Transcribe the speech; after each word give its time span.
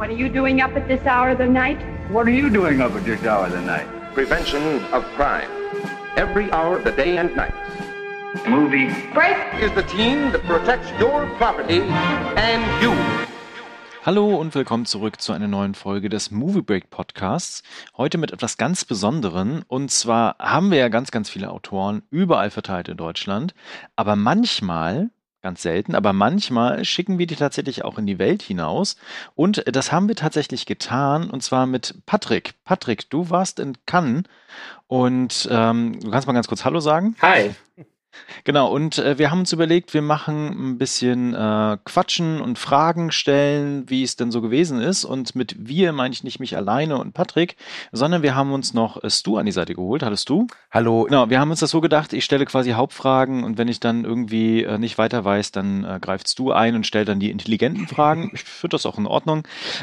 What 0.00 0.08
are 0.08 0.16
you 0.16 0.30
doing 0.30 0.62
up 0.62 0.74
at 0.76 0.88
this 0.88 1.04
hour 1.04 1.28
of 1.28 1.36
the 1.36 1.46
night? 1.46 1.78
What 2.10 2.26
are 2.26 2.30
you 2.30 2.48
doing 2.48 2.80
up 2.80 2.92
at 2.92 3.04
this 3.04 3.22
hour 3.22 3.44
of 3.44 3.52
the 3.52 3.60
night? 3.60 3.86
Prevention 4.14 4.82
of 4.94 5.04
crime. 5.14 5.50
Every 6.16 6.50
hour 6.52 6.78
of 6.78 6.84
the 6.84 6.92
day 6.92 7.18
and 7.18 7.36
night. 7.36 7.52
Movie. 8.48 8.88
Break! 9.12 9.36
Is 9.60 9.70
the 9.74 9.82
team 9.82 10.32
that 10.32 10.42
protects 10.44 10.88
your 10.98 11.26
property 11.36 11.82
and 11.82 12.64
you. 12.82 12.94
Hallo 14.02 14.36
und 14.36 14.54
willkommen 14.54 14.86
zurück 14.86 15.20
zu 15.20 15.34
einer 15.34 15.48
neuen 15.48 15.74
Folge 15.74 16.08
des 16.08 16.30
Movie 16.30 16.62
Break 16.62 16.88
Podcasts. 16.88 17.62
Heute 17.98 18.16
mit 18.16 18.32
etwas 18.32 18.56
ganz 18.56 18.86
Besonderem. 18.86 19.64
Und 19.68 19.90
zwar 19.90 20.36
haben 20.38 20.70
wir 20.70 20.78
ja 20.78 20.88
ganz, 20.88 21.10
ganz 21.10 21.28
viele 21.28 21.50
Autoren 21.50 22.00
überall 22.10 22.48
verteilt 22.48 22.88
in 22.88 22.96
Deutschland. 22.96 23.52
Aber 23.96 24.16
manchmal 24.16 25.10
ganz 25.42 25.62
selten, 25.62 25.94
aber 25.94 26.12
manchmal 26.12 26.84
schicken 26.84 27.18
wir 27.18 27.26
die 27.26 27.36
tatsächlich 27.36 27.84
auch 27.84 27.98
in 27.98 28.06
die 28.06 28.18
Welt 28.18 28.42
hinaus. 28.42 28.96
Und 29.34 29.64
das 29.66 29.92
haben 29.92 30.08
wir 30.08 30.16
tatsächlich 30.16 30.66
getan, 30.66 31.30
und 31.30 31.42
zwar 31.42 31.66
mit 31.66 32.02
Patrick. 32.06 32.54
Patrick, 32.64 33.10
du 33.10 33.30
warst 33.30 33.58
in 33.58 33.76
Cannes 33.86 34.24
und 34.86 35.48
ähm, 35.50 35.98
du 36.00 36.10
kannst 36.10 36.26
mal 36.26 36.32
ganz 36.32 36.48
kurz 36.48 36.64
Hallo 36.64 36.80
sagen. 36.80 37.16
Hi. 37.22 37.54
Genau, 38.44 38.70
und 38.72 38.98
äh, 38.98 39.18
wir 39.18 39.30
haben 39.30 39.40
uns 39.40 39.52
überlegt, 39.52 39.94
wir 39.94 40.02
machen 40.02 40.72
ein 40.72 40.78
bisschen 40.78 41.34
äh, 41.34 41.78
Quatschen 41.84 42.40
und 42.40 42.58
Fragen 42.58 43.12
stellen, 43.12 43.88
wie 43.88 44.02
es 44.02 44.16
denn 44.16 44.30
so 44.30 44.40
gewesen 44.40 44.80
ist. 44.80 45.04
Und 45.04 45.34
mit 45.34 45.56
wir 45.58 45.92
meine 45.92 46.12
ich 46.12 46.24
nicht 46.24 46.40
mich 46.40 46.56
alleine 46.56 46.98
und 46.98 47.12
Patrick, 47.12 47.56
sondern 47.92 48.22
wir 48.22 48.34
haben 48.34 48.52
uns 48.52 48.74
noch 48.74 49.02
äh, 49.02 49.10
Stu 49.10 49.36
an 49.36 49.46
die 49.46 49.52
Seite 49.52 49.74
geholt. 49.74 50.02
Hattest 50.02 50.28
du? 50.28 50.46
Hallo. 50.70 51.04
Genau, 51.04 51.30
wir 51.30 51.40
haben 51.40 51.50
uns 51.50 51.60
das 51.60 51.70
so 51.70 51.80
gedacht, 51.80 52.12
ich 52.12 52.24
stelle 52.24 52.46
quasi 52.46 52.72
Hauptfragen 52.72 53.44
und 53.44 53.58
wenn 53.58 53.68
ich 53.68 53.80
dann 53.80 54.04
irgendwie 54.04 54.62
äh, 54.62 54.78
nicht 54.78 54.98
weiter 54.98 55.24
weiß, 55.24 55.52
dann 55.52 55.84
äh, 55.84 55.98
greift 56.00 56.28
Stu 56.28 56.52
ein 56.52 56.74
und 56.74 56.86
stellt 56.86 57.08
dann 57.08 57.20
die 57.20 57.30
intelligenten 57.30 57.86
Fragen. 57.88 58.30
Ich 58.32 58.44
finde 58.44 58.74
das 58.74 58.86
auch 58.86 58.98
in 58.98 59.06
Ordnung. 59.06 59.42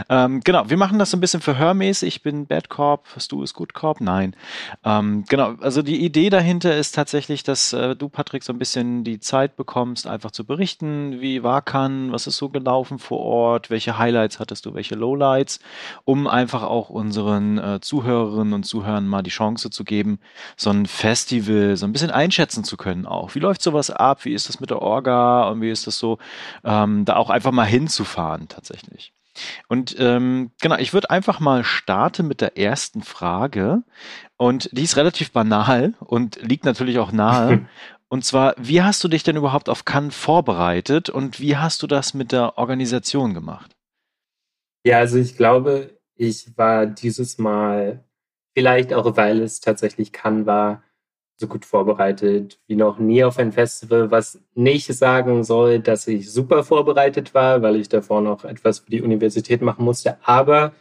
Ähm, 0.09 0.41
genau, 0.43 0.69
wir 0.69 0.77
machen 0.77 0.99
das 0.99 1.11
so 1.11 1.17
ein 1.17 1.21
bisschen 1.21 1.41
verhörmäßig. 1.41 2.07
Ich 2.07 2.23
bin 2.23 2.47
Bad 2.47 2.69
Corp, 2.69 3.05
Stu 3.17 3.43
ist 3.43 3.53
Good 3.53 3.73
Corp. 3.73 4.01
Nein. 4.01 4.35
Ähm, 4.83 5.25
genau, 5.27 5.55
also 5.61 5.81
die 5.81 6.03
Idee 6.03 6.29
dahinter 6.29 6.75
ist 6.75 6.95
tatsächlich, 6.95 7.43
dass 7.43 7.73
äh, 7.73 7.95
du, 7.95 8.09
Patrick, 8.17 8.41
so 8.41 8.51
ein 8.51 8.57
bisschen 8.57 9.03
die 9.03 9.19
Zeit 9.19 9.55
bekommst, 9.57 10.07
einfach 10.07 10.31
zu 10.31 10.43
berichten, 10.43 11.21
wie 11.21 11.43
war 11.43 11.61
kann, 11.61 12.11
was 12.11 12.25
ist 12.25 12.37
so 12.37 12.49
gelaufen 12.49 12.97
vor 12.97 13.19
Ort, 13.19 13.69
welche 13.69 13.99
Highlights 13.99 14.39
hattest 14.39 14.65
du, 14.65 14.73
welche 14.73 14.95
Lowlights, 14.95 15.59
um 16.03 16.25
einfach 16.25 16.63
auch 16.63 16.89
unseren 16.89 17.59
äh, 17.59 17.79
Zuhörerinnen 17.79 18.53
und 18.53 18.63
Zuhörern 18.63 19.05
mal 19.05 19.21
die 19.21 19.29
Chance 19.29 19.69
zu 19.69 19.83
geben, 19.83 20.17
so 20.55 20.71
ein 20.71 20.87
Festival 20.87 21.77
so 21.77 21.85
ein 21.85 21.91
bisschen 21.91 22.09
einschätzen 22.09 22.63
zu 22.63 22.75
können 22.75 23.05
auch. 23.05 23.35
Wie 23.35 23.39
läuft 23.39 23.61
sowas 23.61 23.91
ab? 23.91 24.25
Wie 24.25 24.33
ist 24.33 24.49
das 24.49 24.59
mit 24.59 24.71
der 24.71 24.81
Orga 24.81 25.49
und 25.49 25.61
wie 25.61 25.69
ist 25.69 25.85
das 25.85 25.99
so, 25.99 26.17
ähm, 26.63 27.05
da 27.05 27.17
auch 27.17 27.29
einfach 27.29 27.51
mal 27.51 27.65
hinzufahren 27.65 28.47
tatsächlich? 28.47 29.13
Und 29.67 29.95
ähm, 29.99 30.51
genau, 30.61 30.77
ich 30.77 30.93
würde 30.93 31.09
einfach 31.09 31.39
mal 31.39 31.63
starten 31.63 32.27
mit 32.27 32.41
der 32.41 32.57
ersten 32.57 33.03
Frage. 33.03 33.83
Und 34.37 34.69
die 34.71 34.83
ist 34.83 34.97
relativ 34.97 35.31
banal 35.31 35.93
und 35.99 36.39
liegt 36.41 36.65
natürlich 36.65 36.99
auch 36.99 37.11
nahe. 37.11 37.67
Und 38.09 38.23
zwar, 38.23 38.55
wie 38.57 38.81
hast 38.81 39.03
du 39.03 39.07
dich 39.07 39.23
denn 39.23 39.35
überhaupt 39.35 39.69
auf 39.69 39.85
Cannes 39.85 40.15
vorbereitet 40.15 41.09
und 41.09 41.39
wie 41.39 41.57
hast 41.57 41.83
du 41.83 41.87
das 41.87 42.13
mit 42.13 42.31
der 42.31 42.57
Organisation 42.57 43.33
gemacht? 43.33 43.75
Ja, 44.85 44.99
also 44.99 45.17
ich 45.17 45.35
glaube, 45.35 45.99
ich 46.15 46.57
war 46.57 46.85
dieses 46.85 47.37
Mal, 47.37 48.05
vielleicht 48.55 48.93
auch 48.93 49.17
weil 49.17 49.41
es 49.41 49.59
tatsächlich 49.59 50.13
Cannes 50.13 50.45
war, 50.45 50.83
so 51.39 51.47
gut 51.47 51.65
vorbereitet 51.65 52.59
wie 52.67 52.75
noch 52.75 52.97
nie 52.97 53.23
auf 53.23 53.37
ein 53.37 53.51
Festival, 53.51 54.09
was 54.09 54.41
nicht 54.55 54.87
sagen 54.87 55.43
soll, 55.43 55.79
dass 55.79 56.07
ich 56.07 56.31
super 56.31 56.63
vorbereitet 56.63 57.33
war, 57.35 57.61
weil 57.61 57.75
ich 57.75 57.89
davor 57.89 58.21
noch 58.21 58.43
etwas 58.43 58.79
für 58.79 58.89
die 58.89 59.03
Universität 59.03 59.61
machen 59.61 59.85
musste. 59.85 60.17
Aber 60.23 60.73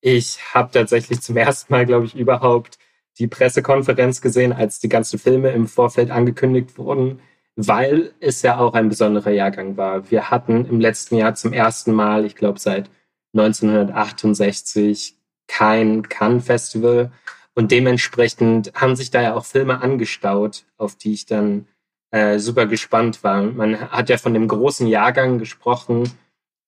ich 0.00 0.38
habe 0.52 0.72
tatsächlich 0.72 1.20
zum 1.20 1.36
ersten 1.36 1.72
Mal, 1.72 1.86
glaube 1.86 2.06
ich, 2.06 2.16
überhaupt 2.16 2.79
die 3.20 3.28
Pressekonferenz 3.28 4.20
gesehen, 4.20 4.52
als 4.52 4.80
die 4.80 4.88
ganzen 4.88 5.18
Filme 5.18 5.50
im 5.50 5.68
Vorfeld 5.68 6.10
angekündigt 6.10 6.78
wurden, 6.78 7.20
weil 7.54 8.14
es 8.20 8.42
ja 8.42 8.58
auch 8.58 8.72
ein 8.74 8.88
besonderer 8.88 9.30
Jahrgang 9.30 9.76
war. 9.76 10.10
Wir 10.10 10.30
hatten 10.30 10.64
im 10.64 10.80
letzten 10.80 11.16
Jahr 11.16 11.34
zum 11.34 11.52
ersten 11.52 11.92
Mal, 11.92 12.24
ich 12.24 12.34
glaube 12.34 12.58
seit 12.58 12.90
1968, 13.34 15.16
kein 15.46 16.08
Cannes 16.08 16.46
Festival 16.46 17.12
und 17.54 17.70
dementsprechend 17.70 18.72
haben 18.74 18.96
sich 18.96 19.10
da 19.10 19.20
ja 19.20 19.34
auch 19.34 19.44
Filme 19.44 19.82
angestaut, 19.82 20.64
auf 20.78 20.96
die 20.96 21.12
ich 21.12 21.26
dann 21.26 21.66
äh, 22.10 22.38
super 22.38 22.66
gespannt 22.66 23.22
war. 23.22 23.42
Man 23.42 23.90
hat 23.90 24.08
ja 24.08 24.16
von 24.16 24.32
dem 24.32 24.48
großen 24.48 24.86
Jahrgang 24.86 25.38
gesprochen 25.38 26.10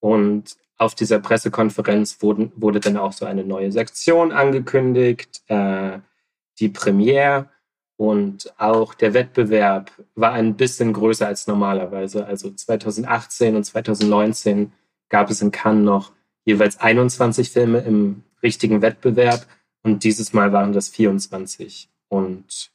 und 0.00 0.56
auf 0.76 0.94
dieser 0.94 1.20
Pressekonferenz 1.20 2.20
wurden, 2.20 2.52
wurde 2.56 2.80
dann 2.80 2.96
auch 2.96 3.12
so 3.12 3.24
eine 3.24 3.44
neue 3.44 3.72
Sektion 3.72 4.32
angekündigt, 4.32 5.42
äh, 5.46 6.00
die 6.58 6.68
Premiere 6.68 7.48
und 7.96 8.52
auch 8.58 8.94
der 8.94 9.14
Wettbewerb 9.14 9.92
war 10.14 10.32
ein 10.32 10.56
bisschen 10.56 10.92
größer 10.92 11.26
als 11.26 11.46
normalerweise. 11.46 12.26
Also 12.26 12.50
2018 12.50 13.56
und 13.56 13.64
2019 13.64 14.72
gab 15.08 15.30
es 15.30 15.42
in 15.42 15.50
Cannes 15.52 15.84
noch 15.84 16.12
jeweils 16.44 16.80
21 16.80 17.50
Filme 17.50 17.78
im 17.78 18.24
richtigen 18.42 18.82
Wettbewerb 18.82 19.46
und 19.82 20.04
dieses 20.04 20.32
Mal 20.32 20.52
waren 20.52 20.72
das 20.72 20.88
24. 20.88 21.90
Und 22.08 22.72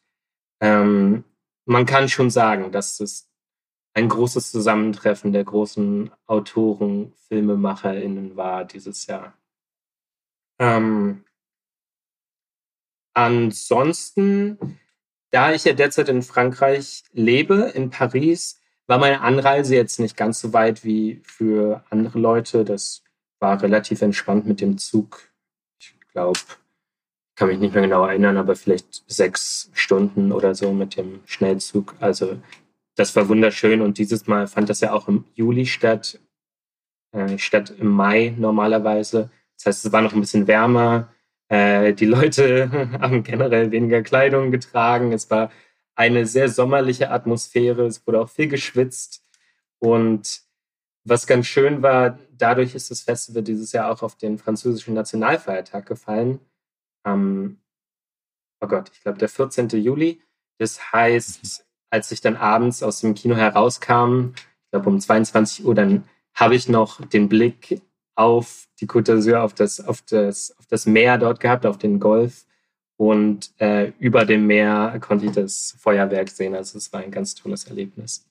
ähm, 0.62 1.24
man 1.66 1.86
kann 1.86 2.10
schon 2.10 2.30
sagen, 2.30 2.72
dass 2.72 3.00
es 3.00 3.30
ein 3.94 4.10
großes 4.10 4.52
Zusammentreffen 4.52 5.34
der 5.34 5.44
großen 5.44 6.12
Autoren, 6.28 7.14
FilmemacherInnen 7.28 8.38
war 8.38 8.64
dieses 8.64 9.08
Jahr. 9.08 9.34
Ähm, 10.60 11.24
ansonsten, 13.18 14.80
da 15.32 15.52
ich 15.52 15.66
ja 15.66 15.74
derzeit 15.74 16.08
in 16.08 16.22
Frankreich 16.22 17.04
lebe, 17.14 17.72
in 17.74 17.90
Paris, 17.90 18.62
war 18.86 19.00
meine 19.00 19.22
Anreise 19.22 19.76
jetzt 19.76 20.00
nicht 20.00 20.16
ganz 20.16 20.40
so 20.40 20.54
weit 20.54 20.84
wie 20.84 21.22
für 21.24 21.84
andere 21.90 22.20
Leute. 22.20 22.64
Das 22.64 23.04
war 23.40 23.62
relativ 23.62 24.02
entspannt 24.02 24.46
mit 24.46 24.62
dem 24.62 24.78
Zug. 24.78 25.32
Ich 25.80 25.96
glaube, 26.14 26.40
kann 27.36 27.50
mich 27.50 27.60
nicht 27.60 27.74
mehr 27.74 27.84
genau 27.84 28.06
erinnern, 28.06 28.38
aber 28.38 28.56
vielleicht 28.56 29.04
sechs 29.08 29.70
Stunden 29.74 30.32
oder 30.32 30.56
so 30.56 30.72
mit 30.72 30.96
dem 30.96 31.22
Schnellzug. 31.26 31.96
Also 32.00 32.38
das 32.96 33.16
war 33.16 33.28
wunderschön 33.30 33.82
und 33.82 33.98
dieses 33.98 34.28
Mal 34.28 34.48
fand 34.48 34.70
das 34.70 34.80
ja 34.80 34.94
auch 34.94 35.08
im 35.08 35.26
Juli 35.34 35.66
statt, 35.66 36.20
äh, 37.12 37.38
statt 37.38 37.74
im 37.78 37.88
Mai 37.88 38.34
normalerweise. 38.38 39.30
Das 39.58 39.66
heißt, 39.66 39.86
es 39.86 39.92
war 39.92 40.02
noch 40.02 40.14
ein 40.14 40.22
bisschen 40.22 40.48
wärmer. 40.48 41.10
Äh, 41.50 41.94
die 41.94 42.06
Leute 42.06 42.70
haben 43.02 43.24
generell 43.24 43.72
weniger 43.72 44.02
Kleidung 44.02 44.52
getragen. 44.52 45.14
Es 45.14 45.30
war 45.30 45.52
eine 45.96 46.26
sehr 46.26 46.50
sommerliche 46.50 47.12
Atmosphäre. 47.12 47.86
Es 47.86 48.06
wurde 48.06 48.22
auch 48.22 48.30
viel 48.30 48.48
geschwitzt. 48.48 49.24
Und 49.80 50.42
was 51.04 51.26
ganz 51.26 51.48
schön 51.48 51.82
war, 51.82 52.20
dadurch 52.32 52.76
ist 52.76 52.92
das 52.92 53.02
Festival 53.02 53.44
dieses 53.44 53.72
Jahr 53.72 53.92
auch 53.92 54.02
auf 54.02 54.16
den 54.16 54.38
französischen 54.38 54.94
Nationalfeiertag 54.94 55.86
gefallen 55.86 56.40
am, 57.04 57.62
oh 58.60 58.68
Gott, 58.68 58.92
ich 58.94 59.02
glaube, 59.02 59.18
der 59.18 59.30
14. 59.30 59.70
Juli. 59.70 60.22
Das 60.58 60.92
heißt, 60.92 61.66
als 61.90 62.12
ich 62.12 62.22
dann 62.22 62.36
abends 62.36 62.84
aus 62.84 63.00
dem 63.02 63.14
Kino 63.14 63.36
herauskam, 63.36 64.34
ich 64.36 64.72
glaube 64.72 64.90
um 64.90 65.00
22 65.00 65.66
Uhr, 65.66 65.76
dann 65.76 66.04
habe 66.34 66.56
ich 66.56 66.68
noch 66.68 67.04
den 67.06 67.30
Blick 67.30 67.82
auf 68.18 68.68
die 68.82 68.88
Côte 68.88 69.14
d'Azur, 69.14 69.42
auf 69.42 69.54
das, 69.54 69.80
auf, 69.80 70.02
das, 70.02 70.56
auf 70.58 70.66
das 70.66 70.86
Meer 70.86 71.18
dort 71.18 71.40
gehabt, 71.40 71.66
auf 71.66 71.78
den 71.78 72.00
Golf. 72.00 72.46
Und 72.98 73.52
äh, 73.60 73.94
über 74.00 74.26
dem 74.26 74.48
Meer 74.48 74.98
konnte 75.00 75.28
ich 75.28 75.32
das 75.32 75.76
Feuerwerk 75.80 76.30
sehen. 76.30 76.56
Also 76.56 76.80
es 76.80 76.92
war 76.92 77.02
ein 77.02 77.12
ganz 77.12 77.36
tolles 77.36 77.66
Erlebnis. 77.66 78.26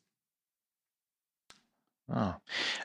Ah. 2.09 2.37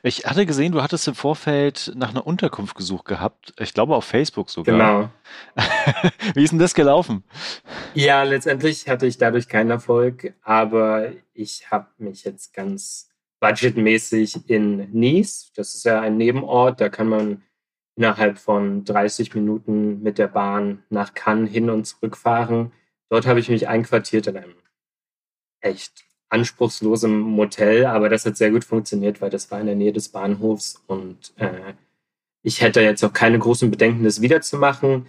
Ich 0.02 0.26
hatte 0.26 0.46
gesehen, 0.46 0.72
du 0.72 0.82
hattest 0.82 1.06
im 1.06 1.14
Vorfeld 1.14 1.92
nach 1.94 2.10
einer 2.10 2.26
Unterkunft 2.26 2.76
gesucht 2.76 3.04
gehabt. 3.04 3.52
Ich 3.58 3.74
glaube 3.74 3.94
auf 3.94 4.04
Facebook 4.04 4.50
sogar. 4.50 4.74
Genau. 4.76 5.10
Wie 6.34 6.42
ist 6.42 6.50
denn 6.50 6.58
das 6.58 6.74
gelaufen? 6.74 7.24
Ja, 7.94 8.22
letztendlich 8.22 8.88
hatte 8.88 9.06
ich 9.06 9.18
dadurch 9.18 9.48
keinen 9.48 9.70
Erfolg, 9.70 10.34
aber 10.42 11.12
ich 11.34 11.70
habe 11.70 11.88
mich 11.98 12.24
jetzt 12.24 12.52
ganz 12.52 13.11
budgetmäßig 13.42 14.48
in 14.48 14.88
Nice, 14.92 15.50
das 15.56 15.74
ist 15.74 15.84
ja 15.84 16.00
ein 16.00 16.16
Nebenort, 16.16 16.80
da 16.80 16.88
kann 16.88 17.08
man 17.08 17.42
innerhalb 17.96 18.38
von 18.38 18.84
30 18.84 19.34
Minuten 19.34 20.00
mit 20.00 20.18
der 20.18 20.28
Bahn 20.28 20.84
nach 20.90 21.12
Cannes 21.12 21.50
hin 21.50 21.68
und 21.68 21.84
zurück 21.84 22.16
fahren. 22.16 22.70
Dort 23.10 23.26
habe 23.26 23.40
ich 23.40 23.48
mich 23.48 23.66
einquartiert 23.66 24.28
in 24.28 24.36
einem 24.36 24.54
echt 25.60 26.04
anspruchslosem 26.28 27.18
Motel, 27.18 27.84
aber 27.86 28.08
das 28.08 28.24
hat 28.24 28.36
sehr 28.36 28.52
gut 28.52 28.64
funktioniert, 28.64 29.20
weil 29.20 29.30
das 29.30 29.50
war 29.50 29.60
in 29.60 29.66
der 29.66 29.74
Nähe 29.74 29.92
des 29.92 30.10
Bahnhofs 30.10 30.80
und 30.86 31.34
äh, 31.36 31.74
ich 32.42 32.60
hätte 32.60 32.80
jetzt 32.80 33.04
auch 33.04 33.12
keine 33.12 33.40
großen 33.40 33.72
Bedenken, 33.72 34.04
das 34.04 34.20
wiederzumachen. 34.20 35.06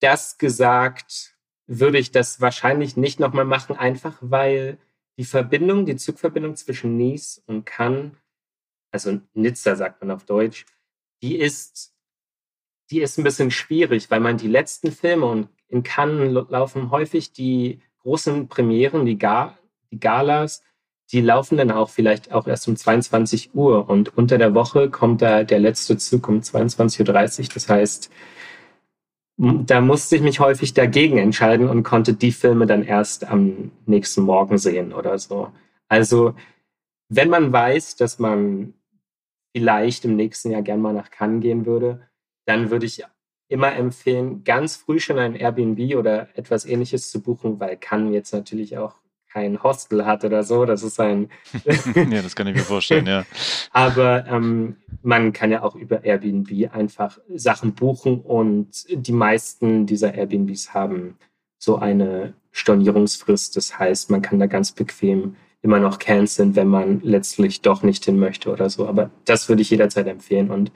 Das 0.00 0.38
gesagt, 0.38 1.36
würde 1.66 1.98
ich 1.98 2.12
das 2.12 2.40
wahrscheinlich 2.40 2.96
nicht 2.96 3.20
nochmal 3.20 3.44
machen, 3.44 3.76
einfach 3.76 4.16
weil 4.22 4.78
die 5.20 5.26
Verbindung, 5.26 5.84
die 5.84 5.96
Zugverbindung 5.96 6.56
zwischen 6.56 6.96
Nice 6.96 7.42
und 7.44 7.66
Cannes, 7.66 8.12
also 8.90 9.20
Nizza 9.34 9.76
sagt 9.76 10.00
man 10.00 10.10
auf 10.12 10.24
Deutsch, 10.24 10.64
die 11.20 11.36
ist 11.36 11.94
die 12.90 13.02
ist 13.02 13.18
ein 13.18 13.24
bisschen 13.24 13.50
schwierig, 13.50 14.10
weil 14.10 14.20
man 14.20 14.38
die 14.38 14.48
letzten 14.48 14.92
Filme 14.92 15.26
und 15.26 15.48
in 15.68 15.82
Cannes 15.82 16.32
laufen 16.48 16.90
häufig 16.90 17.34
die 17.34 17.82
großen 17.98 18.48
Premieren, 18.48 19.04
die, 19.04 19.18
Ga 19.18 19.58
die 19.90 20.00
Galas, 20.00 20.62
die 21.12 21.20
laufen 21.20 21.58
dann 21.58 21.70
auch 21.70 21.90
vielleicht 21.90 22.32
auch 22.32 22.46
erst 22.46 22.66
um 22.66 22.74
22 22.74 23.54
Uhr 23.54 23.90
und 23.90 24.16
unter 24.16 24.38
der 24.38 24.54
Woche 24.54 24.88
kommt 24.88 25.20
da 25.20 25.44
der 25.44 25.60
letzte 25.60 25.98
Zug 25.98 26.28
um 26.28 26.40
22.30 26.40 27.40
Uhr. 27.40 27.48
Das 27.52 27.68
heißt, 27.68 28.10
da 29.42 29.80
musste 29.80 30.16
ich 30.16 30.22
mich 30.22 30.38
häufig 30.38 30.74
dagegen 30.74 31.16
entscheiden 31.16 31.68
und 31.70 31.82
konnte 31.82 32.12
die 32.12 32.32
Filme 32.32 32.66
dann 32.66 32.82
erst 32.82 33.26
am 33.26 33.72
nächsten 33.86 34.20
Morgen 34.22 34.58
sehen 34.58 34.92
oder 34.92 35.18
so. 35.18 35.50
Also, 35.88 36.34
wenn 37.08 37.30
man 37.30 37.50
weiß, 37.50 37.96
dass 37.96 38.18
man 38.18 38.74
vielleicht 39.56 40.04
im 40.04 40.14
nächsten 40.16 40.50
Jahr 40.50 40.60
gern 40.60 40.82
mal 40.82 40.92
nach 40.92 41.10
Cannes 41.10 41.40
gehen 41.40 41.64
würde, 41.64 42.06
dann 42.44 42.70
würde 42.70 42.84
ich 42.84 43.02
immer 43.48 43.72
empfehlen, 43.74 44.44
ganz 44.44 44.76
früh 44.76 45.00
schon 45.00 45.18
ein 45.18 45.34
Airbnb 45.34 45.96
oder 45.96 46.28
etwas 46.36 46.66
ähnliches 46.66 47.10
zu 47.10 47.22
buchen, 47.22 47.58
weil 47.58 47.78
Cannes 47.78 48.12
jetzt 48.12 48.34
natürlich 48.34 48.76
auch 48.76 48.99
kein 49.32 49.62
Hostel 49.62 50.04
hat 50.04 50.24
oder 50.24 50.42
so. 50.42 50.64
Das 50.64 50.82
ist 50.82 51.00
ein. 51.00 51.30
ja, 51.94 52.22
das 52.22 52.34
kann 52.36 52.46
ich 52.46 52.56
mir 52.56 52.62
vorstellen, 52.62 53.06
ja. 53.06 53.24
Aber 53.70 54.26
ähm, 54.26 54.76
man 55.02 55.32
kann 55.32 55.50
ja 55.50 55.62
auch 55.62 55.76
über 55.76 56.04
Airbnb 56.04 56.72
einfach 56.72 57.18
Sachen 57.34 57.74
buchen 57.74 58.20
und 58.20 58.84
die 58.90 59.12
meisten 59.12 59.86
dieser 59.86 60.14
Airbnbs 60.14 60.74
haben 60.74 61.16
so 61.58 61.76
eine 61.76 62.34
Stornierungsfrist. 62.52 63.56
Das 63.56 63.78
heißt, 63.78 64.10
man 64.10 64.22
kann 64.22 64.38
da 64.38 64.46
ganz 64.46 64.72
bequem 64.72 65.36
immer 65.62 65.78
noch 65.78 65.98
canceln, 65.98 66.56
wenn 66.56 66.68
man 66.68 67.00
letztlich 67.02 67.60
doch 67.60 67.82
nicht 67.82 68.04
hin 68.04 68.18
möchte 68.18 68.50
oder 68.50 68.70
so. 68.70 68.88
Aber 68.88 69.10
das 69.24 69.48
würde 69.48 69.62
ich 69.62 69.70
jederzeit 69.70 70.06
empfehlen. 70.06 70.50
Und 70.50 70.72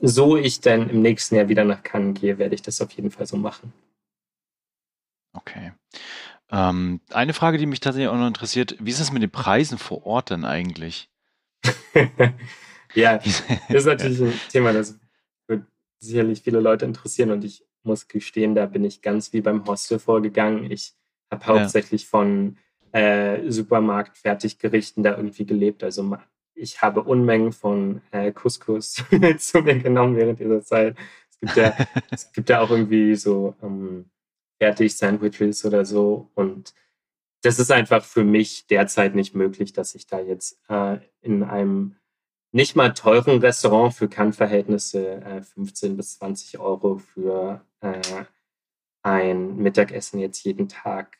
so 0.00 0.36
ich 0.36 0.60
dann 0.60 0.90
im 0.90 1.02
nächsten 1.02 1.36
Jahr 1.36 1.48
wieder 1.48 1.64
nach 1.64 1.82
Cannes 1.82 2.20
gehe, 2.20 2.38
werde 2.38 2.54
ich 2.54 2.62
das 2.62 2.80
auf 2.80 2.90
jeden 2.92 3.10
Fall 3.10 3.26
so 3.26 3.36
machen. 3.36 3.72
Okay. 5.34 5.72
Ähm, 6.50 7.00
eine 7.10 7.34
Frage, 7.34 7.58
die 7.58 7.66
mich 7.66 7.80
tatsächlich 7.80 8.08
auch 8.08 8.16
noch 8.16 8.26
interessiert, 8.26 8.76
wie 8.80 8.90
ist 8.90 9.00
es 9.00 9.12
mit 9.12 9.22
den 9.22 9.30
Preisen 9.30 9.78
vor 9.78 10.06
Ort 10.06 10.30
denn 10.30 10.44
eigentlich? 10.44 11.10
ja, 12.94 13.18
das 13.18 13.42
ist 13.68 13.86
natürlich 13.86 14.20
ein 14.22 14.40
Thema, 14.50 14.72
das 14.72 14.98
wird 15.46 15.64
sicherlich 15.98 16.42
viele 16.42 16.60
Leute 16.60 16.84
interessieren 16.84 17.30
und 17.30 17.44
ich 17.44 17.64
muss 17.82 18.08
gestehen, 18.08 18.54
da 18.54 18.66
bin 18.66 18.84
ich 18.84 19.02
ganz 19.02 19.32
wie 19.32 19.40
beim 19.40 19.66
Hostel 19.66 19.98
vorgegangen. 19.98 20.70
Ich 20.70 20.94
habe 21.30 21.46
hauptsächlich 21.46 22.02
ja. 22.04 22.08
von 22.08 22.56
äh, 22.92 23.50
Supermarkt-Fertiggerichten 23.50 25.02
da 25.02 25.16
irgendwie 25.16 25.46
gelebt. 25.46 25.84
Also 25.84 26.16
ich 26.54 26.82
habe 26.82 27.02
Unmengen 27.02 27.52
von 27.52 28.02
äh, 28.10 28.32
Couscous 28.32 29.04
zu 29.38 29.62
mir 29.62 29.78
genommen 29.78 30.16
während 30.16 30.40
dieser 30.40 30.62
Zeit. 30.62 30.96
Es 31.30 31.38
gibt 31.40 31.56
ja, 31.56 31.74
es 32.10 32.32
gibt 32.32 32.48
ja 32.48 32.60
auch 32.60 32.70
irgendwie 32.70 33.14
so 33.14 33.54
ähm, 33.62 34.06
Fertig-Sandwiches 34.58 35.64
oder 35.64 35.84
so. 35.84 36.30
Und 36.34 36.74
das 37.42 37.58
ist 37.58 37.70
einfach 37.70 38.04
für 38.04 38.24
mich 38.24 38.66
derzeit 38.66 39.14
nicht 39.14 39.34
möglich, 39.34 39.72
dass 39.72 39.94
ich 39.94 40.06
da 40.06 40.20
jetzt 40.20 40.60
äh, 40.68 40.98
in 41.20 41.42
einem 41.42 41.96
nicht 42.50 42.76
mal 42.76 42.94
teuren 42.94 43.38
Restaurant 43.40 43.94
für 43.94 44.08
Kann-Verhältnisse 44.08 45.20
äh, 45.22 45.42
15 45.42 45.96
bis 45.96 46.18
20 46.18 46.58
Euro 46.58 46.98
für 46.98 47.64
äh, 47.80 48.00
ein 49.02 49.56
Mittagessen 49.56 50.18
jetzt 50.18 50.44
jeden 50.44 50.68
Tag 50.68 51.18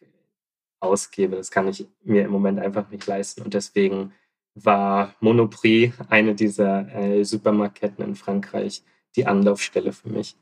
ausgebe. 0.81 1.37
Das 1.37 1.50
kann 1.50 1.69
ich 1.69 1.87
mir 2.02 2.25
im 2.25 2.31
Moment 2.31 2.58
einfach 2.58 2.91
nicht 2.91 3.06
leisten. 3.06 3.43
Und 3.43 3.55
deswegen 3.55 4.12
war 4.55 5.14
Monoprix 5.20 5.94
eine 6.08 6.34
dieser 6.34 6.93
äh, 6.94 7.25
Supermarktketten 7.25 8.05
in 8.05 8.14
Frankreich 8.17 8.82
die 9.17 9.26
Anlaufstelle 9.26 9.93
für 9.93 10.08
mich. 10.08 10.37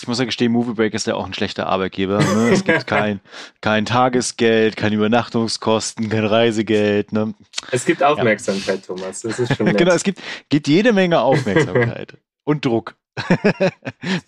Ich 0.00 0.06
muss 0.08 0.18
ja 0.18 0.24
gestehen, 0.24 0.52
Movie 0.52 0.74
Break 0.74 0.94
ist 0.94 1.06
ja 1.06 1.14
auch 1.14 1.26
ein 1.26 1.34
schlechter 1.34 1.66
Arbeitgeber. 1.66 2.18
Ne? 2.18 2.50
Es 2.50 2.64
gibt 2.64 2.86
kein, 2.86 3.20
kein 3.60 3.84
Tagesgeld, 3.84 4.76
keine 4.76 4.96
Übernachtungskosten, 4.96 6.08
kein 6.08 6.24
Reisegeld. 6.24 7.12
Ne? 7.12 7.34
Es 7.70 7.84
gibt 7.84 8.02
Aufmerksamkeit, 8.02 8.80
ja. 8.80 8.94
Thomas. 8.94 9.20
Das 9.20 9.38
ist 9.38 9.56
schon 9.56 9.66
nett. 9.66 9.78
genau, 9.78 9.92
es 9.92 10.04
gibt, 10.04 10.20
gibt 10.48 10.68
jede 10.68 10.92
Menge 10.92 11.20
Aufmerksamkeit 11.20 12.16
und 12.44 12.64
Druck. 12.64 12.96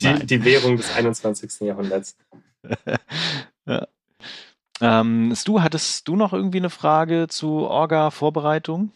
die, 0.00 0.26
die, 0.26 0.44
Währung 0.44 0.76
des 0.76 0.94
21. 0.94 1.60
Jahrhunderts. 1.60 2.16
ja. 3.66 3.86
Ähm, 4.80 5.32
Stu, 5.34 5.62
hattest 5.62 6.08
du 6.08 6.16
noch 6.16 6.32
irgendwie 6.32 6.58
eine 6.58 6.70
Frage 6.70 7.28
zu 7.28 7.66
Orga-Vorbereitung? 7.66 8.92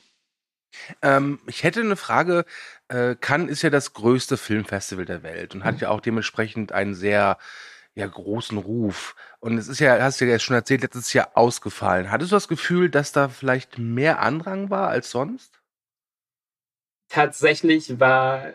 Ähm, 1.02 1.38
ich 1.46 1.62
hätte 1.62 1.80
eine 1.80 1.96
Frage. 1.96 2.44
Äh, 2.88 3.16
Cannes 3.16 3.50
ist 3.50 3.62
ja 3.62 3.70
das 3.70 3.92
größte 3.92 4.36
Filmfestival 4.36 5.04
der 5.04 5.22
Welt 5.22 5.54
und 5.54 5.64
hat 5.64 5.76
mhm. 5.76 5.80
ja 5.80 5.90
auch 5.90 6.00
dementsprechend 6.00 6.72
einen 6.72 6.94
sehr 6.94 7.38
ja, 7.94 8.06
großen 8.06 8.58
Ruf. 8.58 9.16
Und 9.40 9.58
es 9.58 9.68
ist 9.68 9.80
ja, 9.80 10.00
hast 10.00 10.20
du 10.20 10.24
ja 10.24 10.38
schon 10.38 10.54
erzählt, 10.54 10.82
letztes 10.82 11.12
Jahr 11.12 11.32
ausgefallen. 11.34 12.10
Hattest 12.10 12.30
du 12.30 12.36
das 12.36 12.48
Gefühl, 12.48 12.90
dass 12.90 13.12
da 13.12 13.28
vielleicht 13.28 13.78
mehr 13.78 14.20
Andrang 14.20 14.70
war 14.70 14.88
als 14.88 15.10
sonst? 15.10 15.60
Tatsächlich 17.08 17.98
war, 17.98 18.54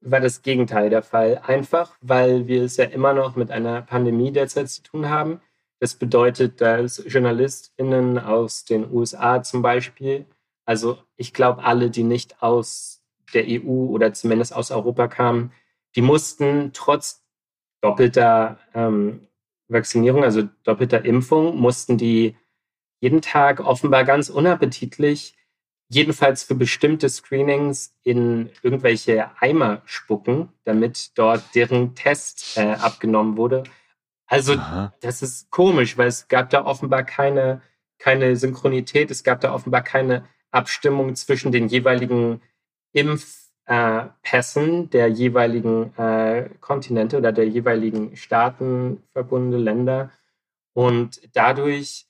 war 0.00 0.20
das 0.20 0.42
Gegenteil 0.42 0.90
der 0.90 1.02
Fall. 1.02 1.40
Einfach, 1.46 1.96
weil 2.02 2.46
wir 2.46 2.62
es 2.64 2.76
ja 2.76 2.84
immer 2.84 3.14
noch 3.14 3.34
mit 3.34 3.50
einer 3.50 3.82
Pandemie 3.82 4.30
derzeit 4.30 4.68
zu 4.68 4.82
tun 4.82 5.08
haben. 5.08 5.40
Das 5.80 5.94
bedeutet, 5.94 6.60
dass 6.60 7.02
JournalistInnen 7.06 8.18
aus 8.18 8.64
den 8.64 8.90
USA 8.92 9.42
zum 9.42 9.62
Beispiel 9.62 10.26
also 10.64 10.98
ich 11.16 11.32
glaube, 11.32 11.64
alle, 11.64 11.90
die 11.90 12.04
nicht 12.04 12.42
aus 12.42 13.02
der 13.34 13.44
EU 13.46 13.86
oder 13.86 14.12
zumindest 14.12 14.54
aus 14.54 14.70
Europa 14.70 15.08
kamen, 15.08 15.52
die 15.96 16.02
mussten 16.02 16.72
trotz 16.72 17.22
doppelter 17.80 18.58
ähm, 18.74 19.26
Vaccinierung, 19.68 20.22
also 20.22 20.48
doppelter 20.64 21.04
Impfung, 21.04 21.56
mussten 21.56 21.98
die 21.98 22.36
jeden 23.00 23.20
Tag 23.20 23.60
offenbar 23.60 24.04
ganz 24.04 24.28
unappetitlich, 24.28 25.34
jedenfalls 25.88 26.44
für 26.44 26.54
bestimmte 26.54 27.08
Screenings, 27.08 27.94
in 28.02 28.50
irgendwelche 28.62 29.30
Eimer 29.40 29.82
spucken, 29.84 30.50
damit 30.64 31.10
dort 31.18 31.42
deren 31.54 31.94
Test 31.94 32.56
äh, 32.56 32.74
abgenommen 32.74 33.36
wurde. 33.36 33.64
Also 34.26 34.54
Aha. 34.54 34.94
das 35.00 35.20
ist 35.20 35.50
komisch, 35.50 35.98
weil 35.98 36.08
es 36.08 36.28
gab 36.28 36.48
da 36.50 36.64
offenbar 36.64 37.02
keine, 37.02 37.60
keine 37.98 38.36
Synchronität, 38.36 39.10
es 39.10 39.24
gab 39.24 39.40
da 39.40 39.52
offenbar 39.52 39.82
keine 39.82 40.26
Abstimmung 40.52 41.16
zwischen 41.16 41.50
den 41.50 41.66
jeweiligen 41.68 42.40
Impfpässen 42.92 44.90
der 44.90 45.08
jeweiligen 45.08 45.96
äh, 45.96 46.50
Kontinente 46.60 47.18
oder 47.18 47.32
der 47.32 47.48
jeweiligen 47.48 48.16
Staaten, 48.16 49.02
Länder. 49.14 50.10
Und 50.74 51.20
dadurch 51.34 52.06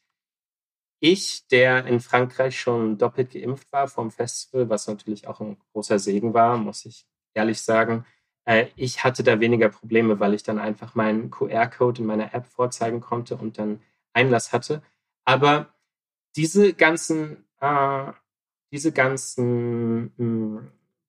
ich, 1.05 1.49
der 1.49 1.87
in 1.87 1.99
Frankreich 1.99 2.61
schon 2.61 2.97
doppelt 2.97 3.33
geimpft 3.33 3.73
war 3.73 3.89
vom 3.89 4.13
Festival, 4.13 4.69
was 4.69 4.87
natürlich 4.87 5.27
auch 5.27 5.41
ein 5.41 5.57
großer 5.73 5.99
Segen 5.99 6.33
war, 6.33 6.57
muss 6.57 6.87
ich 6.87 7.07
ehrlich 7.35 7.61
sagen, 7.61 8.07
äh, 8.45 8.67
ich 8.77 9.03
hatte 9.03 9.25
da 9.25 9.41
weniger 9.41 9.69
Probleme, 9.69 10.21
weil 10.21 10.35
ich 10.35 10.45
dann 10.45 10.61
einfach 10.61 10.95
meinen 10.95 11.31
QR-Code 11.31 12.03
in 12.03 12.07
meiner 12.07 12.35
App 12.35 12.47
vorzeigen 12.47 13.01
konnte 13.01 13.37
und 13.37 13.59
dann 13.59 13.81
Einlass 14.13 14.53
hatte. 14.53 14.83
Aber 15.25 15.75
diese 16.37 16.73
ganzen 16.73 17.45
äh, 17.61 18.13
diese 18.73 18.93
ganzen 18.93 20.13
hm, 20.17 20.69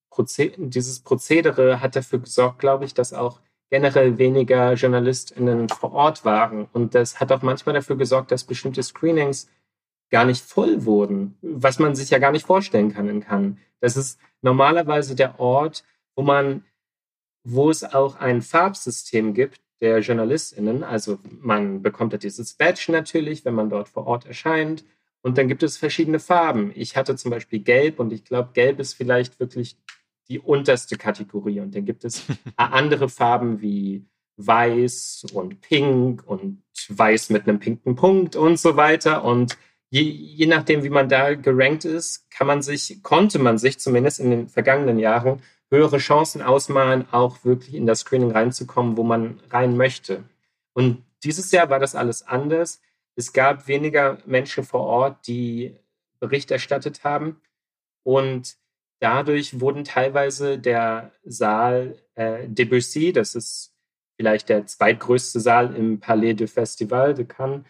Proze 0.10 0.52
dieses 0.58 1.00
Prozedere 1.00 1.82
hat 1.82 1.96
dafür 1.96 2.20
gesorgt, 2.20 2.60
glaube 2.60 2.86
ich, 2.86 2.94
dass 2.94 3.14
auch 3.14 3.40
generell 3.72 4.20
weniger 4.20 4.74
JournalistInnen 4.74 5.70
vor 5.70 5.94
Ort 5.94 6.26
waren. 6.26 6.68
Und 6.74 6.94
das 6.94 7.20
hat 7.20 7.32
auch 7.32 7.42
manchmal 7.42 7.74
dafür 7.74 7.96
gesorgt, 7.96 8.32
dass 8.32 8.44
bestimmte 8.44 8.84
Screenings 8.84 9.50
gar 10.12 10.26
nicht 10.26 10.44
voll 10.46 10.86
wurden, 10.86 11.36
was 11.42 11.80
man 11.80 11.96
sich 11.96 12.12
ja 12.12 12.20
gar 12.20 12.32
nicht 12.32 12.46
vorstellen 12.46 12.94
kann 12.94 13.10
in 13.10 13.22
Cannes. 13.22 13.58
Das 13.80 13.98
ist 13.98 14.20
normalerweise 14.44 15.16
der 15.16 15.40
Ort, 15.40 15.84
wo 16.16 16.22
man, 16.22 16.64
wo 17.44 17.72
es 17.72 17.84
auch 17.84 18.18
ein 18.18 18.44
Farbsystem 18.44 19.34
gibt 19.34 19.60
der 19.82 20.00
JournalistInnen. 20.00 20.84
Also 20.84 21.18
man 21.42 21.82
bekommt 21.82 22.14
ja 22.14 22.20
dieses 22.20 22.54
Badge 22.54 22.92
natürlich, 22.92 23.44
wenn 23.44 23.56
man 23.56 23.70
dort 23.70 23.90
vor 23.90 24.06
Ort 24.06 24.28
erscheint. 24.28 24.86
Und 25.24 25.38
dann 25.38 25.48
gibt 25.48 25.64
es 25.64 25.78
verschiedene 25.78 26.20
Farben. 26.20 26.72
Ich 26.76 26.98
hatte 26.98 27.16
zum 27.16 27.32
Beispiel 27.32 27.60
Gelb 27.60 28.00
und 28.00 28.12
ich 28.12 28.26
glaube, 28.26 28.52
Gelb 28.54 28.80
ist 28.80 28.94
vielleicht 28.94 29.40
wirklich 29.40 29.78
die 30.28 30.40
unterste 30.40 30.98
Kategorie. 30.98 31.62
Und 31.62 31.74
dann 31.74 31.86
gibt 31.86 32.04
es 32.04 32.26
andere 32.58 33.08
Farben 33.10 33.62
wie 33.62 34.06
Weiß 34.36 35.26
und 35.34 35.62
Pink 35.62 36.24
und 36.28 36.62
Weiß 36.90 37.30
mit 37.30 37.48
einem 37.48 37.60
pinken 37.60 37.96
Punkt 37.96 38.36
und 38.36 38.60
so 38.60 38.76
weiter. 38.76 39.24
Und 39.24 39.58
je, 39.90 40.02
je 40.02 40.46
nachdem, 40.46 40.84
wie 40.84 40.90
man 40.90 41.08
da 41.08 41.36
gerankt 41.36 41.86
ist, 41.86 42.30
kann 42.30 42.48
man 42.48 42.62
sich, 42.62 43.02
konnte 43.02 43.40
man 43.40 43.58
sich 43.58 43.80
zumindest 43.80 44.20
in 44.20 44.30
den 44.30 44.50
vergangenen 44.50 45.00
Jahren 45.00 45.42
höhere 45.72 46.00
Chancen 46.00 46.42
ausmalen, 46.42 47.08
auch 47.12 47.46
wirklich 47.46 47.74
in 47.76 47.88
das 47.88 48.02
Screening 48.02 48.32
reinzukommen, 48.32 48.98
wo 48.98 49.04
man 49.04 49.40
rein 49.50 49.78
möchte. 49.78 50.24
Und 50.74 51.04
dieses 51.24 51.52
Jahr 51.52 51.70
war 51.70 51.80
das 51.80 51.96
alles 51.96 52.24
anders. 52.24 52.82
Es 53.16 53.34
gab 53.34 53.68
weniger 53.68 54.18
Menschen 54.26 54.64
vor 54.64 54.82
Ort, 54.82 55.28
die 55.28 55.76
Bericht 56.20 56.52
erstattet 56.52 57.04
haben. 57.04 57.42
Und 58.04 58.56
dadurch 59.00 59.60
wurden 59.60 59.84
teilweise 59.84 60.58
der 60.58 61.12
Saal 61.24 61.98
äh, 62.16 62.48
Debussy, 62.48 63.14
das 63.14 63.36
ist 63.36 63.76
vielleicht 64.16 64.50
der 64.50 64.66
zweitgrößte 64.66 65.40
Saal 65.40 65.76
im 65.76 66.00
Palais 66.00 66.36
de 66.36 66.48
Festival 66.48 67.14
de 67.14 67.26
Cannes, 67.26 67.66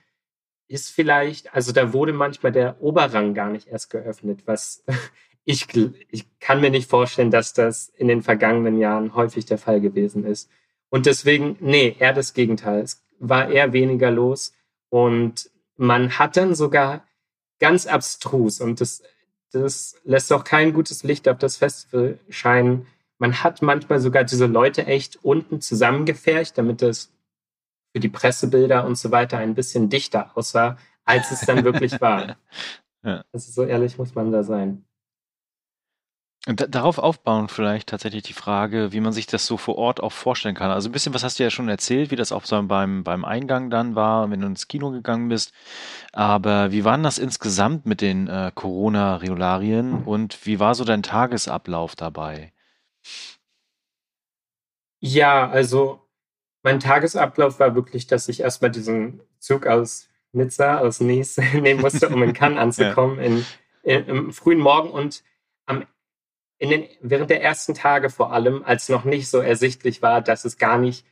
ist 0.68 0.90
vielleicht, 0.90 1.54
also 1.54 1.72
da 1.72 1.94
wurde 1.94 2.14
manchmal 2.14 2.52
der 2.52 2.82
Oberrang 2.82 3.34
gar 3.34 3.50
nicht 3.50 3.68
erst 3.68 3.90
geöffnet, 3.90 4.44
was 4.46 4.84
ich, 5.46 5.68
ich 6.10 6.40
kann 6.40 6.62
mir 6.62 6.70
nicht 6.70 6.90
vorstellen, 6.90 7.32
dass 7.32 7.54
das 7.54 7.90
in 7.90 8.08
den 8.08 8.22
vergangenen 8.22 8.78
Jahren 8.78 9.14
häufig 9.16 9.46
der 9.46 9.58
Fall 9.58 9.82
gewesen 9.82 10.26
ist. 10.26 10.50
Und 10.90 11.06
deswegen, 11.06 11.58
nee, 11.60 11.96
eher 12.00 12.14
das 12.14 12.34
Gegenteil. 12.34 12.82
Es 12.82 13.04
war 13.20 13.50
eher 13.50 13.74
weniger 13.74 14.12
los 14.12 14.54
und 14.94 15.50
man 15.76 16.20
hat 16.20 16.38
dann 16.38 16.54
sogar 16.54 17.04
ganz 17.60 17.88
abstrus 17.88 18.62
und 18.62 18.80
das, 18.80 19.02
das 19.52 19.96
lässt 20.04 20.32
auch 20.32 20.44
kein 20.44 20.72
gutes 20.72 21.02
Licht 21.02 21.28
auf 21.28 21.40
das 21.40 21.58
Festival 21.58 22.20
scheinen. 22.30 22.86
Man 23.18 23.42
hat 23.42 23.64
manchmal 23.64 24.00
sogar 24.00 24.24
diese 24.24 24.46
Leute 24.46 24.86
echt 24.86 25.18
unten 25.24 25.62
zusammengefercht, 25.62 26.60
damit 26.60 26.84
das 26.84 27.12
für 27.92 28.02
die 28.02 28.10
Pressebilder 28.10 28.86
und 28.86 28.96
so 28.96 29.10
weiter 29.10 29.40
ein 29.40 29.56
bisschen 29.56 29.90
dichter 29.90 30.38
aussah, 30.38 30.78
als 31.06 31.32
es 31.32 31.40
dann 31.40 31.64
wirklich 31.64 32.00
war. 32.00 32.38
ja. 33.04 33.24
Also 33.34 33.52
so 33.52 33.64
ehrlich 33.64 33.98
muss 33.98 34.14
man 34.14 34.32
da 34.32 34.44
sein. 34.44 34.86
Und 36.46 36.76
darauf 36.76 36.98
aufbauen 36.98 37.48
vielleicht 37.48 37.88
tatsächlich 37.88 38.24
die 38.24 38.34
Frage, 38.34 38.92
wie 38.92 39.00
man 39.00 39.14
sich 39.14 39.28
das 39.28 39.46
so 39.46 39.56
vor 39.56 39.78
Ort 39.78 40.04
auch 40.04 40.12
vorstellen 40.12 40.56
kann. 40.56 40.72
Also 40.72 40.90
ein 40.90 40.92
bisschen 40.92 41.14
was 41.14 41.24
hast 41.24 41.40
du 41.40 41.44
ja 41.44 41.50
schon 41.50 41.70
erzählt, 41.70 42.12
wie 42.12 42.18
das 42.18 42.34
auch 42.34 42.44
so 42.44 42.62
beim, 42.64 43.06
beim 43.06 43.24
Eingang 43.24 43.70
dann 43.70 43.96
war, 43.96 44.30
wenn 44.30 44.42
du 44.42 44.48
ins 44.48 44.68
Kino 44.68 44.92
gegangen 44.92 45.30
bist. 45.30 45.54
Aber 46.12 46.74
wie 46.74 46.84
war 46.84 46.98
denn 46.98 47.04
das 47.04 47.18
insgesamt 47.18 47.86
mit 47.86 48.02
den 48.02 48.28
äh, 48.28 48.52
Corona-Regularien 48.54 50.04
und 50.04 50.46
wie 50.46 50.60
war 50.60 50.76
so 50.76 50.84
dein 50.84 51.02
Tagesablauf 51.02 51.96
dabei? 51.96 52.52
Ja, 55.00 55.50
also 55.50 56.02
mein 56.62 56.82
Tagesablauf 56.82 57.60
war 57.60 57.74
wirklich, 57.74 58.08
dass 58.08 58.28
ich 58.28 58.42
erstmal 58.42 58.72
diesen 58.72 59.22
Zug 59.40 59.66
aus 59.66 60.10
Nizza, 60.34 60.80
aus 60.80 61.00
Nice 61.00 61.38
nehmen 61.54 61.80
musste, 61.80 62.10
um 62.10 62.22
in 62.22 62.34
Cannes 62.34 62.60
anzukommen, 62.80 63.18
ja. 63.20 63.24
in, 63.24 63.46
in, 63.84 64.06
im 64.08 64.34
frühen 64.34 64.60
Morgen 64.60 64.90
und 64.90 65.24
am 65.66 65.86
in 66.64 66.70
den, 66.70 66.88
während 67.02 67.30
der 67.30 67.44
ersten 67.44 67.74
Tage 67.74 68.10
vor 68.10 68.32
allem, 68.32 68.64
als 68.64 68.88
noch 68.88 69.04
nicht 69.04 69.28
so 69.28 69.40
ersichtlich 69.40 70.02
war, 70.02 70.22
dass 70.22 70.46
es 70.46 70.58
gar 70.58 70.78
nicht 70.78 71.06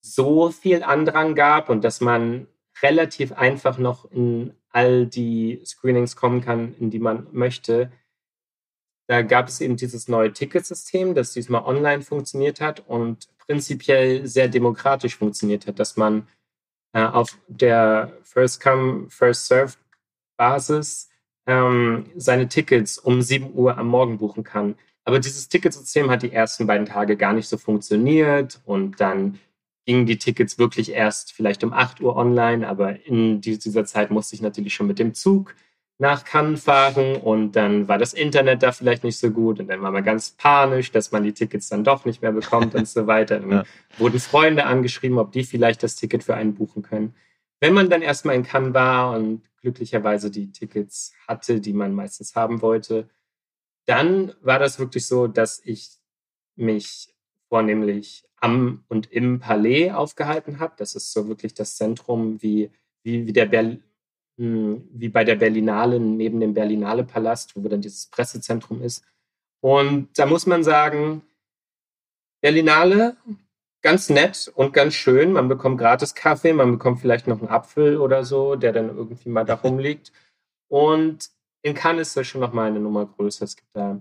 so 0.00 0.52
viel 0.52 0.84
Andrang 0.84 1.34
gab 1.34 1.68
und 1.68 1.82
dass 1.82 2.00
man 2.00 2.46
relativ 2.80 3.32
einfach 3.32 3.78
noch 3.78 4.08
in 4.12 4.54
all 4.70 5.06
die 5.06 5.60
Screenings 5.64 6.14
kommen 6.14 6.40
kann, 6.40 6.72
in 6.78 6.90
die 6.90 7.00
man 7.00 7.26
möchte. 7.32 7.90
Da 9.08 9.22
gab 9.22 9.48
es 9.48 9.60
eben 9.60 9.76
dieses 9.76 10.06
neue 10.06 10.32
Ticketsystem, 10.32 11.16
das 11.16 11.32
diesmal 11.32 11.64
online 11.64 12.02
funktioniert 12.02 12.60
hat 12.60 12.78
und 12.86 13.26
prinzipiell 13.38 14.24
sehr 14.24 14.46
demokratisch 14.46 15.16
funktioniert 15.16 15.66
hat, 15.66 15.80
dass 15.80 15.96
man 15.96 16.28
äh, 16.92 17.02
auf 17.02 17.40
der 17.48 18.16
First 18.22 18.62
Come, 18.62 19.10
First 19.10 19.48
Serve 19.48 19.74
Basis 20.36 21.10
ähm, 21.46 22.06
seine 22.16 22.48
Tickets 22.48 22.98
um 22.98 23.22
7 23.22 23.52
Uhr 23.54 23.78
am 23.78 23.88
Morgen 23.88 24.18
buchen 24.18 24.44
kann. 24.44 24.76
Aber 25.04 25.18
dieses 25.18 25.48
Ticketsystem 25.48 26.10
hat 26.10 26.22
die 26.22 26.32
ersten 26.32 26.66
beiden 26.66 26.86
Tage 26.86 27.16
gar 27.16 27.32
nicht 27.32 27.48
so 27.48 27.58
funktioniert 27.58 28.60
und 28.64 29.00
dann 29.00 29.38
gingen 29.84 30.06
die 30.06 30.16
Tickets 30.16 30.58
wirklich 30.58 30.92
erst 30.92 31.32
vielleicht 31.32 31.62
um 31.62 31.72
8 31.72 32.00
Uhr 32.00 32.16
online, 32.16 32.66
aber 32.66 33.04
in 33.06 33.40
dieser 33.42 33.84
Zeit 33.84 34.10
musste 34.10 34.34
ich 34.34 34.42
natürlich 34.42 34.74
schon 34.74 34.86
mit 34.86 34.98
dem 34.98 35.12
Zug 35.12 35.54
nach 35.98 36.24
Cannes 36.24 36.64
fahren 36.64 37.16
und 37.16 37.52
dann 37.52 37.86
war 37.86 37.98
das 37.98 38.14
Internet 38.14 38.62
da 38.62 38.72
vielleicht 38.72 39.04
nicht 39.04 39.18
so 39.18 39.30
gut 39.30 39.60
und 39.60 39.68
dann 39.68 39.80
war 39.80 39.92
man 39.92 40.02
ganz 40.02 40.30
panisch, 40.30 40.90
dass 40.90 41.12
man 41.12 41.22
die 41.22 41.32
Tickets 41.32 41.68
dann 41.68 41.84
doch 41.84 42.04
nicht 42.04 42.20
mehr 42.20 42.32
bekommt 42.32 42.74
und 42.74 42.88
so 42.88 43.06
weiter. 43.06 43.38
Dann 43.44 43.50
ja. 43.50 43.64
wurden 43.98 44.18
Freunde 44.18 44.66
angeschrieben, 44.66 45.18
ob 45.18 45.30
die 45.30 45.44
vielleicht 45.44 45.82
das 45.84 45.94
Ticket 45.94 46.24
für 46.24 46.34
einen 46.34 46.54
buchen 46.54 46.82
können. 46.82 47.14
Wenn 47.64 47.72
man 47.72 47.88
dann 47.88 48.02
erstmal 48.02 48.34
in 48.34 48.42
Cannes 48.42 48.74
war 48.74 49.16
und 49.16 49.40
glücklicherweise 49.62 50.30
die 50.30 50.52
Tickets 50.52 51.14
hatte, 51.26 51.62
die 51.62 51.72
man 51.72 51.94
meistens 51.94 52.36
haben 52.36 52.60
wollte, 52.60 53.08
dann 53.86 54.34
war 54.42 54.58
das 54.58 54.78
wirklich 54.78 55.06
so, 55.06 55.28
dass 55.28 55.62
ich 55.64 55.88
mich 56.56 57.14
vornehmlich 57.48 58.28
am 58.36 58.84
und 58.88 59.10
im 59.10 59.40
Palais 59.40 59.92
aufgehalten 59.92 60.60
habe. 60.60 60.74
Das 60.76 60.94
ist 60.94 61.10
so 61.10 61.26
wirklich 61.26 61.54
das 61.54 61.76
Zentrum 61.76 62.42
wie, 62.42 62.70
wie, 63.02 63.26
wie, 63.26 63.32
der 63.32 63.46
Ber 63.46 63.78
hm, 64.36 64.86
wie 64.92 65.08
bei 65.08 65.24
der 65.24 65.36
Berlinale 65.36 65.98
neben 65.98 66.40
dem 66.40 66.52
Berlinale 66.52 67.02
Palast, 67.02 67.56
wo 67.56 67.66
dann 67.66 67.80
dieses 67.80 68.08
Pressezentrum 68.08 68.82
ist. 68.82 69.06
Und 69.62 70.10
da 70.18 70.26
muss 70.26 70.44
man 70.44 70.64
sagen, 70.64 71.22
Berlinale 72.42 73.16
ganz 73.84 74.08
nett 74.08 74.50
und 74.56 74.72
ganz 74.72 74.94
schön. 74.94 75.32
Man 75.32 75.48
bekommt 75.48 75.78
gratis 75.78 76.14
Kaffee, 76.14 76.54
man 76.54 76.72
bekommt 76.72 77.00
vielleicht 77.00 77.26
noch 77.28 77.38
einen 77.40 77.50
Apfel 77.50 77.98
oder 77.98 78.24
so, 78.24 78.56
der 78.56 78.72
dann 78.72 78.88
irgendwie 78.88 79.28
mal 79.28 79.44
da 79.44 79.54
rumliegt. 79.54 80.10
Und 80.68 81.30
in 81.62 81.74
Cannes 81.74 82.08
ist 82.08 82.16
das 82.16 82.26
schon 82.26 82.40
noch 82.40 82.54
mal 82.54 82.66
eine 82.66 82.80
Nummer 82.80 83.06
größer. 83.06 83.44
Es 83.44 83.56
gibt 83.56 83.68
da 83.74 84.00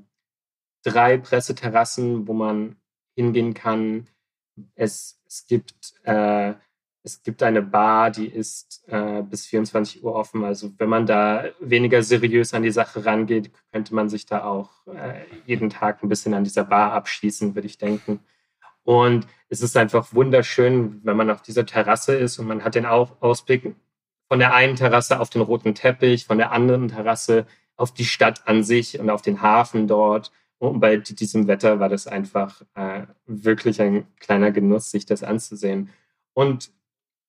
drei 0.84 1.18
Presseterrassen, 1.18 2.28
wo 2.28 2.34
man 2.34 2.78
hingehen 3.16 3.54
kann. 3.54 4.08
Es, 4.76 5.22
es 5.28 5.46
gibt 5.48 5.94
äh, 6.04 6.54
es 7.06 7.22
gibt 7.22 7.44
eine 7.44 7.62
Bar, 7.62 8.12
die 8.12 8.28
ist 8.28 8.86
äh, 8.88 9.22
bis 9.24 9.46
24 9.48 10.06
Uhr 10.06 10.16
offen. 10.16 10.46
Also 10.46 10.72
wenn 10.78 10.88
man 10.88 11.06
da 11.06 11.50
weniger 11.60 12.02
seriös 12.02 12.54
an 12.54 12.64
die 12.64 12.72
Sache 12.72 13.06
rangeht, 13.06 13.52
könnte 13.74 13.94
man 13.94 14.08
sich 14.08 14.26
da 14.26 14.46
auch 14.46 14.88
äh, 14.88 15.26
jeden 15.46 15.70
Tag 15.70 16.02
ein 16.02 16.08
bisschen 16.08 16.34
an 16.34 16.46
dieser 16.46 16.64
Bar 16.64 16.94
abschießen, 16.94 17.56
würde 17.56 17.68
ich 17.68 17.78
denken. 17.78 18.22
Und 18.84 19.28
es 19.50 19.62
ist 19.62 19.78
einfach 19.78 20.14
wunderschön, 20.14 21.00
wenn 21.04 21.18
man 21.18 21.30
auf 21.30 21.42
dieser 21.42 21.66
Terrasse 21.66 22.16
ist 22.16 22.40
und 22.40 22.48
man 22.48 22.64
hat 22.64 22.76
den 22.76 22.86
Ausblick 22.86 23.76
von 24.28 24.40
der 24.40 24.54
einen 24.54 24.76
Terrasse 24.76 25.20
auf 25.20 25.30
den 25.30 25.42
roten 25.42 25.76
Teppich, 25.76 26.26
von 26.26 26.38
der 26.38 26.52
anderen 26.52 26.90
Terrasse 26.90 27.46
auf 27.76 27.94
die 27.94 28.06
Stadt 28.06 28.48
an 28.48 28.64
sich 28.64 29.00
und 29.00 29.10
auf 29.10 29.22
den 29.22 29.42
Hafen 29.42 29.88
dort. 29.88 30.32
Und 30.58 30.80
bei 30.80 30.98
diesem 30.98 31.48
Wetter 31.48 31.80
war 31.80 31.90
das 31.90 32.08
einfach 32.08 32.62
äh, 32.76 33.06
wirklich 33.26 33.82
ein 33.82 34.08
kleiner 34.20 34.52
Genuss, 34.52 34.92
sich 34.92 35.06
das 35.06 35.24
anzusehen. 35.24 35.90
Und 36.34 36.72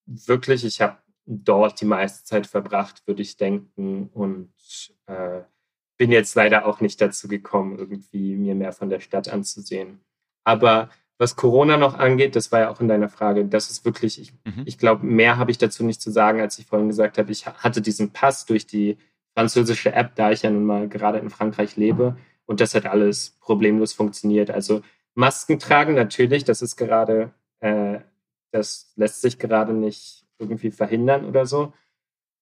wirklich, 0.06 0.64
ich 0.64 0.80
habe 0.80 0.98
dort 1.26 1.80
die 1.80 1.86
meiste 1.86 2.24
Zeit 2.24 2.46
verbracht, 2.46 3.06
würde 3.06 3.22
ich 3.22 3.36
denken. 3.36 4.08
Und 4.12 4.52
äh, 5.06 5.42
bin 5.96 6.12
jetzt 6.12 6.34
leider 6.34 6.66
auch 6.66 6.80
nicht 6.80 7.00
dazu 7.00 7.28
gekommen, 7.28 7.78
irgendwie 7.78 8.36
mir 8.36 8.54
mehr 8.54 8.72
von 8.72 8.88
der 8.88 9.00
Stadt 9.00 9.28
anzusehen. 9.28 10.00
Aber 10.44 10.90
was 11.18 11.36
Corona 11.36 11.76
noch 11.76 11.94
angeht, 11.94 12.34
das 12.34 12.50
war 12.50 12.60
ja 12.60 12.70
auch 12.70 12.80
in 12.80 12.88
deiner 12.88 13.08
Frage, 13.08 13.44
das 13.44 13.70
ist 13.70 13.84
wirklich, 13.84 14.20
ich, 14.20 14.32
mhm. 14.44 14.62
ich 14.64 14.78
glaube, 14.78 15.06
mehr 15.06 15.38
habe 15.38 15.50
ich 15.50 15.58
dazu 15.58 15.84
nicht 15.84 16.02
zu 16.02 16.10
sagen, 16.10 16.40
als 16.40 16.58
ich 16.58 16.66
vorhin 16.66 16.88
gesagt 16.88 17.18
habe. 17.18 17.30
Ich 17.30 17.46
hatte 17.46 17.80
diesen 17.80 18.12
Pass 18.12 18.46
durch 18.46 18.66
die 18.66 18.98
französische 19.34 19.92
App, 19.92 20.16
da 20.16 20.32
ich 20.32 20.42
ja 20.42 20.50
nun 20.50 20.64
mal 20.64 20.88
gerade 20.88 21.18
in 21.18 21.30
Frankreich 21.30 21.76
lebe. 21.76 22.16
Und 22.46 22.60
das 22.60 22.74
hat 22.74 22.86
alles 22.86 23.36
problemlos 23.40 23.92
funktioniert. 23.92 24.50
Also 24.50 24.82
Masken 25.14 25.58
tragen 25.58 25.94
natürlich, 25.94 26.44
das 26.44 26.62
ist 26.62 26.76
gerade, 26.76 27.32
äh, 27.60 28.00
das 28.52 28.92
lässt 28.96 29.22
sich 29.22 29.38
gerade 29.38 29.72
nicht 29.72 30.26
irgendwie 30.38 30.70
verhindern 30.70 31.24
oder 31.24 31.46
so. 31.46 31.72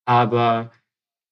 Aber 0.07 0.73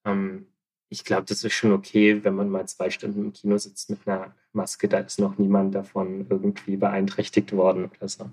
ähm, 0.05 0.47
ich 0.91 1.05
glaube, 1.05 1.25
das 1.27 1.45
ist 1.45 1.55
schon 1.55 1.73
okay, 1.73 2.23
wenn 2.25 2.35
man 2.35 2.51
mal 2.51 2.67
zwei 2.67 2.91
Stunden 2.91 3.21
im 3.21 3.33
Kino 3.33 3.57
sitzt 3.57 3.89
mit 3.91 4.01
einer 4.07 4.35
Maske. 4.53 4.89
Da 4.89 4.99
ist 4.99 5.21
noch 5.21 5.39
niemand 5.39 5.75
davon 5.75 6.27
irgendwie 6.29 6.77
beeinträchtigt 6.77 7.53
worden 7.53 7.91
oder 7.97 8.09
so. 8.09 8.29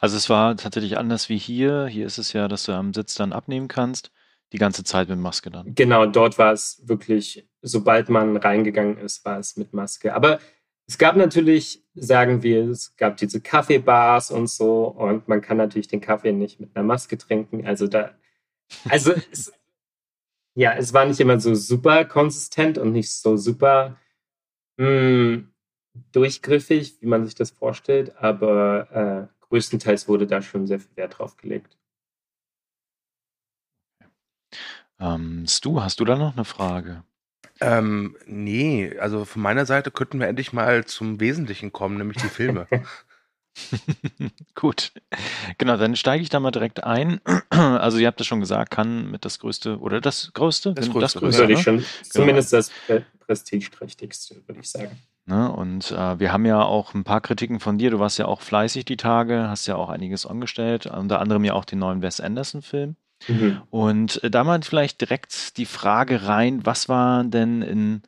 Also 0.00 0.16
es 0.16 0.30
war 0.30 0.56
tatsächlich 0.56 0.96
anders 0.96 1.28
wie 1.28 1.36
hier. 1.36 1.86
Hier 1.86 2.06
ist 2.06 2.18
es 2.18 2.32
ja, 2.32 2.48
dass 2.48 2.64
du 2.64 2.72
am 2.72 2.94
Sitz 2.94 3.14
dann 3.14 3.32
abnehmen 3.32 3.68
kannst. 3.68 4.10
Die 4.52 4.58
ganze 4.58 4.84
Zeit 4.84 5.08
mit 5.08 5.18
Maske 5.18 5.50
dann. 5.50 5.74
Genau, 5.74 6.06
dort 6.06 6.38
war 6.38 6.52
es 6.52 6.80
wirklich, 6.84 7.48
sobald 7.62 8.08
man 8.08 8.36
reingegangen 8.36 8.96
ist, 8.96 9.24
war 9.24 9.38
es 9.38 9.56
mit 9.56 9.74
Maske. 9.74 10.14
Aber 10.14 10.38
es 10.86 10.98
gab 10.98 11.16
natürlich, 11.16 11.84
sagen 11.94 12.42
wir, 12.42 12.70
es 12.70 12.96
gab 12.96 13.16
diese 13.16 13.40
Kaffeebars 13.40 14.30
und 14.30 14.48
so 14.48 14.84
und 14.86 15.26
man 15.28 15.42
kann 15.42 15.56
natürlich 15.56 15.88
den 15.88 16.00
Kaffee 16.00 16.32
nicht 16.32 16.60
mit 16.60 16.74
einer 16.74 16.86
Maske 16.86 17.18
trinken. 17.18 17.66
Also 17.66 17.88
da, 17.88 18.12
also 18.88 19.12
es, 19.32 19.52
ja, 20.56 20.72
es 20.72 20.92
war 20.94 21.04
nicht 21.04 21.20
immer 21.20 21.38
so 21.38 21.54
super 21.54 22.06
konsistent 22.06 22.78
und 22.78 22.92
nicht 22.92 23.12
so 23.12 23.36
super 23.36 23.98
mh, 24.78 24.86
hm, 24.86 25.52
durchgriffig, 26.12 27.00
wie 27.00 27.06
man 27.06 27.24
sich 27.24 27.34
das 27.34 27.50
vorstellt, 27.50 28.16
aber 28.16 29.30
äh, 29.30 29.44
größtenteils 29.48 30.08
wurde 30.08 30.26
da 30.26 30.40
schon 30.42 30.66
sehr 30.66 30.80
viel 30.80 30.96
Wert 30.96 31.18
drauf 31.18 31.36
gelegt. 31.36 31.76
Ähm, 34.98 35.46
Stu, 35.46 35.82
hast 35.82 36.00
du 36.00 36.06
da 36.06 36.16
noch 36.16 36.34
eine 36.34 36.46
Frage? 36.46 37.04
Ähm, 37.60 38.16
nee, 38.26 38.98
also 38.98 39.26
von 39.26 39.42
meiner 39.42 39.66
Seite 39.66 39.90
könnten 39.90 40.20
wir 40.20 40.26
endlich 40.26 40.54
mal 40.54 40.86
zum 40.86 41.20
Wesentlichen 41.20 41.70
kommen, 41.72 41.98
nämlich 41.98 42.16
die 42.18 42.28
Filme. 42.28 42.66
Gut. 44.54 44.92
Genau, 45.58 45.76
dann 45.76 45.96
steige 45.96 46.22
ich 46.22 46.28
da 46.28 46.40
mal 46.40 46.50
direkt 46.50 46.84
ein. 46.84 47.20
Also 47.50 47.98
ihr 47.98 48.06
habt 48.06 48.20
es 48.20 48.26
schon 48.26 48.40
gesagt, 48.40 48.70
kann 48.70 49.10
mit 49.10 49.24
das 49.24 49.38
größte 49.38 49.78
oder 49.78 50.00
das 50.00 50.32
größte? 50.34 50.74
Das 50.74 50.86
Das 50.86 50.92
größte, 50.92 51.20
größte, 51.20 51.40
würde 51.42 51.52
ich 51.54 51.58
ne? 51.58 51.62
schon, 51.64 51.84
zumindest 52.02 52.52
das 52.52 52.70
prestigeträchtigste, 53.20 54.36
würde 54.46 54.60
ich 54.60 54.70
sagen. 54.70 54.98
Ne? 55.26 55.50
Und 55.50 55.90
äh, 55.90 56.18
wir 56.18 56.32
haben 56.32 56.44
ja 56.46 56.62
auch 56.62 56.94
ein 56.94 57.04
paar 57.04 57.20
Kritiken 57.20 57.60
von 57.60 57.78
dir. 57.78 57.90
Du 57.90 57.98
warst 57.98 58.18
ja 58.18 58.26
auch 58.26 58.40
fleißig 58.40 58.84
die 58.84 58.96
Tage, 58.96 59.48
hast 59.48 59.66
ja 59.66 59.76
auch 59.76 59.88
einiges 59.88 60.26
angestellt, 60.26 60.86
unter 60.86 61.20
anderem 61.20 61.44
ja 61.44 61.54
auch 61.54 61.64
den 61.64 61.80
neuen 61.80 62.02
Wes 62.02 62.20
Anderson-Film. 62.20 62.96
Mhm. 63.28 63.62
Und 63.70 64.22
äh, 64.22 64.30
da 64.30 64.44
mal 64.44 64.60
vielleicht 64.62 65.00
direkt 65.00 65.56
die 65.56 65.66
Frage 65.66 66.26
rein, 66.26 66.64
was 66.64 66.88
waren 66.88 67.30
denn 67.30 67.62
in 67.62 68.02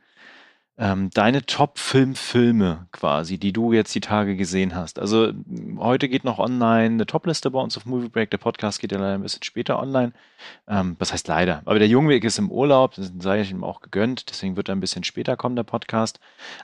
ähm, 0.79 1.11
deine 1.13 1.45
Top-Film-Filme 1.45 2.87
quasi, 2.93 3.37
die 3.37 3.53
du 3.53 3.73
jetzt 3.73 3.93
die 3.97 4.01
Tage 4.01 4.37
gesehen 4.37 4.77
hast? 4.77 5.01
Also 5.01 5.33
heute 5.77 6.09
geht 6.09 6.23
noch 6.23 6.39
online 6.39 6.95
eine 6.95 7.07
Top-Liste 7.07 7.51
bei 7.51 7.61
uns 7.61 7.77
auf 7.77 7.85
Movie 7.85 8.09
Break. 8.09 8.31
Der 8.31 8.39
Podcast 8.39 8.81
geht 8.81 8.93
ja 8.93 8.99
leider 8.99 9.15
ein 9.15 9.23
bisschen 9.23 9.43
später 9.43 9.81
online. 9.81 10.13
Ähm, 10.69 10.95
was 11.01 11.13
heißt 11.13 11.27
leider? 11.27 11.63
Aber 11.65 11.81
der 11.81 11.89
Jungweg 11.89 12.23
ist 12.23 12.39
im 12.39 12.53
Urlaub, 12.53 12.95
das 12.95 13.13
sei 13.19 13.41
ich 13.41 13.51
ihm 13.51 13.65
auch 13.65 13.81
gegönnt. 13.81 14.31
Deswegen 14.31 14.57
wird 14.57 14.69
er 14.69 14.77
ein 14.77 14.81
bisschen 14.81 15.03
später 15.03 15.37
kommen, 15.37 15.57
der 15.57 15.65
Podcast. 15.65 16.21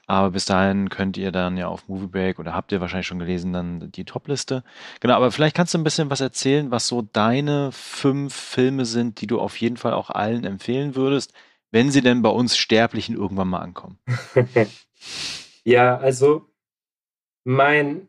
Aber 0.06 0.30
bis 0.30 0.44
dahin 0.44 0.90
könnt 0.90 1.16
ihr 1.16 1.32
dann 1.32 1.56
ja 1.56 1.66
auf 1.66 1.88
Movie 1.88 2.06
Break 2.06 2.38
oder 2.38 2.54
habt 2.54 2.70
ihr 2.70 2.80
wahrscheinlich 2.80 3.08
schon 3.08 3.18
gelesen, 3.18 3.52
dann 3.52 3.90
die 3.90 4.04
Top-Liste. 4.04 4.62
Genau, 5.00 5.14
aber 5.14 5.32
vielleicht 5.32 5.56
kannst 5.56 5.74
du 5.74 5.78
ein 5.78 5.84
bisschen 5.84 6.10
was 6.10 6.20
erzählen, 6.20 6.70
was 6.70 6.86
so 6.86 7.02
deine 7.02 7.72
fünf 7.72 8.32
Filme 8.32 8.84
sind, 8.84 9.20
die 9.20 9.26
du 9.26 9.40
auf 9.40 9.56
jeden 9.56 9.76
Fall 9.76 9.92
auch 9.92 10.10
allen 10.10 10.44
empfehlen 10.44 10.94
würdest, 10.94 11.32
wenn 11.74 11.90
sie 11.90 12.02
denn 12.02 12.22
bei 12.22 12.28
uns 12.28 12.56
Sterblichen 12.56 13.16
irgendwann 13.16 13.48
mal 13.48 13.60
ankommen. 13.60 13.98
Ja, 15.66 15.96
also 15.96 16.46
mein, 17.44 18.08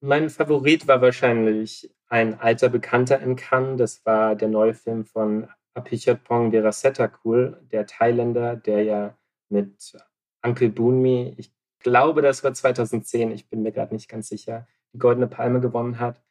mein 0.00 0.30
Favorit 0.30 0.88
war 0.88 1.02
wahrscheinlich 1.02 1.94
ein 2.08 2.40
alter 2.40 2.70
Bekannter 2.70 3.20
in 3.20 3.36
Cannes. 3.36 3.76
Das 3.76 4.06
war 4.06 4.34
der 4.34 4.48
neue 4.48 4.72
Film 4.72 5.04
von 5.04 5.46
Apichatpong 5.74 6.50
Virasetakul, 6.50 7.60
der 7.70 7.86
Thailänder, 7.86 8.56
der 8.56 8.84
ja 8.84 9.18
mit 9.50 9.92
Uncle 10.42 10.70
Boonmi, 10.70 11.34
ich 11.36 11.52
glaube, 11.80 12.22
das 12.22 12.42
war 12.42 12.54
2010, 12.54 13.32
ich 13.32 13.50
bin 13.50 13.62
mir 13.62 13.72
gerade 13.72 13.94
nicht 13.94 14.08
ganz 14.08 14.28
sicher, 14.28 14.66
die 14.94 14.98
Goldene 14.98 15.26
Palme 15.26 15.60
gewonnen 15.60 15.98
hat. 15.98 16.22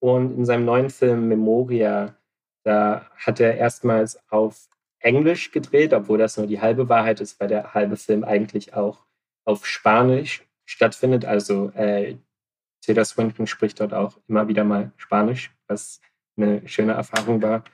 Und 0.00 0.36
in 0.36 0.44
seinem 0.44 0.64
neuen 0.64 0.90
Film 0.90 1.28
Memoria, 1.28 2.16
da 2.64 3.08
hat 3.16 3.38
er 3.38 3.56
erstmals 3.56 4.20
auf 4.28 4.68
Englisch 5.00 5.50
gedreht, 5.52 5.92
obwohl 5.92 6.18
das 6.18 6.36
nur 6.36 6.46
die 6.46 6.60
halbe 6.60 6.88
Wahrheit 6.88 7.20
ist, 7.20 7.38
weil 7.40 7.48
der 7.48 7.74
halbe 7.74 7.96
Film 7.96 8.24
eigentlich 8.24 8.74
auch 8.74 9.04
auf 9.44 9.66
Spanisch 9.66 10.46
stattfindet. 10.64 11.24
Also 11.24 11.70
äh, 11.70 12.16
Tilda 12.80 13.04
Swinton 13.04 13.46
spricht 13.46 13.80
dort 13.80 13.94
auch 13.94 14.18
immer 14.28 14.48
wieder 14.48 14.64
mal 14.64 14.92
Spanisch, 14.96 15.52
was 15.66 16.00
eine 16.36 16.66
schöne 16.68 16.92
Erfahrung 16.92 17.42
war. 17.42 17.64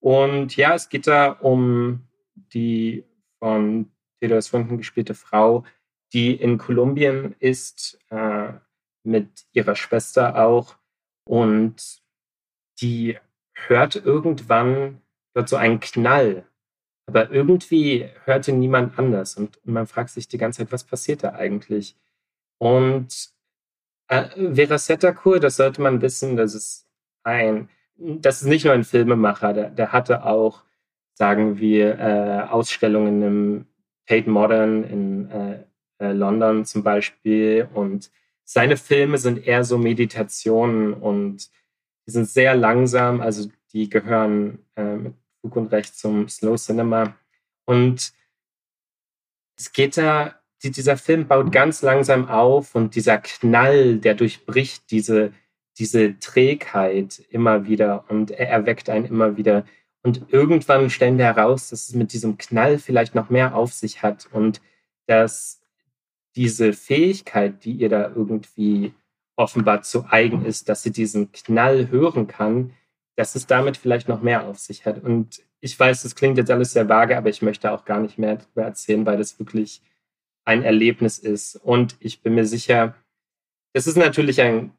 Und 0.00 0.56
ja, 0.56 0.74
es 0.74 0.88
geht 0.88 1.06
da 1.06 1.30
um 1.30 2.06
die 2.52 3.04
von 3.38 3.90
Tilda 4.20 4.40
Swinton 4.40 4.78
gespielte 4.78 5.14
Frau, 5.14 5.64
die 6.12 6.34
in 6.34 6.58
Kolumbien 6.58 7.34
ist, 7.38 7.98
äh, 8.10 8.52
mit 9.02 9.46
ihrer 9.52 9.76
Schwester 9.76 10.42
auch. 10.42 10.76
Und 11.26 12.02
die 12.80 13.18
hört 13.52 13.96
irgendwann 13.96 15.00
dort 15.34 15.48
so 15.48 15.56
einen 15.56 15.80
Knall. 15.80 16.46
Aber 17.06 17.30
irgendwie 17.30 18.08
hörte 18.24 18.52
niemand 18.52 18.98
anders. 18.98 19.36
Und, 19.36 19.58
man 19.64 19.86
fragt 19.86 20.10
sich 20.10 20.28
die 20.28 20.38
ganze 20.38 20.58
Zeit, 20.58 20.72
was 20.72 20.84
passiert 20.84 21.22
da 21.22 21.32
eigentlich? 21.32 21.96
Und 22.58 23.30
äh, 24.08 24.54
Vera 24.54 24.78
Setakur, 24.78 25.40
das 25.40 25.56
sollte 25.56 25.82
man 25.82 26.00
wissen, 26.02 26.36
das 26.36 26.54
ist 26.54 26.86
ein, 27.24 27.68
das 27.96 28.42
ist 28.42 28.48
nicht 28.48 28.64
nur 28.64 28.74
ein 28.74 28.84
Filmemacher, 28.84 29.52
der, 29.52 29.70
der 29.70 29.92
hatte 29.92 30.24
auch, 30.24 30.62
sagen 31.14 31.58
wir, 31.58 31.98
äh, 31.98 32.42
Ausstellungen 32.50 33.22
im 33.22 33.66
Tate 34.06 34.28
Modern 34.28 34.84
in 34.84 35.30
äh, 35.30 35.64
äh, 35.98 36.12
London 36.12 36.64
zum 36.64 36.82
Beispiel. 36.82 37.68
Und 37.72 38.10
seine 38.44 38.76
Filme 38.76 39.18
sind 39.18 39.46
eher 39.46 39.64
so 39.64 39.78
Meditationen 39.78 40.94
und 40.94 41.48
die 42.06 42.10
sind 42.10 42.28
sehr 42.28 42.54
langsam, 42.54 43.20
also 43.20 43.48
die 43.72 43.88
gehören 43.88 44.58
äh, 44.76 44.96
mit 44.96 45.14
Fug 45.44 45.56
und 45.56 45.72
Recht 45.72 45.94
zum 45.94 46.28
Slow 46.28 46.56
Cinema. 46.56 47.14
Und 47.66 48.12
es 49.58 49.72
geht 49.72 49.98
da, 49.98 50.40
die, 50.62 50.70
dieser 50.70 50.96
Film 50.96 51.28
baut 51.28 51.52
ganz 51.52 51.82
langsam 51.82 52.28
auf 52.28 52.74
und 52.74 52.94
dieser 52.94 53.18
Knall, 53.18 53.98
der 53.98 54.14
durchbricht 54.14 54.90
diese, 54.90 55.32
diese 55.76 56.18
Trägheit 56.18 57.22
immer 57.28 57.66
wieder 57.66 58.06
und 58.08 58.30
er 58.30 58.48
erweckt 58.48 58.88
einen 58.88 59.04
immer 59.04 59.36
wieder. 59.36 59.66
Und 60.02 60.22
irgendwann 60.32 60.88
stellen 60.88 61.18
wir 61.18 61.26
heraus, 61.26 61.68
dass 61.68 61.88
es 61.88 61.94
mit 61.94 62.12
diesem 62.14 62.38
Knall 62.38 62.78
vielleicht 62.78 63.14
noch 63.14 63.28
mehr 63.28 63.54
auf 63.54 63.72
sich 63.72 64.02
hat 64.02 64.28
und 64.32 64.62
dass 65.06 65.60
diese 66.36 66.72
Fähigkeit, 66.72 67.64
die 67.64 67.72
ihr 67.72 67.90
da 67.90 68.08
irgendwie 68.08 68.94
offenbar 69.36 69.82
zu 69.82 70.06
eigen 70.08 70.44
ist, 70.44 70.68
dass 70.68 70.82
sie 70.82 70.90
diesen 70.90 71.32
Knall 71.32 71.90
hören 71.90 72.26
kann, 72.26 72.72
dass 73.16 73.34
es 73.34 73.46
damit 73.46 73.76
vielleicht 73.76 74.08
noch 74.08 74.22
mehr 74.22 74.46
auf 74.46 74.58
sich 74.58 74.86
hat. 74.86 75.02
Und 75.02 75.42
ich 75.60 75.78
weiß, 75.78 76.02
das 76.02 76.16
klingt 76.16 76.38
jetzt 76.38 76.50
alles 76.50 76.72
sehr 76.72 76.88
vage, 76.88 77.16
aber 77.16 77.28
ich 77.28 77.42
möchte 77.42 77.72
auch 77.72 77.84
gar 77.84 78.00
nicht 78.00 78.18
mehr 78.18 78.36
darüber 78.36 78.62
erzählen, 78.64 79.06
weil 79.06 79.18
das 79.18 79.38
wirklich 79.38 79.82
ein 80.44 80.62
Erlebnis 80.62 81.18
ist. 81.18 81.56
Und 81.56 81.96
ich 82.00 82.22
bin 82.22 82.34
mir 82.34 82.46
sicher, 82.46 82.94
es 83.72 83.86
ist 83.86 83.96
natürlich 83.96 84.40
ein 84.40 84.76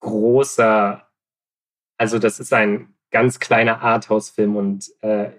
großer, 0.00 1.08
also 1.98 2.18
das 2.18 2.40
ist 2.40 2.52
ein 2.52 2.94
ganz 3.10 3.38
kleiner 3.38 3.80
Arthouse-Film 3.80 4.56
und 4.56 4.90
äh, 5.02 5.30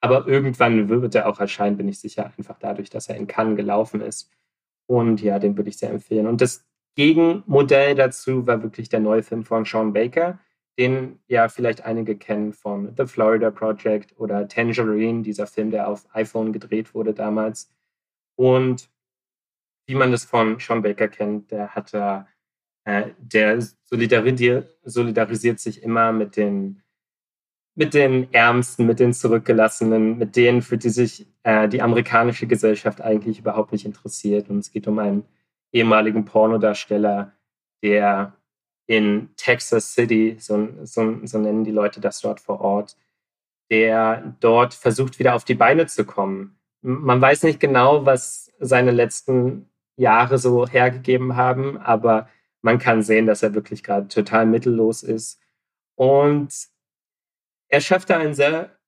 aber 0.00 0.26
irgendwann 0.28 0.88
wird 0.88 1.14
er 1.14 1.28
auch 1.28 1.40
erscheinen, 1.40 1.76
bin 1.76 1.88
ich 1.88 1.98
sicher, 1.98 2.32
einfach 2.38 2.58
dadurch, 2.58 2.88
dass 2.88 3.08
er 3.08 3.16
in 3.16 3.26
Cannes 3.26 3.56
gelaufen 3.56 4.00
ist. 4.00 4.30
Und 4.86 5.20
ja, 5.20 5.38
den 5.38 5.56
würde 5.56 5.70
ich 5.70 5.78
sehr 5.78 5.90
empfehlen. 5.90 6.26
Und 6.26 6.40
das 6.40 6.64
Gegenmodell 6.94 7.94
dazu 7.94 8.46
war 8.46 8.62
wirklich 8.62 8.88
der 8.88 9.00
neue 9.00 9.22
Film 9.22 9.44
von 9.44 9.64
Sean 9.64 9.92
Baker, 9.92 10.38
den 10.78 11.18
ja 11.26 11.48
vielleicht 11.48 11.84
einige 11.84 12.16
kennen 12.16 12.52
von 12.52 12.94
The 12.96 13.06
Florida 13.06 13.50
Project 13.50 14.18
oder 14.18 14.46
Tangerine, 14.46 15.22
dieser 15.22 15.48
Film, 15.48 15.70
der 15.72 15.88
auf 15.88 16.06
iPhone 16.14 16.52
gedreht 16.52 16.94
wurde 16.94 17.12
damals. 17.12 17.70
Und 18.36 18.88
wie 19.86 19.96
man 19.96 20.12
das 20.12 20.24
von 20.24 20.60
Sean 20.60 20.82
Baker 20.82 21.08
kennt, 21.08 21.50
der 21.50 21.74
hat 21.74 21.92
äh, 22.88 23.10
der 23.18 23.60
solidarisiert, 23.84 24.78
solidarisiert 24.84 25.58
sich 25.58 25.82
immer 25.82 26.12
mit 26.12 26.36
den, 26.36 26.82
mit 27.74 27.94
den 27.94 28.32
Ärmsten, 28.32 28.86
mit 28.86 29.00
den 29.00 29.12
Zurückgelassenen, 29.12 30.16
mit 30.16 30.36
denen, 30.36 30.62
für 30.62 30.78
die 30.78 30.90
sich 30.90 31.26
äh, 31.42 31.68
die 31.68 31.82
amerikanische 31.82 32.46
Gesellschaft 32.46 33.00
eigentlich 33.00 33.40
überhaupt 33.40 33.72
nicht 33.72 33.84
interessiert. 33.84 34.48
Und 34.48 34.58
es 34.58 34.70
geht 34.70 34.86
um 34.86 35.00
einen 35.00 35.24
ehemaligen 35.72 36.24
Pornodarsteller, 36.24 37.32
der 37.82 38.37
in 38.88 39.28
Texas 39.36 39.92
City, 39.92 40.36
so, 40.40 40.68
so, 40.82 41.20
so 41.24 41.38
nennen 41.38 41.62
die 41.62 41.70
Leute 41.70 42.00
das 42.00 42.20
dort 42.22 42.40
vor 42.40 42.60
Ort, 42.62 42.96
der 43.70 44.34
dort 44.40 44.72
versucht, 44.72 45.18
wieder 45.18 45.34
auf 45.34 45.44
die 45.44 45.54
Beine 45.54 45.86
zu 45.86 46.06
kommen. 46.06 46.58
Man 46.80 47.20
weiß 47.20 47.42
nicht 47.42 47.60
genau, 47.60 48.06
was 48.06 48.50
seine 48.58 48.90
letzten 48.90 49.68
Jahre 49.96 50.38
so 50.38 50.66
hergegeben 50.66 51.36
haben, 51.36 51.76
aber 51.76 52.28
man 52.62 52.78
kann 52.78 53.02
sehen, 53.02 53.26
dass 53.26 53.42
er 53.42 53.54
wirklich 53.54 53.84
gerade 53.84 54.08
total 54.08 54.46
mittellos 54.46 55.02
ist. 55.02 55.38
Und 55.94 56.54
er 57.68 57.82
schafft 57.82 58.08
da 58.08 58.18
einen 58.18 58.34
sehr, 58.34 58.78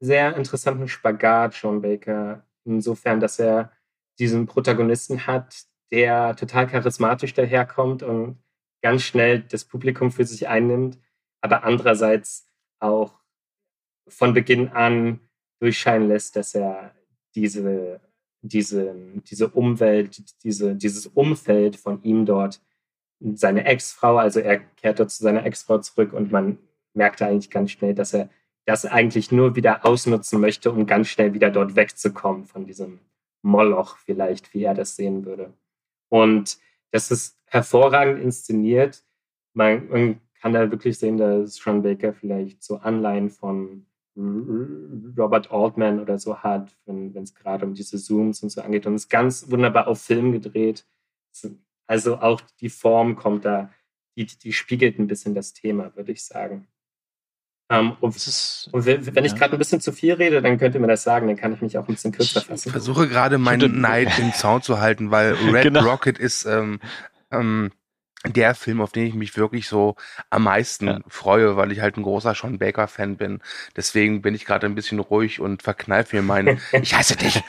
sehr 0.00 0.36
interessanten 0.36 0.88
Spagat, 0.88 1.54
Sean 1.54 1.82
Baker, 1.82 2.44
insofern, 2.64 3.20
dass 3.20 3.38
er 3.38 3.70
diesen 4.18 4.46
Protagonisten 4.46 5.28
hat, 5.28 5.66
der 5.92 6.34
total 6.34 6.66
charismatisch 6.66 7.32
daherkommt 7.32 8.02
und 8.02 8.38
ganz 8.86 9.02
schnell 9.02 9.40
das 9.40 9.64
Publikum 9.64 10.12
für 10.12 10.24
sich 10.24 10.46
einnimmt, 10.46 10.96
aber 11.40 11.64
andererseits 11.64 12.48
auch 12.78 13.14
von 14.06 14.32
Beginn 14.32 14.68
an 14.68 15.18
durchscheinen 15.58 16.06
lässt, 16.06 16.36
dass 16.36 16.54
er 16.54 16.94
diese, 17.34 18.00
diese, 18.42 18.94
diese 19.28 19.48
Umwelt, 19.48 20.22
diese, 20.44 20.76
dieses 20.76 21.08
Umfeld 21.08 21.74
von 21.74 22.00
ihm 22.04 22.26
dort, 22.26 22.62
seine 23.18 23.64
Ex-Frau, 23.64 24.18
also 24.18 24.38
er 24.38 24.58
kehrt 24.60 25.00
dort 25.00 25.10
zu 25.10 25.20
seiner 25.20 25.44
Ex-Frau 25.44 25.78
zurück 25.78 26.12
und 26.12 26.30
man 26.30 26.56
merkt 26.94 27.20
eigentlich 27.22 27.50
ganz 27.50 27.72
schnell, 27.72 27.94
dass 27.94 28.14
er 28.14 28.30
das 28.66 28.86
eigentlich 28.86 29.32
nur 29.32 29.56
wieder 29.56 29.84
ausnutzen 29.84 30.40
möchte, 30.40 30.70
um 30.70 30.86
ganz 30.86 31.08
schnell 31.08 31.34
wieder 31.34 31.50
dort 31.50 31.74
wegzukommen 31.74 32.44
von 32.44 32.66
diesem 32.66 33.00
Moloch 33.42 33.96
vielleicht, 33.96 34.54
wie 34.54 34.62
er 34.62 34.74
das 34.74 34.94
sehen 34.94 35.24
würde. 35.24 35.52
Und 36.08 36.58
das 36.96 37.10
ist 37.10 37.38
hervorragend 37.46 38.22
inszeniert. 38.22 39.04
Man, 39.52 39.88
man 39.88 40.20
kann 40.40 40.54
da 40.54 40.70
wirklich 40.70 40.98
sehen, 40.98 41.18
dass 41.18 41.56
Sean 41.56 41.82
Baker 41.82 42.14
vielleicht 42.14 42.62
so 42.62 42.76
Anleihen 42.78 43.30
von 43.30 43.86
Robert 44.16 45.50
Altman 45.52 46.00
oder 46.00 46.18
so 46.18 46.38
hat, 46.38 46.74
wenn 46.86 47.14
es 47.14 47.34
gerade 47.34 47.66
um 47.66 47.74
diese 47.74 47.98
Zooms 47.98 48.42
und 48.42 48.48
so 48.48 48.62
angeht. 48.62 48.86
Und 48.86 48.94
es 48.94 49.02
ist 49.02 49.10
ganz 49.10 49.50
wunderbar 49.50 49.88
auf 49.88 50.00
Film 50.00 50.32
gedreht. 50.32 50.86
Also 51.86 52.16
auch 52.16 52.40
die 52.60 52.70
Form 52.70 53.16
kommt 53.16 53.44
da, 53.44 53.70
die, 54.16 54.24
die 54.24 54.54
spiegelt 54.54 54.98
ein 54.98 55.06
bisschen 55.06 55.34
das 55.34 55.52
Thema, 55.52 55.94
würde 55.96 56.12
ich 56.12 56.24
sagen. 56.24 56.66
Ähm, 57.68 57.96
und, 58.00 58.14
ist, 58.14 58.68
und 58.70 58.86
wenn 58.86 59.24
ich 59.24 59.32
ja. 59.32 59.38
gerade 59.38 59.54
ein 59.54 59.58
bisschen 59.58 59.80
zu 59.80 59.90
viel 59.90 60.14
rede, 60.14 60.40
dann 60.40 60.56
könnt 60.56 60.74
ihr 60.76 60.80
mir 60.80 60.86
das 60.86 61.02
sagen, 61.02 61.26
dann 61.26 61.36
kann 61.36 61.52
ich 61.52 61.60
mich 61.60 61.76
auch 61.76 61.88
ein 61.88 61.94
bisschen 61.94 62.12
kürzer 62.12 62.40
Ich 62.40 62.46
fassen. 62.46 62.70
versuche 62.70 63.08
gerade 63.08 63.38
meinen. 63.38 63.80
Neid 63.80 64.18
im 64.20 64.32
Zaun 64.32 64.62
zu 64.62 64.78
halten, 64.80 65.10
weil 65.10 65.34
Red 65.52 65.64
Genau. 65.64 65.80
Rocket 65.80 66.16
ist 66.18 66.44
ähm, 66.46 66.78
ähm, 67.32 67.72
der 68.32 68.54
Film, 68.54 68.80
auf 68.80 68.92
den 68.92 69.06
ich 69.06 69.14
mich 69.14 69.36
wirklich 69.36 69.68
so 69.68 69.96
am 70.30 70.44
meisten 70.44 70.86
Ja. 70.88 70.98
freue, 71.08 71.56
weil 71.56 71.72
ich 71.72 71.80
halt 71.80 71.96
ein 71.96 72.02
großer 72.02 72.34
Sean 72.34 72.58
Baker-Fan 72.58 73.16
bin. 73.16 73.40
Deswegen 73.76 74.22
bin 74.22 74.34
ich 74.34 74.44
gerade 74.44 74.66
ein 74.66 74.74
bisschen 74.74 74.98
ruhig 74.98 75.40
und 75.40 75.62
verkneife 75.62 76.16
mir 76.16 76.22
meinen 76.22 76.60
Ich 76.72 76.94
hasse 76.94 77.16
dich. 77.16 77.42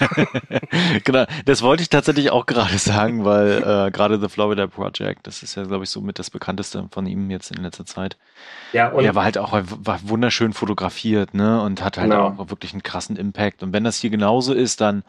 genau, 1.04 1.26
das 1.46 1.62
wollte 1.62 1.84
ich 1.84 1.90
tatsächlich 1.90 2.32
auch 2.32 2.46
gerade 2.46 2.78
sagen, 2.78 3.26
weil 3.26 3.58
äh, 3.88 3.92
gerade 3.92 4.20
The 4.20 4.30
Florida 4.30 4.68
Project, 4.68 5.28
das 5.28 5.44
ist 5.44 5.56
ja, 5.56 5.64
glaube 5.64 5.84
ich, 5.84 5.90
so 5.90 6.02
mit 6.02 6.20
das 6.20 6.30
bekannteste 6.30 6.88
von 6.92 7.06
ihm 7.06 7.30
jetzt 7.30 7.52
in 7.52 7.62
letzter 7.64 7.86
Zeit. 7.86 8.18
Ja, 8.74 8.90
und 8.90 9.04
er 9.06 9.16
war 9.16 9.24
halt 9.24 9.38
auch 9.38 9.54
war 9.54 10.00
wunderschön 10.04 10.54
fotografiert, 10.54 11.34
ne? 11.34 11.62
Und 11.62 11.84
hat 11.84 11.98
halt 11.98 12.12
Genau. 12.12 12.36
auch 12.38 12.50
wirklich 12.50 12.74
einen 12.74 12.84
krassen 12.84 13.16
Impact. 13.16 13.64
Und 13.64 13.74
wenn 13.74 13.84
das 13.84 13.98
hier 13.98 14.10
genauso 14.10 14.54
ist, 14.54 14.82
dann, 14.82 15.04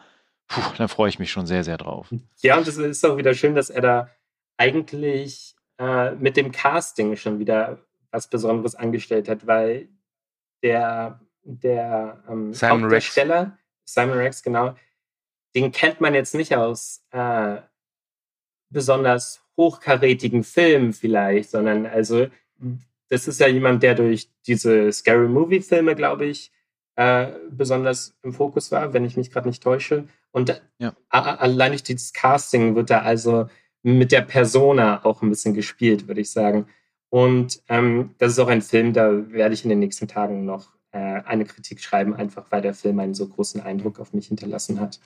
puh, 0.47 0.61
dann 0.77 0.87
freue 0.87 1.09
ich 1.09 1.19
mich 1.19 1.31
schon 1.31 1.45
sehr, 1.47 1.63
sehr 1.63 1.77
drauf. 1.77 2.07
Ja, 2.41 2.57
und 2.57 2.67
es 2.67 2.77
ist 2.77 3.05
auch 3.05 3.17
wieder 3.17 3.33
schön, 3.33 3.55
dass 3.55 3.69
er 3.69 3.81
da 3.81 4.09
eigentlich 4.57 5.55
äh, 5.79 6.11
mit 6.15 6.37
dem 6.37 6.51
Casting 6.51 7.15
schon 7.15 7.39
wieder 7.39 7.79
was 8.11 8.27
Besonderes 8.29 8.75
angestellt 8.75 9.29
hat, 9.29 9.47
weil 9.47 9.87
der, 10.63 11.19
der 11.43 12.23
ähm, 12.27 12.53
Simon 12.53 12.83
Rex. 12.85 13.05
Hauptdarsteller, 13.07 13.57
Simon 13.85 14.17
Rex, 14.17 14.43
genau, 14.43 14.75
den 15.55 15.71
kennt 15.71 16.01
man 16.01 16.13
jetzt 16.13 16.35
nicht 16.35 16.55
aus 16.55 17.05
äh, 17.11 17.57
besonders 18.69 19.41
hochkarätigen 19.57 20.43
Filmen 20.43 20.93
vielleicht, 20.93 21.49
sondern 21.49 21.85
also 21.85 22.27
das 23.09 23.27
ist 23.27 23.39
ja 23.39 23.47
jemand, 23.47 23.81
der 23.83 23.95
durch 23.95 24.29
diese 24.45 24.91
Scary 24.91 25.27
Movie 25.27 25.61
Filme, 25.61 25.95
glaube 25.95 26.25
ich, 26.25 26.51
äh, 26.95 27.27
besonders 27.49 28.17
im 28.21 28.33
Fokus 28.33 28.71
war, 28.71 28.93
wenn 28.93 29.05
ich 29.05 29.17
mich 29.17 29.31
gerade 29.31 29.47
nicht 29.47 29.63
täusche. 29.63 30.07
Und 30.31 30.61
Ja. 30.77 30.93
allein 31.09 31.71
durch 31.71 31.83
dieses 31.83 32.13
Casting 32.13 32.75
wird 32.75 32.89
da 32.89 33.01
also 33.01 33.49
mit 33.83 34.11
der 34.11 34.21
Persona 34.21 35.03
auch 35.05 35.21
ein 35.21 35.29
bisschen 35.29 35.53
gespielt, 35.53 36.07
würde 36.07 36.21
ich 36.21 36.31
sagen. 36.31 36.67
Und 37.09 37.61
ähm, 37.69 38.15
das 38.17 38.33
ist 38.33 38.39
auch 38.39 38.47
ein 38.47 38.61
Film, 38.61 38.93
da 38.93 39.31
werde 39.31 39.53
ich 39.53 39.63
in 39.63 39.69
den 39.69 39.79
nächsten 39.79 40.07
Tagen 40.07 40.45
noch 40.45 40.73
äh, 40.91 40.97
eine 40.97 41.45
Kritik 41.45 41.81
schreiben, 41.81 42.15
einfach 42.15 42.45
weil 42.49 42.61
der 42.61 42.73
Film 42.73 42.99
einen 42.99 43.15
so 43.15 43.27
großen 43.27 43.61
Eindruck 43.61 43.99
auf 43.99 44.13
mich 44.13 44.27
hinterlassen 44.27 44.79
hat. 44.79 44.99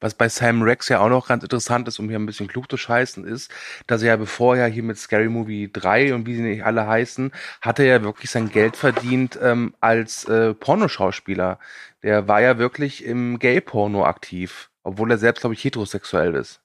Was 0.00 0.14
bei 0.14 0.28
Sam 0.28 0.62
Rex 0.62 0.88
ja 0.88 1.00
auch 1.00 1.08
noch 1.08 1.28
ganz 1.28 1.42
interessant 1.42 1.86
ist, 1.88 1.98
um 1.98 2.08
hier 2.08 2.18
ein 2.18 2.26
bisschen 2.26 2.48
klug 2.48 2.70
zu 2.70 2.76
scheißen, 2.76 3.24
ist, 3.24 3.50
dass 3.86 4.02
er 4.02 4.08
ja 4.08 4.16
bevor 4.16 4.56
er 4.56 4.66
hier 4.66 4.82
mit 4.82 4.98
Scary 4.98 5.28
Movie 5.28 5.70
3 5.72 6.14
und 6.14 6.26
wie 6.26 6.34
sie 6.34 6.42
nicht 6.42 6.64
alle 6.64 6.86
heißen, 6.86 7.30
hat 7.60 7.78
er 7.78 7.84
ja 7.86 8.02
wirklich 8.02 8.30
sein 8.30 8.50
Geld 8.50 8.76
verdient 8.76 9.38
ähm, 9.40 9.74
als 9.80 10.24
äh, 10.24 10.54
Pornoschauspieler. 10.54 11.58
Der 12.02 12.28
war 12.28 12.40
ja 12.40 12.58
wirklich 12.58 13.04
im 13.04 13.38
Gay-Porno 13.38 14.04
aktiv, 14.04 14.70
obwohl 14.82 15.10
er 15.12 15.18
selbst, 15.18 15.42
glaube 15.42 15.54
ich, 15.54 15.64
heterosexuell 15.64 16.34
ist. 16.34 16.60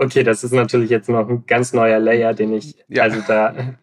Okay, 0.00 0.22
das 0.22 0.44
ist 0.44 0.52
natürlich 0.52 0.90
jetzt 0.90 1.08
noch 1.08 1.28
ein 1.28 1.44
ganz 1.46 1.72
neuer 1.72 1.98
Layer, 1.98 2.32
den 2.32 2.52
ich, 2.52 2.76
Ja. 2.88 3.02
also 3.02 3.20
da 3.26 3.74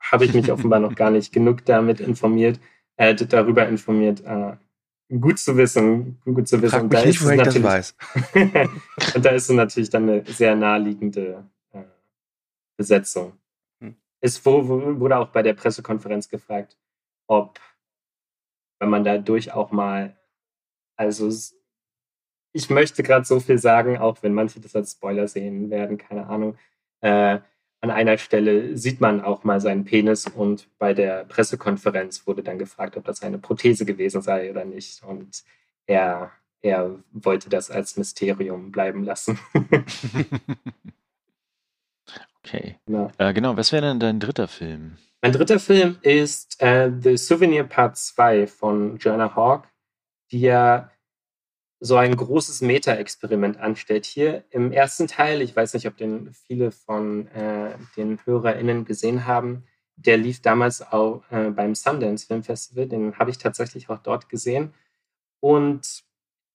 habe 0.00 0.24
ich 0.24 0.34
mich 0.34 0.50
offenbar 0.50 0.80
noch 0.80 0.94
gar 0.96 1.10
nicht 1.10 1.32
genug 1.32 1.64
damit 1.64 2.00
informiert, 2.00 2.58
äh, 2.96 3.14
darüber 3.14 3.66
informiert. 3.68 4.20
Äh, 4.24 4.56
gut 5.20 5.38
zu 5.38 5.56
wissen, 5.56 6.18
gut 6.24 6.48
zu 6.48 6.60
wissen. 6.60 6.70
Frag 6.70 6.82
mich 6.82 6.90
da 7.00 7.06
nicht, 7.06 7.16
ist 7.20 7.24
woher 7.24 7.36
ich 7.36 7.42
das 7.42 7.54
natürlich- 7.54 7.94
weiß. 8.34 9.14
und 9.14 9.24
da 9.24 9.30
ist 9.30 9.48
es 9.48 9.54
natürlich 9.56 9.90
dann 9.90 10.08
eine 10.10 10.24
sehr 10.26 10.56
naheliegende 10.56 11.44
äh, 11.72 11.82
Besetzung. 12.76 13.34
Hm. 13.80 13.94
Es 14.20 14.44
wurde 14.44 15.16
auch 15.18 15.28
bei 15.28 15.42
der 15.42 15.54
Pressekonferenz 15.54 16.28
gefragt, 16.28 16.76
ob, 17.28 17.60
wenn 18.80 18.88
man 18.90 19.04
dadurch 19.04 19.52
auch 19.52 19.70
mal, 19.70 20.16
also 20.96 21.30
ich 22.54 22.70
möchte 22.70 23.02
gerade 23.02 23.26
so 23.26 23.40
viel 23.40 23.58
sagen, 23.58 23.98
auch 23.98 24.22
wenn 24.22 24.32
manche 24.32 24.60
das 24.60 24.74
als 24.76 24.92
Spoiler 24.92 25.28
sehen 25.28 25.70
werden, 25.70 25.98
keine 25.98 26.28
Ahnung. 26.28 26.56
Äh, 27.00 27.40
an 27.80 27.90
einer 27.90 28.16
Stelle 28.16 28.78
sieht 28.78 29.00
man 29.00 29.20
auch 29.20 29.44
mal 29.44 29.60
seinen 29.60 29.84
Penis 29.84 30.26
und 30.26 30.68
bei 30.78 30.94
der 30.94 31.24
Pressekonferenz 31.24 32.26
wurde 32.26 32.42
dann 32.42 32.58
gefragt, 32.58 32.96
ob 32.96 33.04
das 33.04 33.22
eine 33.22 33.38
Prothese 33.38 33.84
gewesen 33.84 34.22
sei 34.22 34.50
oder 34.50 34.64
nicht. 34.64 35.02
Und 35.02 35.42
er, 35.86 36.30
er 36.62 36.98
wollte 37.12 37.50
das 37.50 37.70
als 37.70 37.98
Mysterium 37.98 38.72
bleiben 38.72 39.04
lassen. 39.04 39.38
Okay. 42.46 42.76
ja. 42.90 43.10
Äh, 43.16 43.32
genau, 43.32 43.56
was 43.56 43.72
wäre 43.72 43.86
denn 43.86 43.98
dein 43.98 44.20
dritter 44.20 44.48
Film? 44.48 44.98
Mein 45.22 45.32
dritter 45.32 45.58
Film 45.58 45.96
ist 46.02 46.60
äh, 46.60 46.92
The 47.00 47.16
Souvenir 47.16 47.64
Part 47.64 47.96
2 47.96 48.46
von 48.46 48.98
Joanna 48.98 49.34
Hawk, 49.34 49.66
die 50.30 50.40
ja 50.40 50.90
so 51.84 51.96
ein 51.96 52.16
großes 52.16 52.62
Meta-Experiment 52.62 53.58
anstellt. 53.58 54.06
Hier 54.06 54.44
im 54.48 54.72
ersten 54.72 55.06
Teil, 55.06 55.42
ich 55.42 55.54
weiß 55.54 55.74
nicht, 55.74 55.86
ob 55.86 55.98
den 55.98 56.32
viele 56.32 56.70
von 56.70 57.28
äh, 57.28 57.76
den 57.94 58.18
HörerInnen 58.24 58.86
gesehen 58.86 59.26
haben, 59.26 59.64
der 59.94 60.16
lief 60.16 60.40
damals 60.40 60.80
auch 60.80 61.22
äh, 61.30 61.50
beim 61.50 61.74
Sundance 61.74 62.26
Film 62.26 62.42
Festival, 62.42 62.86
den 62.86 63.18
habe 63.18 63.30
ich 63.30 63.36
tatsächlich 63.36 63.90
auch 63.90 63.98
dort 63.98 64.30
gesehen. 64.30 64.72
Und 65.40 66.04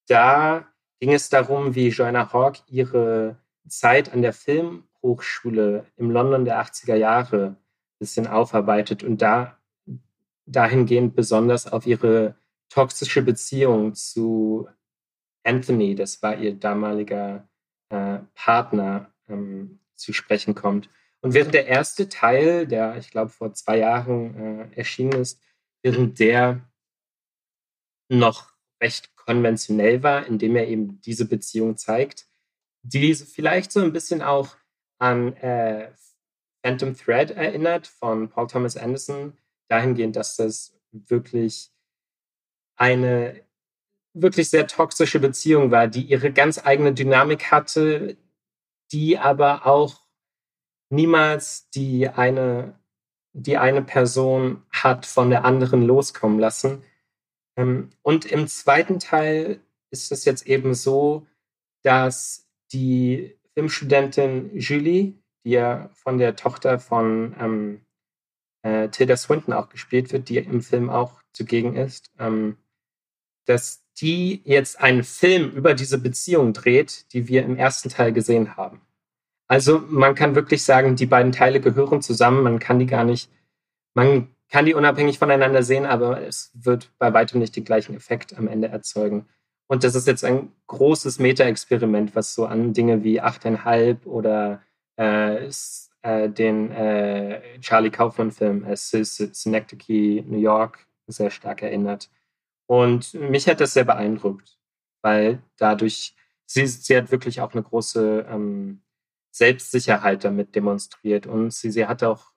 da 0.08 0.66
ging 1.00 1.14
es 1.14 1.30
darum, 1.30 1.76
wie 1.76 1.90
Joanna 1.90 2.34
Hawk 2.34 2.56
ihre 2.68 3.38
Zeit 3.68 4.12
an 4.12 4.24
der 4.24 4.34
Filmhochschule 4.34 5.86
im 5.98 6.10
London 6.10 6.44
der 6.44 6.60
80er 6.60 6.96
Jahre 6.96 7.50
ein 7.50 7.58
bisschen 8.00 8.26
aufarbeitet 8.26 9.04
und 9.04 9.22
da 9.22 9.60
dahingehend 10.48 11.16
besonders 11.16 11.72
auf 11.72 11.86
ihre 11.86 12.34
toxische 12.70 13.22
Beziehung 13.22 13.94
zu 13.94 14.68
Anthony, 15.44 15.96
das 15.96 16.22
war 16.22 16.38
ihr 16.38 16.54
damaliger 16.54 17.48
äh, 17.90 18.20
Partner, 18.36 19.14
ähm, 19.28 19.80
zu 19.96 20.14
sprechen 20.14 20.56
kommt. 20.56 20.90
Und 21.22 21.34
während 21.34 21.54
der 21.54 21.68
erste 21.68 22.08
Teil, 22.08 22.66
der 22.66 22.96
ich 22.98 23.12
glaube 23.12 23.30
vor 23.30 23.54
zwei 23.54 23.80
Jahren 23.80 24.72
äh, 24.72 24.78
erschienen 24.78 25.14
ist, 25.14 25.42
während 25.84 26.20
der 26.20 26.62
noch 28.10 28.54
recht 28.82 29.16
konventionell 29.16 30.02
war, 30.02 30.26
indem 30.26 30.56
er 30.56 30.68
eben 30.68 31.02
diese 31.02 31.28
Beziehung 31.28 31.78
zeigt, 31.78 32.28
die 32.82 33.14
vielleicht 33.14 33.72
so 33.72 33.82
ein 33.82 33.94
bisschen 33.94 34.22
auch 34.22 34.56
an 35.00 35.34
äh, 35.38 35.92
Phantom 36.64 36.96
Thread 36.96 37.32
erinnert 37.32 37.88
von 37.88 38.30
Paul 38.30 38.48
Thomas 38.48 38.78
Anderson, 38.78 39.38
dahingehend, 39.70 40.16
dass 40.16 40.36
das 40.38 40.78
wirklich 40.92 41.72
eine 42.78 43.46
wirklich 44.14 44.50
sehr 44.50 44.68
toxische 44.68 45.20
Beziehung 45.20 45.72
war, 45.72 45.88
die 45.88 46.04
ihre 46.04 46.32
ganz 46.32 46.66
eigene 46.66 46.94
Dynamik 46.94 47.52
hatte, 47.52 48.18
die 48.92 49.18
aber 49.18 49.66
auch 49.66 50.02
niemals 50.90 51.70
die 51.70 52.10
eine, 52.10 52.80
die 53.34 53.58
eine 53.58 53.82
Person 53.82 54.64
hat 54.72 55.06
von 55.06 55.30
der 55.30 55.46
anderen 55.46 55.84
loskommen 55.84 56.40
lassen. 56.40 56.84
Ähm, 57.58 57.92
Und 58.02 58.26
im 58.26 58.48
zweiten 58.48 59.00
Teil 59.00 59.62
ist 59.92 60.12
es 60.12 60.26
jetzt 60.26 60.48
eben 60.48 60.74
so, 60.74 61.28
dass 61.84 62.48
die 62.72 63.38
Filmstudentin 63.54 64.58
Julie, 64.58 65.14
die 65.44 65.52
ja 65.52 65.90
von 65.94 66.18
der 66.18 66.36
Tochter 66.36 66.80
von 66.80 67.36
ähm, 67.40 67.86
äh, 68.64 68.90
Tilda 68.90 69.18
Swinton 69.18 69.54
auch 69.54 69.70
gespielt 69.70 70.12
wird, 70.12 70.30
die 70.30 70.38
im 70.38 70.62
Film 70.62 70.90
auch 70.90 71.22
zugegen 71.34 71.76
ist, 71.76 72.12
ähm, 72.20 72.58
dass 73.46 73.86
die 74.02 74.42
jetzt 74.46 74.80
einen 74.80 75.04
Film 75.04 75.52
über 75.52 75.74
diese 75.74 75.98
Beziehung 76.00 76.54
dreht, 76.54 77.12
die 77.14 77.28
wir 77.28 77.44
im 77.44 77.58
ersten 77.58 77.90
Teil 77.90 78.14
gesehen 78.14 78.56
haben. 78.58 78.82
Also 79.48 79.80
man 79.88 80.16
kann 80.16 80.36
wirklich 80.36 80.64
sagen, 80.64 80.96
die 80.96 81.06
beiden 81.08 81.32
Teile 81.32 81.60
gehören 81.60 82.02
zusammen, 82.02 82.44
man 82.44 82.60
kann 82.60 82.80
die 82.80 82.86
gar 82.86 83.04
nicht, 83.04 83.32
man 83.96 84.30
kann 84.50 84.66
die 84.66 84.74
unabhängig 84.76 85.20
voneinander 85.20 85.64
sehen, 85.64 85.86
aber 85.86 86.22
es 86.22 86.52
wird 86.54 86.92
bei 87.00 87.14
weitem 87.14 87.40
nicht 87.40 87.56
den 87.56 87.66
gleichen 87.66 87.96
Effekt 87.96 88.38
am 88.38 88.48
Ende 88.48 88.68
erzeugen. 88.68 89.26
Und 89.68 89.84
das 89.84 89.96
ist 89.96 90.08
jetzt 90.08 90.24
ein 90.24 90.52
großes 90.68 91.20
Meta-Experiment, 91.20 92.16
was 92.16 92.34
so 92.34 92.46
an 92.46 92.74
Dinge 92.74 93.04
wie 93.04 93.22
8,5 93.22 94.06
oder 94.06 94.62
äh, 94.98 95.48
äh, 96.02 96.30
den 96.30 96.72
äh, 96.72 97.42
Charlie 97.60 97.92
Kaufman-Film 97.92 98.64
äh, 98.66 98.76
Sy- 98.76 99.04
Sy- 99.06 99.34
Synecdoche, 99.34 100.24
New 100.28 100.40
York 100.40 100.88
sehr 101.08 101.30
stark 101.32 101.62
erinnert. 101.62 102.10
Und 102.70 103.16
mich 103.16 103.48
hat 103.48 103.62
das 103.62 103.74
sehr 103.74 103.84
beeindruckt, 103.84 104.60
weil 105.02 105.42
dadurch, 105.58 106.16
sie, 106.46 106.68
sie 106.68 106.96
hat 106.96 107.12
wirklich 107.12 107.42
auch 107.42 107.54
eine 107.54 107.64
große 107.64 108.28
ähm, 108.30 108.84
Selbstsicherheit 109.32 110.24
damit 110.24 110.54
demonstriert. 110.54 111.26
Und 111.26 111.52
sie, 111.52 111.72
sie 111.72 111.88
hat 111.88 112.04
auch 112.04 112.32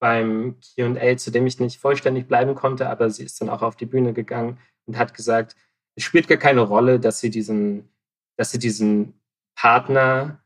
beim 0.00 0.58
QA, 0.74 1.16
zu 1.16 1.30
dem 1.30 1.46
ich 1.46 1.60
nicht 1.60 1.78
vollständig 1.78 2.26
bleiben 2.26 2.56
konnte, 2.56 2.90
aber 2.90 3.10
sie 3.10 3.22
ist 3.22 3.40
dann 3.40 3.48
auch 3.48 3.62
auf 3.62 3.76
die 3.76 3.86
Bühne 3.86 4.12
gegangen 4.12 4.58
und 4.86 4.98
hat 4.98 5.14
gesagt, 5.14 5.54
es 5.94 6.02
spielt 6.02 6.26
gar 6.26 6.38
keine 6.38 6.62
Rolle, 6.62 6.98
dass 6.98 7.20
sie 7.20 7.30
diesen, 7.30 7.88
dass 8.36 8.50
sie 8.50 8.58
diesen 8.58 9.20
Partner 9.54 10.44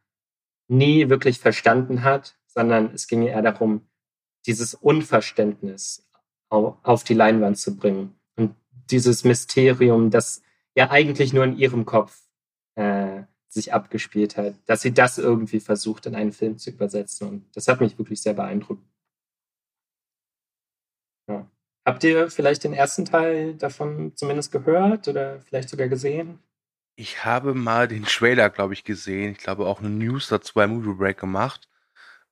nie 0.68 1.08
wirklich 1.08 1.40
verstanden 1.40 2.04
hat, 2.04 2.38
sondern 2.46 2.92
es 2.92 3.06
ging 3.06 3.22
eher 3.22 3.40
darum, 3.40 3.88
dieses 4.44 4.74
Unverständnis 4.74 6.06
auf 6.50 7.04
die 7.04 7.14
Leinwand 7.14 7.56
zu 7.56 7.76
bringen. 7.76 8.19
Dieses 8.90 9.24
Mysterium, 9.24 10.10
das 10.10 10.42
ja 10.74 10.90
eigentlich 10.90 11.32
nur 11.32 11.44
in 11.44 11.56
ihrem 11.56 11.84
Kopf 11.84 12.20
äh, 12.74 13.22
sich 13.48 13.72
abgespielt 13.72 14.36
hat, 14.36 14.54
dass 14.66 14.82
sie 14.82 14.92
das 14.92 15.18
irgendwie 15.18 15.60
versucht, 15.60 16.06
in 16.06 16.14
einen 16.14 16.32
Film 16.32 16.58
zu 16.58 16.70
übersetzen. 16.70 17.28
Und 17.28 17.56
das 17.56 17.66
hat 17.68 17.80
mich 17.80 17.98
wirklich 17.98 18.22
sehr 18.22 18.34
beeindruckt. 18.34 18.84
Ja. 21.28 21.50
Habt 21.84 22.04
ihr 22.04 22.30
vielleicht 22.30 22.64
den 22.64 22.72
ersten 22.72 23.04
Teil 23.04 23.54
davon 23.54 24.14
zumindest 24.14 24.52
gehört 24.52 25.08
oder 25.08 25.40
vielleicht 25.40 25.68
sogar 25.68 25.88
gesehen? 25.88 26.38
Ich 26.96 27.24
habe 27.24 27.54
mal 27.54 27.88
den 27.88 28.04
Trailer, 28.04 28.50
glaube 28.50 28.74
ich, 28.74 28.84
gesehen. 28.84 29.32
Ich 29.32 29.38
glaube 29.38 29.66
auch 29.66 29.80
eine 29.80 29.88
News 29.88 30.28
dazu 30.28 30.52
bei 30.54 30.66
Movie 30.66 30.94
Break 30.94 31.18
gemacht. 31.18 31.69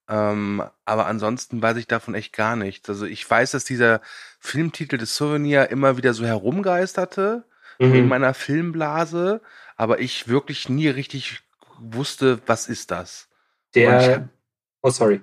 Ähm, 0.09 0.63
aber 0.85 1.07
ansonsten 1.07 1.61
weiß 1.61 1.77
ich 1.77 1.87
davon 1.87 2.15
echt 2.15 2.33
gar 2.33 2.57
nichts. 2.57 2.89
Also 2.89 3.05
ich 3.05 3.29
weiß, 3.29 3.51
dass 3.51 3.65
dieser 3.65 4.01
Filmtitel 4.41 4.97
des 4.97 5.15
Souvenir 5.15 5.71
immer 5.71 5.97
wieder 5.97 6.15
so 6.15 6.25
herumgeisterte 6.25 7.45
mhm. 7.79 7.95
in 7.95 8.09
meiner 8.09 8.33
Filmblase, 8.33 9.43
aber 9.77 10.01
ich 10.01 10.29
wirklich 10.29 10.69
nie 10.69 10.89
richtig 10.89 11.43
wusste, 11.79 12.41
was 12.47 12.69
ist 12.69 12.91
das. 12.91 13.29
Der. 13.75 14.29
Oh, 14.81 14.91
sorry. 14.91 15.21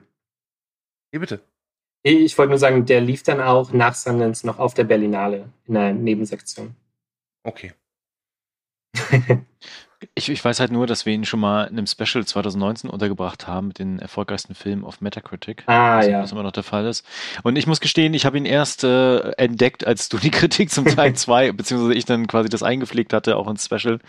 Nee, 1.11 1.19
bitte. 1.19 1.41
Ich 2.03 2.37
wollte 2.37 2.49
nur 2.49 2.59
sagen, 2.59 2.85
der 2.85 3.01
lief 3.01 3.23
dann 3.23 3.41
auch 3.41 3.71
nach 3.71 3.95
Sundance 3.95 4.45
noch 4.45 4.59
auf 4.59 4.75
der 4.75 4.83
Berlinale 4.83 5.49
in 5.65 5.73
der 5.73 5.91
Nebensektion. 5.93 6.75
Okay. 7.43 7.73
ich, 10.13 10.29
ich, 10.29 10.43
weiß 10.43 10.59
halt 10.59 10.71
nur, 10.71 10.87
dass 10.87 11.05
wir 11.05 11.13
ihn 11.13 11.25
schon 11.25 11.39
mal 11.39 11.63
in 11.65 11.77
einem 11.77 11.87
Special 11.87 12.25
2019 12.25 12.89
untergebracht 12.89 13.47
haben 13.47 13.67
mit 13.67 13.79
den 13.79 13.99
erfolgreichsten 13.99 14.55
Filmen 14.55 14.83
auf 14.83 15.01
Metacritic. 15.01 15.63
Ah, 15.67 15.97
was, 15.97 16.07
ja. 16.07 16.21
Was 16.21 16.31
immer 16.31 16.43
noch 16.43 16.51
der 16.51 16.63
Fall 16.63 16.85
ist. 16.85 17.05
Und 17.43 17.55
ich 17.57 17.67
muss 17.67 17.79
gestehen, 17.79 18.13
ich 18.13 18.25
habe 18.25 18.37
ihn 18.37 18.45
erst 18.45 18.83
äh, 18.83 19.31
entdeckt, 19.31 19.85
als 19.85 20.09
du 20.09 20.17
die 20.17 20.31
Kritik 20.31 20.71
zum 20.71 20.85
Teil 20.85 21.13
2, 21.15 21.51
beziehungsweise 21.53 21.93
ich 21.93 22.05
dann 22.05 22.27
quasi 22.27 22.49
das 22.49 22.63
eingepflegt 22.63 23.13
hatte, 23.13 23.37
auch 23.37 23.47
ins 23.47 23.65
Special. 23.65 23.99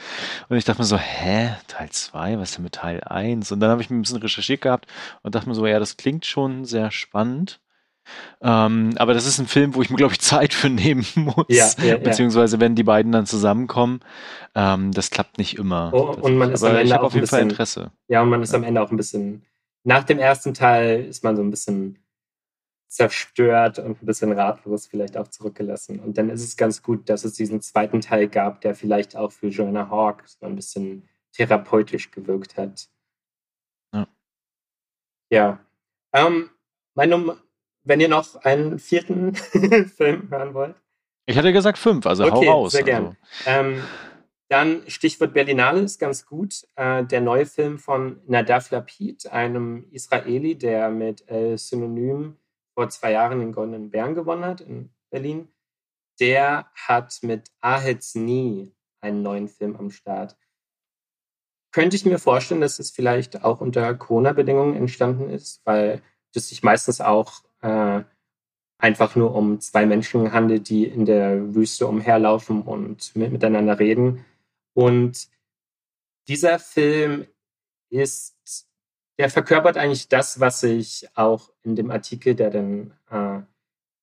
Und 0.48 0.56
ich 0.56 0.64
dachte 0.64 0.80
mir 0.80 0.86
so, 0.86 0.98
hä, 0.98 1.54
Teil 1.68 1.90
2, 1.90 2.38
was 2.38 2.50
ist 2.50 2.56
denn 2.56 2.64
mit 2.64 2.74
Teil 2.74 3.00
1? 3.02 3.52
Und 3.52 3.60
dann 3.60 3.70
habe 3.70 3.82
ich 3.82 3.90
mir 3.90 3.96
ein 3.96 4.02
bisschen 4.02 4.18
recherchiert 4.18 4.60
gehabt 4.60 4.86
und 5.22 5.34
dachte 5.34 5.48
mir 5.48 5.54
so, 5.54 5.66
ja, 5.66 5.78
das 5.78 5.96
klingt 5.96 6.26
schon 6.26 6.64
sehr 6.64 6.90
spannend. 6.90 7.60
Ähm, 8.40 8.94
aber 8.96 9.14
das 9.14 9.26
ist 9.26 9.38
ein 9.38 9.46
Film, 9.46 9.74
wo 9.74 9.82
ich 9.82 9.90
mir, 9.90 9.96
glaube 9.96 10.12
ich, 10.12 10.20
Zeit 10.20 10.54
für 10.54 10.68
nehmen 10.68 11.06
muss. 11.14 11.46
Ja, 11.48 11.70
ja, 11.82 11.96
Beziehungsweise, 11.96 12.60
wenn 12.60 12.74
die 12.74 12.84
beiden 12.84 13.12
dann 13.12 13.26
zusammenkommen, 13.26 14.00
ähm, 14.54 14.92
das 14.92 15.10
klappt 15.10 15.38
nicht 15.38 15.58
immer. 15.58 15.90
Oh, 15.92 16.16
und 16.20 16.36
man 16.36 16.52
ist 16.52 16.62
aber 16.62 16.72
am 16.72 16.76
Ende 16.78 16.88
ich 16.88 16.94
habe 16.94 17.04
auf 17.04 17.14
jeden 17.14 17.22
bisschen, 17.22 17.38
Fall 17.38 17.48
Interesse. 17.48 17.90
Ja, 18.08 18.22
und 18.22 18.28
man 18.28 18.42
ist 18.42 18.54
am 18.54 18.64
Ende 18.64 18.82
auch 18.82 18.90
ein 18.90 18.96
bisschen, 18.96 19.42
nach 19.84 20.04
dem 20.04 20.18
ersten 20.18 20.54
Teil 20.54 21.04
ist 21.04 21.24
man 21.24 21.36
so 21.36 21.42
ein 21.42 21.50
bisschen 21.50 21.98
zerstört 22.88 23.78
und 23.78 24.02
ein 24.02 24.06
bisschen 24.06 24.32
ratlos 24.32 24.86
vielleicht 24.86 25.16
auch 25.16 25.28
zurückgelassen. 25.28 26.00
Und 26.00 26.18
dann 26.18 26.30
ist 26.30 26.42
es 26.42 26.56
ganz 26.56 26.82
gut, 26.82 27.08
dass 27.08 27.24
es 27.24 27.34
diesen 27.34 27.60
zweiten 27.60 28.00
Teil 28.00 28.28
gab, 28.28 28.60
der 28.60 28.74
vielleicht 28.74 29.16
auch 29.16 29.32
für 29.32 29.48
Joanna 29.48 29.90
Hawk 29.90 30.24
so 30.26 30.46
ein 30.46 30.56
bisschen 30.56 31.08
therapeutisch 31.32 32.10
gewirkt 32.10 32.56
hat. 32.56 32.88
Ja. 33.92 34.08
Ja. 35.30 35.58
Ähm, 36.12 36.50
meine, 36.94 37.36
wenn 37.86 38.00
ihr 38.00 38.08
noch 38.08 38.34
einen 38.44 38.78
vierten 38.78 39.34
Film 39.96 40.28
hören 40.30 40.52
wollt. 40.52 40.74
Ich 41.24 41.38
hatte 41.38 41.52
gesagt 41.52 41.78
fünf, 41.78 42.06
also 42.06 42.24
okay, 42.24 42.48
hau 42.48 42.62
raus. 42.62 42.72
Sehr 42.72 42.84
also. 42.84 42.92
gern. 42.92 43.16
Ähm, 43.46 43.82
dann 44.48 44.88
Stichwort 44.88 45.34
Berlinale 45.34 45.80
ist 45.80 45.98
ganz 45.98 46.26
gut. 46.26 46.66
Äh, 46.76 47.04
der 47.04 47.20
neue 47.20 47.46
Film 47.46 47.78
von 47.78 48.20
Nadav 48.26 48.70
Lapid, 48.70 49.26
einem 49.32 49.86
Israeli, 49.90 50.56
der 50.56 50.90
mit 50.90 51.28
äh, 51.30 51.56
Synonym 51.56 52.36
vor 52.74 52.88
zwei 52.90 53.12
Jahren 53.12 53.40
den 53.40 53.52
Goldenen 53.52 53.90
Bären 53.90 54.14
gewonnen 54.14 54.44
hat 54.44 54.60
in 54.60 54.90
Berlin. 55.10 55.48
Der 56.20 56.66
hat 56.74 57.18
mit 57.22 57.50
Ahetz 57.60 58.14
Nie 58.14 58.72
einen 59.00 59.22
neuen 59.22 59.48
Film 59.48 59.76
am 59.76 59.90
Start. 59.90 60.36
Könnte 61.72 61.96
ich 61.96 62.06
mir 62.06 62.18
vorstellen, 62.18 62.60
dass 62.60 62.78
es 62.78 62.90
vielleicht 62.90 63.44
auch 63.44 63.60
unter 63.60 63.94
Corona-Bedingungen 63.94 64.76
entstanden 64.76 65.28
ist, 65.28 65.60
weil 65.64 66.02
das 66.32 66.48
sich 66.48 66.62
meistens 66.62 67.00
auch 67.00 67.42
äh, 67.62 68.02
einfach 68.78 69.16
nur 69.16 69.34
um 69.34 69.60
zwei 69.60 69.86
Menschen 69.86 70.32
handelt, 70.32 70.68
die 70.68 70.84
in 70.84 71.06
der 71.06 71.54
Wüste 71.54 71.86
umherlaufen 71.86 72.62
und 72.62 73.14
mit, 73.16 73.32
miteinander 73.32 73.78
reden. 73.78 74.24
Und 74.74 75.28
dieser 76.28 76.58
Film 76.58 77.26
ist, 77.90 78.36
der 79.18 79.30
verkörpert 79.30 79.78
eigentlich 79.78 80.08
das, 80.08 80.40
was 80.40 80.62
ich 80.62 81.08
auch 81.14 81.50
in 81.62 81.76
dem 81.76 81.90
Artikel, 81.90 82.34
der 82.34 82.50
dann, 82.50 82.92
äh, 83.10 83.40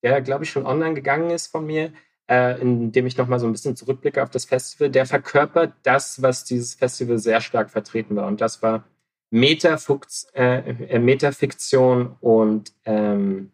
der 0.01 0.21
glaube 0.21 0.43
ich 0.43 0.49
schon 0.49 0.65
online 0.65 0.95
gegangen 0.95 1.29
ist 1.29 1.47
von 1.47 1.65
mir, 1.65 1.93
äh, 2.29 2.59
in 2.59 2.91
dem 2.91 3.05
ich 3.05 3.17
nochmal 3.17 3.39
so 3.39 3.45
ein 3.45 3.51
bisschen 3.51 3.75
zurückblicke 3.75 4.23
auf 4.23 4.29
das 4.29 4.45
Festival, 4.45 4.89
der 4.89 5.05
verkörpert 5.05 5.73
das, 5.83 6.21
was 6.21 6.45
dieses 6.45 6.73
Festival 6.75 7.19
sehr 7.19 7.41
stark 7.41 7.69
vertreten 7.69 8.15
war. 8.15 8.27
Und 8.27 8.41
das 8.41 8.61
war 8.63 8.85
Metafux, 9.33 10.27
äh, 10.35 10.99
Metafiktion 10.99 12.15
und, 12.21 12.71
ähm, 12.85 13.51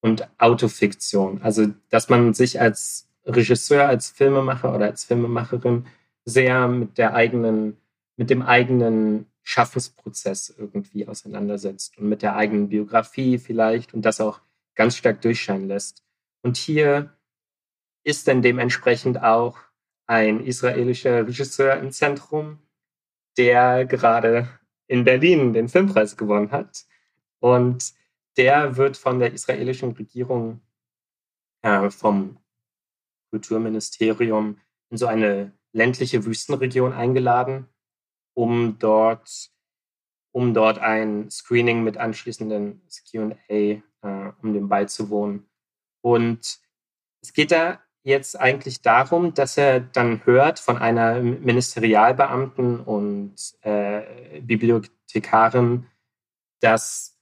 und 0.00 0.28
Autofiktion. 0.38 1.42
Also, 1.42 1.66
dass 1.90 2.08
man 2.08 2.32
sich 2.32 2.60
als 2.60 3.08
Regisseur, 3.24 3.88
als 3.88 4.08
Filmemacher 4.08 4.72
oder 4.72 4.86
als 4.86 5.02
Filmemacherin 5.02 5.86
sehr 6.24 6.68
mit 6.68 6.96
der 6.96 7.14
eigenen, 7.14 7.76
mit 8.16 8.30
dem 8.30 8.42
eigenen 8.42 9.26
Schaffensprozess 9.42 10.54
irgendwie 10.56 11.08
auseinandersetzt 11.08 11.98
und 11.98 12.08
mit 12.08 12.22
der 12.22 12.36
eigenen 12.36 12.68
Biografie 12.68 13.38
vielleicht 13.38 13.94
und 13.94 14.02
das 14.02 14.20
auch 14.20 14.40
ganz 14.76 14.96
stark 14.96 15.22
durchscheinen 15.22 15.66
lässt. 15.66 16.04
Und 16.42 16.56
hier 16.56 17.16
ist 18.04 18.28
dann 18.28 18.42
dementsprechend 18.42 19.20
auch 19.20 19.58
ein 20.06 20.38
israelischer 20.46 21.26
Regisseur 21.26 21.78
im 21.78 21.90
Zentrum, 21.90 22.60
der 23.36 23.86
gerade 23.86 24.48
in 24.86 25.04
Berlin 25.04 25.52
den 25.52 25.68
Filmpreis 25.68 26.16
gewonnen 26.16 26.50
hat. 26.50 26.84
Und 27.40 27.94
der 28.36 28.76
wird 28.76 28.96
von 28.96 29.18
der 29.18 29.32
israelischen 29.32 29.92
Regierung, 29.92 30.60
äh, 31.62 31.90
vom 31.90 32.38
Kulturministerium 33.30 34.60
in 34.90 34.96
so 34.96 35.06
eine 35.06 35.52
ländliche 35.72 36.24
Wüstenregion 36.24 36.92
eingeladen, 36.92 37.66
um 38.34 38.78
dort, 38.78 39.50
um 40.32 40.54
dort 40.54 40.78
ein 40.78 41.30
Screening 41.30 41.82
mit 41.82 41.96
anschließenden 41.96 42.82
QA, 43.10 43.32
äh, 43.48 43.82
um 44.42 44.52
dem 44.52 44.68
beizuwohnen. 44.68 45.48
Und 46.02 46.60
es 47.22 47.32
geht 47.32 47.50
da 47.50 47.80
jetzt 48.06 48.38
eigentlich 48.38 48.82
darum, 48.82 49.34
dass 49.34 49.56
er 49.56 49.80
dann 49.80 50.24
hört 50.24 50.60
von 50.60 50.78
einer 50.78 51.20
Ministerialbeamten 51.20 52.78
und 52.78 53.34
äh, 53.62 54.02
Bibliothekarin, 54.40 55.86
dass 56.60 57.18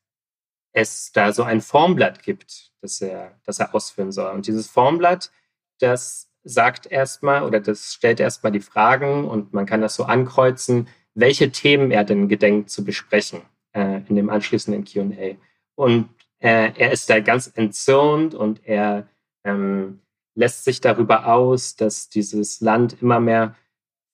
es 0.73 1.11
da 1.13 1.33
so 1.33 1.43
ein 1.43 1.63
Formblatt 1.63 2.23
gibt, 2.23 2.71
das 2.83 3.01
er, 3.01 3.35
das 3.47 3.61
er 3.61 3.75
ausführen 3.75 4.13
soll. 4.13 4.31
Und 4.35 4.47
dieses 4.47 4.69
Formblatt, 4.69 5.33
das 5.79 6.31
sagt 6.43 6.85
erstmal 6.85 7.45
oder 7.45 7.61
das 7.61 7.95
stellt 7.95 8.21
erstmal 8.21 8.53
die 8.53 8.61
Fragen 8.61 9.27
und 9.27 9.55
man 9.55 9.65
kann 9.65 9.81
das 9.81 9.95
so 9.95 10.05
ankreuzen, 10.05 10.89
welche 11.15 11.51
Themen 11.51 11.93
er 11.93 12.05
denn 12.05 12.29
gedenkt 12.29 12.69
zu 12.69 12.85
besprechen 12.85 13.41
äh, 13.73 14.03
in 14.07 14.17
dem 14.17 14.29
anschließenden 14.29 14.85
QA. 14.85 15.37
Und 15.77 16.11
äh, 16.41 16.73
er 16.77 16.93
ist 16.93 17.09
da 17.09 17.21
ganz 17.21 17.51
entzürnt 17.55 18.35
und 18.35 18.67
er 18.67 19.09
ähm, 19.45 20.01
lässt 20.35 20.65
sich 20.65 20.81
darüber 20.81 21.27
aus, 21.33 21.77
dass 21.77 22.09
dieses 22.09 22.61
Land 22.61 23.01
immer 23.01 23.21
mehr 23.21 23.55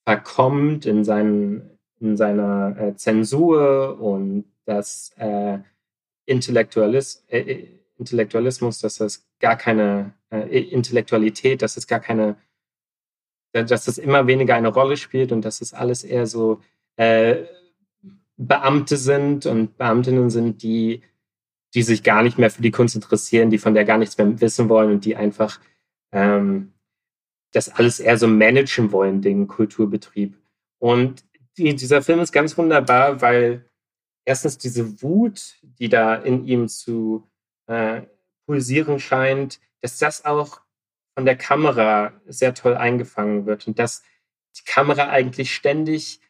verkommt 0.05 0.87
in, 0.87 1.05
seinen, 1.05 1.79
in 2.01 2.17
seiner 2.17 2.77
äh, 2.79 2.97
Zensur 2.97 4.01
und 4.01 4.45
dass 4.65 5.13
äh, 5.17 5.59
Intellektualis 6.27 7.25
äh, 7.29 7.41
äh, 7.41 7.69
Intellektualismus, 7.99 8.81
dass 8.81 8.97
das 8.97 9.27
gar 9.41 9.57
keine 9.57 10.15
äh, 10.31 10.61
Intellektualität, 10.61 11.61
dass 11.63 11.77
es 11.77 11.87
gar 11.87 12.01
keine, 12.01 12.37
dass 13.53 13.85
das 13.85 13.99
immer 13.99 14.27
weniger 14.27 14.55
eine 14.55 14.69
Rolle 14.69 14.97
spielt 14.97 15.33
und 15.33 15.45
dass 15.45 15.61
es 15.61 15.75
alles 15.75 16.03
eher 16.03 16.27
so 16.27 16.61
äh, 16.97 17.45
Beamte 18.37 18.97
sind 18.97 19.45
und 19.45 19.77
Beamtinnen 19.77 20.31
sind, 20.31 20.63
die, 20.63 21.03
die 21.75 21.83
sich 21.83 22.03
gar 22.03 22.23
nicht 22.23 22.39
mehr 22.39 22.51
für 22.51 22.63
die 22.63 22.71
Kunst 22.71 22.95
interessieren, 22.95 23.51
die 23.51 23.59
von 23.59 23.75
der 23.75 23.85
gar 23.85 23.99
nichts 23.99 24.17
mehr 24.17 24.41
wissen 24.41 24.71
wollen 24.71 24.91
und 24.91 25.05
die 25.05 25.15
einfach 25.15 25.61
ähm, 26.12 26.73
das 27.53 27.68
alles 27.68 28.01
eher 28.01 28.16
so 28.16 28.29
managen 28.29 28.92
wollen, 28.92 29.23
den 29.23 29.49
Kulturbetrieb. 29.49 30.37
Und 30.79 31.25
die, 31.57 31.75
dieser 31.75 32.03
Film 32.03 32.20
ist 32.20 32.33
ganz 32.33 32.57
wunderbar, 32.57 33.20
weil 33.20 33.68
erstens 34.25 34.59
diese 34.59 35.03
Wut, 35.03 35.57
die 35.62 35.88
da 35.88 36.14
in 36.14 36.44
ihm 36.46 36.68
zu 36.68 37.29
äh, 37.66 38.03
pulsieren 38.46 38.99
scheint, 38.99 39.61
dass 39.81 39.99
das 39.99 40.25
auch 40.25 40.61
von 41.14 41.25
der 41.25 41.37
Kamera 41.37 42.12
sehr 42.27 42.55
toll 42.55 42.77
eingefangen 42.77 43.46
wird 43.46 43.66
und 43.66 43.79
dass 43.79 44.03
die 44.57 44.64
Kamera 44.64 45.09
eigentlich 45.09 45.55
ständig 45.55 46.20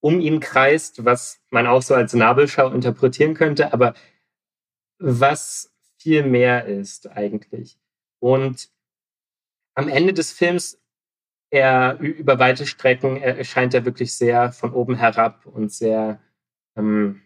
um 0.00 0.20
ihn 0.20 0.40
kreist, 0.40 1.04
was 1.04 1.40
man 1.50 1.66
auch 1.66 1.82
so 1.82 1.94
als 1.94 2.12
Nabelschau 2.12 2.70
interpretieren 2.70 3.34
könnte, 3.34 3.72
aber 3.72 3.94
was 4.98 5.72
viel 5.98 6.24
mehr 6.24 6.66
ist 6.66 7.08
eigentlich. 7.10 7.78
Und 8.18 8.70
am 9.74 9.88
Ende 9.88 10.12
des 10.12 10.32
Films, 10.32 10.78
er 11.50 11.98
über 12.00 12.38
weite 12.38 12.66
Strecken 12.66 13.18
er 13.18 13.36
erscheint 13.36 13.74
er 13.74 13.84
wirklich 13.84 14.14
sehr 14.14 14.52
von 14.52 14.72
oben 14.72 14.96
herab 14.96 15.44
und 15.44 15.70
sehr, 15.70 16.20
ähm, 16.76 17.20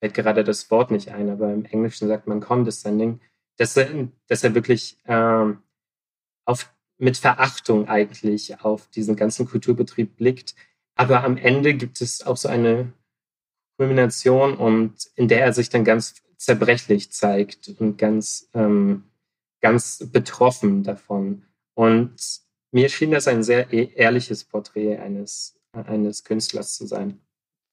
fällt 0.00 0.14
gerade 0.14 0.42
das 0.42 0.70
Wort 0.70 0.90
nicht 0.90 1.10
ein, 1.10 1.30
aber 1.30 1.52
im 1.52 1.64
Englischen 1.64 2.08
sagt 2.08 2.26
man 2.26 2.40
condescending, 2.40 3.20
dass 3.56 3.76
er, 3.76 4.08
dass 4.26 4.42
er 4.42 4.54
wirklich 4.54 4.98
ähm, 5.06 5.62
auf, 6.44 6.72
mit 6.98 7.16
Verachtung 7.16 7.88
eigentlich 7.88 8.60
auf 8.60 8.88
diesen 8.88 9.14
ganzen 9.14 9.46
Kulturbetrieb 9.46 10.16
blickt. 10.16 10.56
Aber 10.96 11.22
am 11.22 11.36
Ende 11.36 11.74
gibt 11.74 12.00
es 12.00 12.26
auch 12.26 12.36
so 12.36 12.48
eine 12.48 12.92
Kulmination 13.76 14.56
und 14.56 15.08
in 15.14 15.28
der 15.28 15.42
er 15.42 15.52
sich 15.52 15.70
dann 15.70 15.84
ganz 15.84 16.16
zerbrechlich 16.36 17.12
zeigt 17.12 17.68
und 17.78 17.96
ganz, 17.96 18.48
ähm, 18.54 19.04
ganz 19.60 20.08
betroffen 20.12 20.82
davon. 20.82 21.44
Und 21.74 22.16
mir 22.72 22.88
schien 22.88 23.10
das 23.10 23.28
ein 23.28 23.42
sehr 23.42 23.72
e-, 23.72 23.92
ehrliches 23.94 24.44
Porträt 24.44 24.98
eines, 24.98 25.58
eines 25.72 26.24
Künstlers 26.24 26.74
zu 26.74 26.86
sein. 26.86 27.20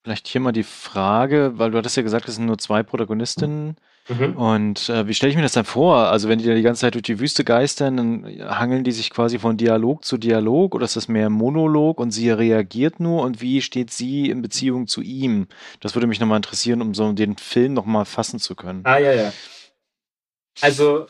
Vielleicht 0.04 0.28
hier 0.28 0.40
mal 0.40 0.52
die 0.52 0.64
Frage, 0.64 1.54
weil 1.56 1.72
du 1.72 1.80
hattest 1.80 1.98
ja 1.98 2.04
gesagt, 2.04 2.30
es 2.30 2.36
sind 2.36 2.46
nur 2.46 2.60
zwei 2.60 2.84
Protagonistinnen. 2.84 3.76
Mhm. 4.08 4.38
Und 4.38 4.90
äh, 4.90 5.08
wie 5.08 5.16
stelle 5.16 5.32
ich 5.32 5.36
mir 5.36 5.42
das 5.42 5.54
dann 5.54 5.66
vor? 5.66 5.98
Also 5.98 6.30
wenn 6.30 6.38
die 6.38 6.46
da 6.46 6.54
die 6.54 6.62
ganze 6.62 6.82
Zeit 6.82 6.94
durch 6.94 7.02
die 7.02 7.20
Wüste 7.20 7.44
geistern, 7.44 7.98
dann 7.98 8.24
hangeln 8.40 8.84
die 8.84 8.92
sich 8.92 9.10
quasi 9.10 9.40
von 9.40 9.58
Dialog 9.58 10.06
zu 10.06 10.18
Dialog 10.18 10.76
oder 10.76 10.86
ist 10.86 10.96
das 10.96 11.08
mehr 11.08 11.32
Monolog 11.32 12.00
und 12.00 12.12
sie 12.12 12.30
reagiert 12.30 13.00
nur 13.00 13.24
und 13.24 13.42
wie 13.42 13.64
steht 13.64 13.90
sie 13.90 14.30
in 14.30 14.44
Beziehung 14.44 14.86
zu 14.86 15.02
ihm? 15.02 15.48
Das 15.80 15.96
würde 15.96 16.06
mich 16.06 16.20
nochmal 16.20 16.38
interessieren, 16.38 16.84
um 16.84 16.94
so 16.94 17.12
den 17.14 17.38
Film 17.38 17.74
nochmal 17.74 18.06
fassen 18.06 18.38
zu 18.40 18.54
können. 18.54 18.82
Ah, 18.84 19.00
ja, 19.00 19.12
ja. 19.12 19.34
Also 20.62 21.08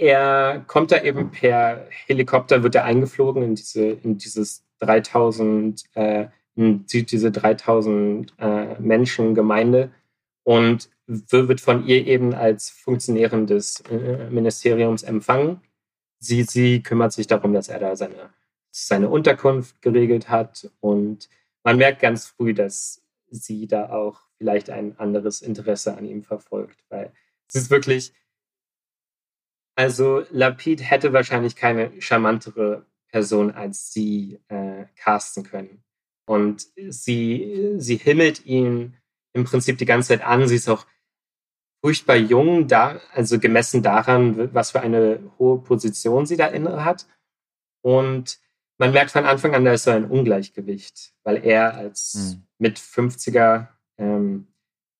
er 0.00 0.64
kommt 0.66 0.92
da 0.92 1.02
eben 1.02 1.30
per 1.30 1.86
Helikopter, 2.06 2.62
wird 2.62 2.74
er 2.74 2.84
eingeflogen 2.84 3.42
in 3.42 3.54
diese, 3.54 3.84
in 3.84 4.16
dieses 4.16 4.64
3000, 4.78 5.84
äh, 5.94 6.28
in 6.56 6.86
diese 6.86 7.30
3000 7.30 8.32
äh, 8.38 8.80
Menschen 8.80 9.34
Gemeinde 9.34 9.92
und 10.42 10.88
wird 11.06 11.60
von 11.60 11.86
ihr 11.86 12.06
eben 12.06 12.32
als 12.32 12.70
Funktionärin 12.70 13.46
des 13.46 13.80
äh, 13.90 14.30
Ministeriums 14.30 15.02
empfangen. 15.02 15.60
Sie, 16.18 16.44
sie 16.44 16.82
kümmert 16.82 17.12
sich 17.12 17.26
darum, 17.26 17.52
dass 17.52 17.68
er 17.68 17.78
da 17.78 17.94
seine, 17.94 18.30
seine 18.70 19.10
Unterkunft 19.10 19.82
geregelt 19.82 20.30
hat. 20.30 20.70
Und 20.80 21.28
man 21.62 21.76
merkt 21.76 22.00
ganz 22.00 22.26
früh, 22.26 22.54
dass 22.54 23.02
sie 23.30 23.66
da 23.66 23.90
auch 23.90 24.22
vielleicht 24.38 24.70
ein 24.70 24.98
anderes 24.98 25.42
Interesse 25.42 25.94
an 25.94 26.06
ihm 26.06 26.22
verfolgt, 26.22 26.78
weil 26.88 27.12
es 27.48 27.56
ist 27.56 27.70
wirklich, 27.70 28.14
also 29.80 30.26
Lapid 30.30 30.82
hätte 30.82 31.14
wahrscheinlich 31.14 31.56
keine 31.56 31.90
charmantere 32.02 32.84
Person 33.10 33.50
als 33.50 33.92
sie 33.92 34.38
äh, 34.48 34.84
casten 34.94 35.42
können. 35.42 35.82
Und 36.26 36.66
sie, 36.88 37.74
sie 37.78 37.96
himmelt 37.96 38.44
ihn 38.44 38.94
im 39.32 39.44
Prinzip 39.44 39.78
die 39.78 39.86
ganze 39.86 40.08
Zeit 40.08 40.22
an. 40.22 40.46
Sie 40.46 40.56
ist 40.56 40.68
auch 40.68 40.86
furchtbar 41.82 42.16
jung, 42.16 42.68
da, 42.68 43.00
also 43.14 43.38
gemessen 43.38 43.82
daran, 43.82 44.52
was 44.54 44.72
für 44.72 44.80
eine 44.80 45.18
hohe 45.38 45.62
Position 45.62 46.26
sie 46.26 46.36
da 46.36 46.46
inne 46.46 46.84
hat. 46.84 47.06
Und 47.82 48.38
man 48.78 48.92
merkt 48.92 49.12
von 49.12 49.24
Anfang 49.24 49.54
an, 49.54 49.64
da 49.64 49.72
ist 49.72 49.84
so 49.84 49.90
ein 49.90 50.04
Ungleichgewicht, 50.04 51.14
weil 51.24 51.42
er 51.44 51.74
als 51.74 52.34
mhm. 52.36 52.42
mit 52.58 52.78
50er 52.78 53.68
ähm, 53.96 54.46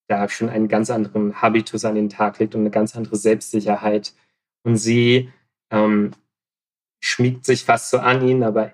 da 0.08 0.26
schon 0.30 0.48
einen 0.48 0.68
ganz 0.68 0.90
anderen 0.90 1.40
Habitus 1.40 1.84
an 1.84 1.94
den 1.94 2.08
Tag 2.08 2.38
legt 2.38 2.54
und 2.54 2.62
eine 2.62 2.70
ganz 2.70 2.96
andere 2.96 3.16
Selbstsicherheit. 3.16 4.14
Und 4.62 4.76
sie 4.76 5.32
ähm, 5.70 6.12
schmiegt 7.00 7.44
sich 7.44 7.64
fast 7.64 7.90
so 7.90 7.98
an 7.98 8.26
ihn, 8.26 8.42
aber 8.42 8.72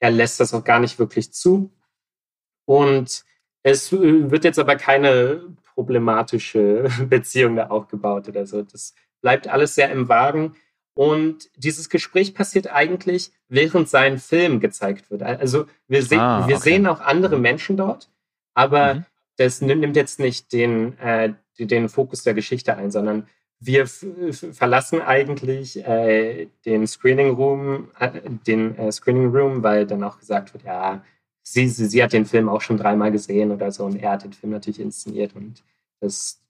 er 0.00 0.10
lässt 0.10 0.40
das 0.40 0.52
auch 0.52 0.64
gar 0.64 0.80
nicht 0.80 0.98
wirklich 0.98 1.32
zu. 1.32 1.72
Und 2.66 3.24
es 3.62 3.92
wird 3.92 4.44
jetzt 4.44 4.58
aber 4.58 4.76
keine 4.76 5.56
problematische 5.74 6.88
Beziehung 7.08 7.56
da 7.56 7.68
aufgebaut 7.68 8.28
oder 8.28 8.46
so. 8.46 8.62
Das 8.62 8.94
bleibt 9.20 9.48
alles 9.48 9.74
sehr 9.74 9.90
im 9.90 10.08
Wagen. 10.08 10.56
Und 10.94 11.48
dieses 11.56 11.88
Gespräch 11.88 12.34
passiert 12.34 12.70
eigentlich, 12.70 13.32
während 13.48 13.88
sein 13.88 14.18
Film 14.18 14.60
gezeigt 14.60 15.10
wird. 15.10 15.22
Also 15.22 15.66
wir, 15.88 16.02
se 16.02 16.20
ah, 16.20 16.40
okay. 16.40 16.48
wir 16.48 16.58
sehen 16.58 16.86
auch 16.86 17.00
andere 17.00 17.38
Menschen 17.38 17.78
dort, 17.78 18.10
aber 18.52 18.94
mhm. 18.94 19.04
das 19.36 19.62
nimmt 19.62 19.96
jetzt 19.96 20.20
nicht 20.20 20.52
den, 20.52 20.98
äh, 20.98 21.32
den 21.58 21.88
Fokus 21.88 22.24
der 22.24 22.34
Geschichte 22.34 22.76
ein, 22.76 22.90
sondern 22.90 23.26
wir 23.64 23.86
verlassen 23.86 25.00
eigentlich 25.00 25.86
äh, 25.86 26.48
den 26.64 26.86
Screening 26.86 27.34
Room, 27.34 27.90
äh, 27.98 28.20
den 28.46 28.76
äh, 28.76 28.90
Screening 28.90 29.30
Room, 29.30 29.62
weil 29.62 29.86
dann 29.86 30.02
auch 30.02 30.18
gesagt 30.18 30.52
wird, 30.52 30.64
ja, 30.64 31.04
sie, 31.42 31.68
sie, 31.68 31.86
sie 31.86 32.02
hat 32.02 32.12
den 32.12 32.26
Film 32.26 32.48
auch 32.48 32.60
schon 32.60 32.76
dreimal 32.76 33.12
gesehen 33.12 33.52
oder 33.52 33.70
so 33.70 33.84
und 33.84 33.96
er 33.96 34.12
hat 34.12 34.24
den 34.24 34.32
Film 34.32 34.52
natürlich 34.52 34.80
inszeniert 34.80 35.34
und 35.36 35.62
das 36.00 36.40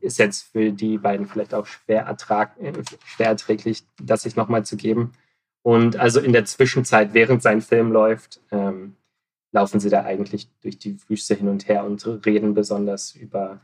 ist 0.00 0.18
jetzt 0.18 0.44
für 0.52 0.72
die 0.72 0.98
beiden 0.98 1.26
vielleicht 1.26 1.54
auch 1.54 1.66
schwer, 1.66 2.02
ertrag, 2.02 2.56
schwer 3.04 3.28
erträglich, 3.28 3.84
das 4.02 4.22
sich 4.22 4.34
nochmal 4.34 4.64
zu 4.64 4.76
geben. 4.76 5.12
Und 5.62 5.96
also 5.96 6.20
in 6.20 6.32
der 6.32 6.44
Zwischenzeit, 6.44 7.14
während 7.14 7.42
sein 7.42 7.60
Film 7.60 7.92
läuft, 7.92 8.40
ähm, 8.50 8.96
laufen 9.52 9.80
sie 9.80 9.90
da 9.90 10.04
eigentlich 10.04 10.48
durch 10.60 10.78
die 10.78 10.96
Wüste 11.08 11.34
hin 11.34 11.48
und 11.48 11.68
her 11.68 11.84
und 11.84 12.04
reden 12.26 12.54
besonders 12.54 13.14
über, 13.14 13.60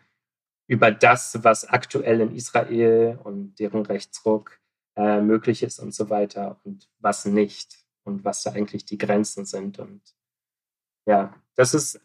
über 0.66 0.90
das, 0.90 1.42
was 1.42 1.68
aktuell 1.68 2.20
in 2.20 2.34
Israel 2.34 3.18
und 3.22 3.58
deren 3.58 3.84
Rechtsruck 3.84 4.60
äh, 4.96 5.20
möglich 5.20 5.62
ist 5.62 5.78
und 5.78 5.94
so 5.94 6.10
weiter 6.10 6.60
und 6.64 6.88
was 6.98 7.24
nicht 7.24 7.76
und 8.04 8.24
was 8.24 8.42
da 8.42 8.52
eigentlich 8.52 8.84
die 8.84 8.98
Grenzen 8.98 9.44
sind. 9.44 9.78
Und 9.78 10.02
ja, 11.06 11.34
das 11.54 11.74
ist, 11.74 12.00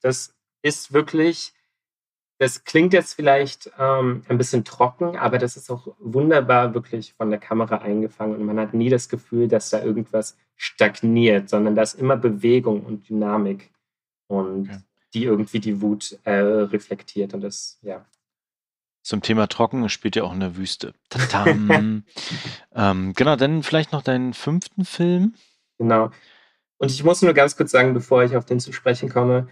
das 0.00 0.34
ist 0.62 0.92
wirklich, 0.92 1.52
das 2.38 2.64
klingt 2.64 2.92
jetzt 2.92 3.14
vielleicht 3.14 3.70
ähm, 3.78 4.22
ein 4.28 4.38
bisschen 4.38 4.64
trocken, 4.64 5.16
aber 5.16 5.38
das 5.38 5.56
ist 5.56 5.70
auch 5.70 5.94
wunderbar 5.98 6.74
wirklich 6.74 7.14
von 7.14 7.30
der 7.30 7.38
Kamera 7.38 7.78
eingefangen 7.78 8.36
und 8.36 8.44
man 8.44 8.58
hat 8.58 8.74
nie 8.74 8.90
das 8.90 9.08
Gefühl, 9.08 9.48
dass 9.48 9.70
da 9.70 9.82
irgendwas 9.82 10.36
stagniert, 10.56 11.48
sondern 11.48 11.74
da 11.74 11.82
ist 11.82 11.94
immer 11.94 12.16
Bewegung 12.16 12.84
und 12.84 13.08
Dynamik 13.08 13.72
und. 14.28 14.68
Die 15.14 15.24
irgendwie 15.24 15.60
die 15.60 15.80
Wut 15.80 16.18
äh, 16.24 16.32
reflektiert 16.32 17.34
und 17.34 17.40
das, 17.40 17.78
ja. 17.82 18.04
Zum 19.02 19.20
Thema 19.20 19.48
Trocken 19.48 19.88
spielt 19.88 20.14
ja 20.14 20.22
auch 20.22 20.32
in 20.32 20.40
der 20.40 20.56
Wüste. 20.56 20.94
ähm, 22.74 23.12
genau, 23.14 23.36
dann 23.36 23.62
vielleicht 23.62 23.92
noch 23.92 24.02
deinen 24.02 24.32
fünften 24.32 24.84
Film. 24.84 25.34
Genau. 25.78 26.10
Und 26.78 26.90
ich 26.90 27.02
muss 27.02 27.22
nur 27.22 27.32
ganz 27.32 27.56
kurz 27.56 27.72
sagen, 27.72 27.94
bevor 27.94 28.22
ich 28.22 28.36
auf 28.36 28.44
den 28.44 28.60
zu 28.60 28.72
sprechen 28.72 29.08
komme, 29.08 29.48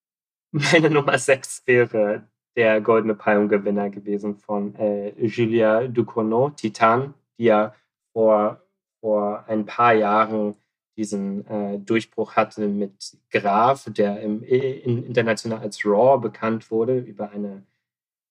meine 0.50 0.90
Nummer 0.90 1.18
6 1.18 1.62
wäre 1.66 2.26
der 2.56 2.80
Goldene 2.80 3.14
Palmgewinner 3.14 3.90
gewesen 3.90 4.36
von 4.36 4.74
äh, 4.74 5.10
Julia 5.24 5.86
Ducournau, 5.86 6.50
Titan, 6.50 7.14
die 7.38 7.44
ja 7.44 7.74
vor, 8.12 8.60
vor 9.00 9.44
ein 9.46 9.64
paar 9.64 9.92
Jahren 9.92 10.56
diesen 10.98 11.46
äh, 11.46 11.78
Durchbruch 11.78 12.34
hatte 12.34 12.66
mit 12.68 13.16
Graf, 13.30 13.86
der 13.88 14.20
im, 14.20 14.42
in, 14.42 15.04
international 15.04 15.60
als 15.60 15.84
Raw 15.84 16.20
bekannt 16.20 16.70
wurde, 16.72 16.98
über 16.98 17.30
eine 17.30 17.62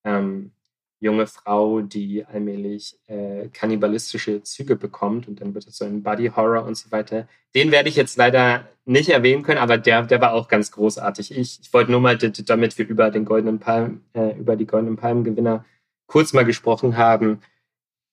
ähm, 0.04 0.52
junge 1.00 1.26
Frau, 1.26 1.80
die 1.80 2.26
allmählich 2.26 2.98
äh, 3.06 3.48
kannibalistische 3.52 4.42
Züge 4.42 4.76
bekommt 4.76 5.28
und 5.28 5.40
dann 5.40 5.54
wird 5.54 5.66
es 5.66 5.78
so 5.78 5.86
ein 5.86 6.02
Body 6.02 6.28
Horror 6.28 6.64
und 6.64 6.76
so 6.76 6.92
weiter. 6.92 7.26
Den 7.54 7.70
werde 7.70 7.88
ich 7.88 7.96
jetzt 7.96 8.18
leider 8.18 8.68
nicht 8.84 9.08
erwähnen 9.08 9.42
können, 9.42 9.60
aber 9.60 9.78
der, 9.78 10.02
der 10.02 10.20
war 10.20 10.34
auch 10.34 10.48
ganz 10.48 10.70
großartig. 10.70 11.36
Ich, 11.36 11.60
ich 11.62 11.72
wollte 11.72 11.90
nur 11.90 12.00
mal, 12.00 12.18
damit 12.18 12.78
wir 12.78 12.86
über 12.86 13.10
den 13.10 13.24
goldenen 13.24 13.60
Palm, 13.60 14.02
äh, 14.12 14.36
über 14.38 14.56
die 14.56 14.66
goldenen 14.66 14.96
Palmgewinner 14.96 15.64
kurz 16.06 16.34
mal 16.34 16.44
gesprochen 16.44 16.98
haben. 16.98 17.40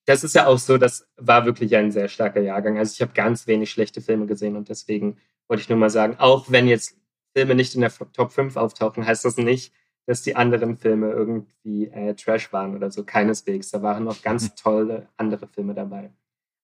Das 0.06 0.24
ist 0.24 0.36
ja 0.36 0.48
auch 0.48 0.60
so, 0.60 0.78
das 0.78 1.08
war 1.18 1.46
wirklich 1.46 1.76
ein 1.76 1.92
sehr 1.92 2.08
starker 2.08 2.42
Jahrgang. 2.42 2.78
Also 2.78 2.94
ich 2.94 3.02
habe 3.02 3.14
ganz 3.14 3.48
wenig 3.48 3.72
schlechte 3.72 4.02
Filme 4.02 4.28
gesehen 4.28 4.56
und 4.56 4.70
deswegen 4.70 5.18
wollte 5.48 5.62
ich 5.62 5.70
nur 5.70 5.78
mal 5.78 5.90
sagen, 5.90 6.16
auch 6.20 6.52
wenn 6.52 6.68
jetzt 6.68 6.98
Filme 7.36 7.56
nicht 7.56 7.76
in 7.76 7.82
der 7.82 7.92
Top 8.14 8.32
5 8.32 8.56
auftauchen, 8.56 9.06
heißt 9.06 9.26
das 9.26 9.38
nicht, 9.38 9.74
dass 10.06 10.22
die 10.22 10.36
anderen 10.36 10.78
Filme 10.78 11.12
irgendwie 11.12 11.88
äh, 11.88 12.14
Trash 12.14 12.54
waren 12.54 12.76
oder 12.76 12.92
so. 12.92 13.04
Keineswegs. 13.04 13.72
Da 13.72 13.82
waren 13.82 14.04
noch 14.04 14.22
ganz 14.22 14.50
mhm. 14.50 14.56
tolle 14.56 15.10
andere 15.18 15.48
Filme 15.48 15.74
dabei. 15.74 16.12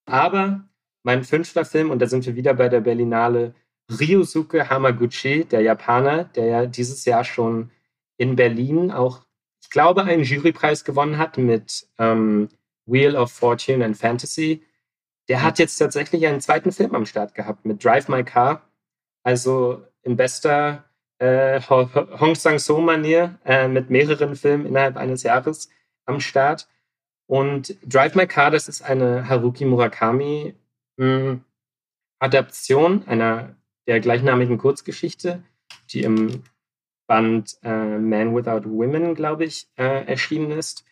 Aber 0.05 0.63
mein 1.03 1.23
fünfter 1.23 1.65
Film, 1.65 1.89
und 1.89 1.99
da 1.99 2.07
sind 2.07 2.25
wir 2.25 2.35
wieder 2.35 2.53
bei 2.53 2.69
der 2.69 2.81
Berlinale, 2.81 3.55
Ryosuke 3.89 4.69
Hamaguchi, 4.69 5.45
der 5.45 5.61
Japaner, 5.61 6.25
der 6.25 6.45
ja 6.45 6.65
dieses 6.65 7.03
Jahr 7.05 7.23
schon 7.23 7.71
in 8.17 8.35
Berlin 8.35 8.91
auch, 8.91 9.25
ich 9.61 9.69
glaube, 9.69 10.03
einen 10.03 10.23
Jurypreis 10.23 10.85
gewonnen 10.85 11.17
hat 11.17 11.37
mit 11.37 11.87
ähm, 11.97 12.49
Wheel 12.85 13.15
of 13.15 13.31
Fortune 13.31 13.83
and 13.83 13.97
Fantasy. 13.97 14.63
Der 15.27 15.39
mhm. 15.39 15.43
hat 15.43 15.59
jetzt 15.59 15.77
tatsächlich 15.77 16.25
einen 16.25 16.41
zweiten 16.41 16.71
Film 16.71 16.95
am 16.95 17.05
Start 17.05 17.35
gehabt 17.35 17.65
mit 17.65 17.83
Drive 17.83 18.07
My 18.07 18.23
Car. 18.23 18.61
Also 19.23 19.85
in 20.03 20.15
bester 20.15 20.85
äh, 21.19 21.61
Hong 21.69 22.35
Sang-so-Manier 22.35 23.39
äh, 23.45 23.67
mit 23.67 23.89
mehreren 23.89 24.35
Filmen 24.35 24.65
innerhalb 24.65 24.97
eines 24.97 25.23
Jahres 25.23 25.69
am 26.05 26.19
Start. 26.19 26.67
Und 27.27 27.77
Drive 27.83 28.15
My 28.15 28.27
Car, 28.27 28.51
das 28.51 28.67
ist 28.67 28.81
eine 28.81 29.29
Haruki 29.29 29.65
Murakami 29.65 30.55
mh, 30.97 31.05
hm, 31.05 31.45
Adaption 32.19 33.07
einer 33.07 33.55
der 33.87 33.99
gleichnamigen 33.99 34.57
Kurzgeschichte, 34.57 35.43
die 35.91 36.03
im 36.03 36.43
Band 37.07 37.57
äh, 37.63 37.97
Man 37.97 38.35
Without 38.35 38.69
Women, 38.69 39.15
glaube 39.15 39.45
ich, 39.45 39.67
äh, 39.77 40.05
erschienen 40.05 40.51
ist. 40.51 40.85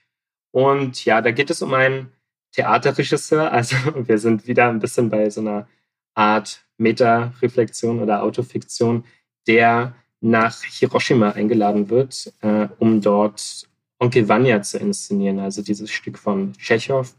Und 0.52 1.06
ja, 1.06 1.22
da 1.22 1.32
geht 1.32 1.50
es 1.50 1.62
um 1.62 1.74
einen 1.74 2.12
Theaterregisseur. 2.52 3.52
Also 3.52 3.76
wir 3.95 4.18
sind 4.18 4.47
wieder 4.47 4.70
ein 4.70 4.80
bisschen 4.80 5.10
bei 5.10 5.30
so 5.30 5.41
einer 5.41 5.68
Art 6.14 6.66
Meta-Reflexion 6.78 8.00
oder 8.00 8.24
Autofiktion, 8.24 9.04
der 9.47 9.95
nach 10.22 10.64
Hiroshima 10.64 11.32
eingeladen 11.32 11.89
wird, 11.89 12.34
äh, 12.41 12.68
um 12.80 13.02
dort 13.02 13.70
Onkel 14.00 14.28
Vanya 14.28 14.62
zu 14.62 14.78
inszenieren, 14.78 15.39
also 15.39 15.62
dieses 15.62 15.91
Stück 15.91 16.18
von 16.18 16.54
Tschechow. 16.54 17.14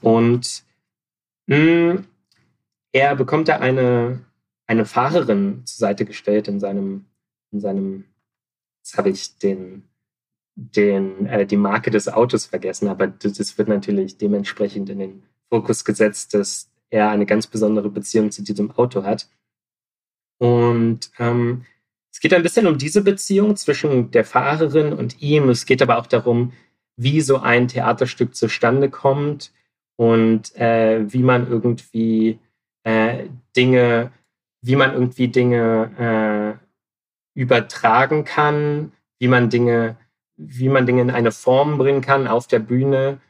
Und 0.00 0.64
mh, 1.46 1.56
hm, 1.56 2.06
er 2.92 3.16
bekommt 3.16 3.48
da 3.48 3.58
eine, 3.58 4.24
eine 4.66 4.86
Fahrerin 4.86 5.66
zur 5.66 5.78
Seite 5.78 6.04
gestellt 6.04 6.48
in 6.48 6.60
seinem, 6.60 7.06
in 7.50 7.60
seinem, 7.60 8.04
jetzt 8.78 8.96
habe 8.96 9.10
ich 9.10 9.38
den, 9.38 9.88
den, 10.56 11.26
äh, 11.26 11.46
die 11.46 11.58
Marke 11.58 11.90
des 11.90 12.08
Autos 12.08 12.46
vergessen, 12.46 12.88
aber 12.88 13.06
das, 13.06 13.58
wird 13.58 13.68
natürlich 13.68 14.16
dementsprechend 14.16 14.88
in 14.88 14.98
den 14.98 15.22
Fokus 15.50 15.84
gesetzt, 15.84 16.34
dass 16.34 16.70
er 16.90 17.10
eine 17.10 17.26
ganz 17.26 17.46
besondere 17.46 17.90
Beziehung 17.90 18.30
zu 18.30 18.42
diesem 18.42 18.70
Auto 18.72 19.04
hat. 19.04 19.28
Und 20.38 21.10
ähm, 21.18 21.66
es 22.10 22.20
geht 22.20 22.32
ein 22.32 22.42
bisschen 22.42 22.66
um 22.66 22.78
diese 22.78 23.02
Beziehung 23.02 23.56
zwischen 23.56 24.10
der 24.10 24.24
Fahrerin 24.24 24.94
und 24.94 25.20
ihm. 25.20 25.50
Es 25.50 25.66
geht 25.66 25.82
aber 25.82 25.98
auch 25.98 26.06
darum, 26.06 26.52
wie 26.96 27.20
so 27.20 27.38
ein 27.38 27.68
Theaterstück 27.68 28.34
zustande 28.34 28.88
kommt 28.88 29.52
und 29.96 30.56
äh, 30.56 31.12
wie 31.12 31.22
man 31.22 31.46
irgendwie 31.48 32.38
äh, 32.84 33.26
Dinge, 33.54 34.12
wie 34.62 34.76
man 34.76 34.94
irgendwie 34.94 35.28
Dinge 35.28 36.58
äh, 37.36 37.38
übertragen 37.38 38.24
kann, 38.24 38.92
wie 39.18 39.28
man 39.28 39.50
Dinge, 39.50 39.98
wie 40.36 40.68
man 40.68 40.86
Dinge 40.86 41.02
in 41.02 41.10
eine 41.10 41.32
Form 41.32 41.78
bringen 41.78 42.00
kann 42.00 42.26
auf 42.26 42.46
der 42.46 42.58
Bühne. 42.58 43.20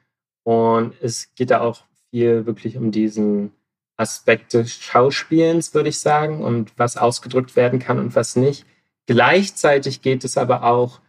Und 0.43 0.95
es 1.01 1.35
geht 1.35 1.51
da 1.51 1.61
auch 1.61 1.81
viel 2.11 2.47
wirklich 2.47 2.77
um 2.77 2.91
diesen 2.91 3.53
Aspekt 3.97 4.53
des 4.53 4.75
Schauspielens, 4.75 5.75
würde 5.75 5.89
ich 5.89 5.99
sagen, 5.99 6.43
und 6.43 6.73
was 6.79 6.97
ausgedrückt 6.97 7.57
werden 7.57 7.79
kann 7.79 7.99
und 7.99 8.15
was 8.15 8.37
nicht. 8.37 8.67
Gleichzeitig 9.07 10.03
geht 10.03 10.25
es 10.25 10.37
aber 10.37 10.65
auch 10.65 11.01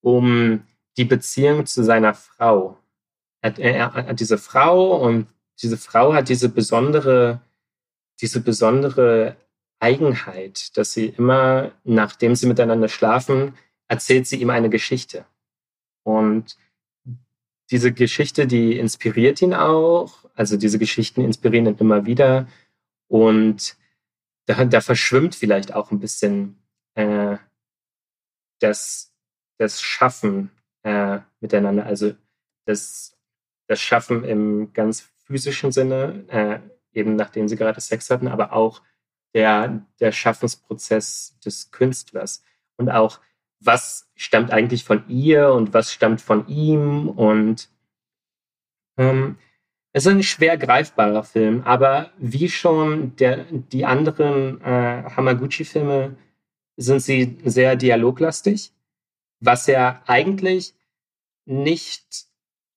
um 0.00 0.62
die 0.96 1.04
Beziehung 1.04 1.66
zu 1.66 1.84
seiner 1.84 2.14
Frau. 2.14 2.78
Er, 3.42 3.58
er, 3.58 3.74
er 3.74 3.92
hat 4.06 4.20
diese 4.20 4.38
Frau 4.38 4.96
und 4.96 5.26
diese 5.62 5.76
Frau 5.76 6.14
hat 6.14 6.28
diese 6.28 6.48
besondere, 6.48 7.40
diese 8.20 8.40
besondere 8.40 9.36
Eigenheit, 9.78 10.76
dass 10.76 10.92
sie 10.92 11.06
immer, 11.06 11.72
nachdem 11.84 12.36
sie 12.36 12.46
miteinander 12.46 12.88
schlafen, 12.88 13.54
erzählt 13.88 14.26
sie 14.26 14.40
ihm 14.40 14.50
eine 14.50 14.70
Geschichte. 14.70 15.24
Und 16.02 16.56
diese 17.70 17.92
Geschichte, 17.92 18.46
die 18.46 18.78
inspiriert 18.78 19.40
ihn 19.42 19.54
auch. 19.54 20.24
Also 20.34 20.56
diese 20.56 20.78
Geschichten 20.78 21.22
inspirieren 21.22 21.66
ihn 21.66 21.76
immer 21.78 22.06
wieder. 22.06 22.48
Und 23.08 23.76
da, 24.46 24.64
da 24.64 24.80
verschwimmt 24.80 25.34
vielleicht 25.34 25.74
auch 25.74 25.90
ein 25.90 26.00
bisschen 26.00 26.58
äh, 26.94 27.36
das, 28.60 29.12
das 29.58 29.80
Schaffen 29.80 30.50
äh, 30.82 31.20
miteinander, 31.40 31.86
also 31.86 32.14
das, 32.66 33.16
das 33.68 33.80
Schaffen 33.80 34.24
im 34.24 34.72
ganz 34.72 35.08
physischen 35.24 35.72
Sinne, 35.72 36.24
äh, 36.28 36.60
eben 36.92 37.16
nachdem 37.16 37.48
sie 37.48 37.56
gerade 37.56 37.80
Sex 37.80 38.10
hatten, 38.10 38.28
aber 38.28 38.52
auch 38.52 38.82
der, 39.34 39.86
der 40.00 40.12
Schaffensprozess 40.12 41.38
des 41.44 41.70
Künstlers 41.70 42.42
und 42.76 42.90
auch, 42.90 43.20
was 43.60 44.08
stammt 44.16 44.50
eigentlich 44.50 44.84
von 44.84 45.08
ihr 45.08 45.52
und 45.52 45.74
was 45.74 45.92
stammt 45.92 46.20
von 46.20 46.48
ihm 46.48 47.08
und 47.08 47.68
ähm, 48.96 49.36
es 49.92 50.06
ist 50.06 50.12
ein 50.12 50.22
schwer 50.22 50.56
greifbarer 50.56 51.24
Film, 51.24 51.62
aber 51.64 52.10
wie 52.18 52.48
schon 52.48 53.16
der, 53.16 53.44
die 53.50 53.84
anderen 53.84 54.60
äh, 54.60 55.04
Hamaguchi-Filme 55.16 56.16
sind 56.76 57.00
sie 57.00 57.38
sehr 57.44 57.76
dialoglastig, 57.76 58.72
was 59.40 59.66
ja 59.66 60.02
eigentlich 60.06 60.74
nicht 61.44 62.26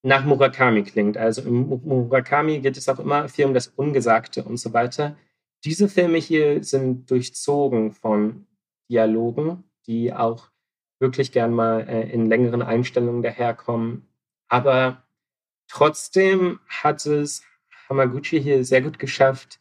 nach 0.01 0.25
Murakami 0.25 0.84
klingt. 0.84 1.17
Also 1.17 1.43
im 1.43 1.67
Murakami 1.84 2.59
geht 2.59 2.77
es 2.77 2.89
auch 2.89 2.99
immer 2.99 3.29
viel 3.29 3.45
um 3.45 3.53
das 3.53 3.67
Ungesagte 3.67 4.43
und 4.43 4.57
so 4.57 4.73
weiter. 4.73 5.15
Diese 5.63 5.88
Filme 5.88 6.17
hier 6.17 6.63
sind 6.63 7.09
durchzogen 7.09 7.91
von 7.91 8.47
Dialogen, 8.89 9.63
die 9.88 10.13
auch 10.13 10.49
wirklich 11.04 11.32
gern 11.32 11.54
mal 11.54 11.88
äh, 11.88 12.10
in 12.10 12.28
längeren 12.28 12.64
Einstellungen 12.64 13.22
daherkommen. 13.22 14.08
Aber 14.47 15.04
trotzdem 15.68 16.60
hat 16.68 17.06
es 17.06 17.43
Hamaguchi 17.88 18.41
hier 18.41 18.64
sehr 18.66 18.82
gut 18.82 18.97
geschafft, 18.97 19.60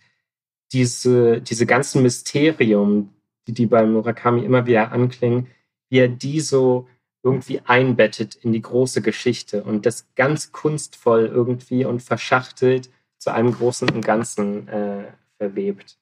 diese, 0.73 1.43
diese 1.43 1.67
ganzen 1.67 2.03
Mysterien, 2.03 3.11
die, 3.47 3.53
die 3.53 3.67
bei 3.67 3.85
Murakami 3.85 4.45
immer 4.45 4.65
wieder 4.65 4.93
anklingen, 4.93 5.49
wie 5.91 5.99
er 5.99 6.09
die 6.09 6.41
so 6.41 6.89
irgendwie 7.25 7.61
einbettet 7.61 8.37
in 8.37 8.53
die 8.53 8.63
große 8.63 9.03
Geschichte 9.03 9.65
und 9.65 9.85
das 9.85 10.15
ganz 10.15 10.53
kunstvoll 10.53 11.27
irgendwie 11.27 11.85
und 11.85 12.03
verschachtelt 12.03 12.91
zu 13.19 13.33
einem 13.33 13.53
großen 13.53 13.91
und 13.91 14.05
Ganzen 14.05 14.69
äh, 14.69 15.13
verwebt. 15.39 15.99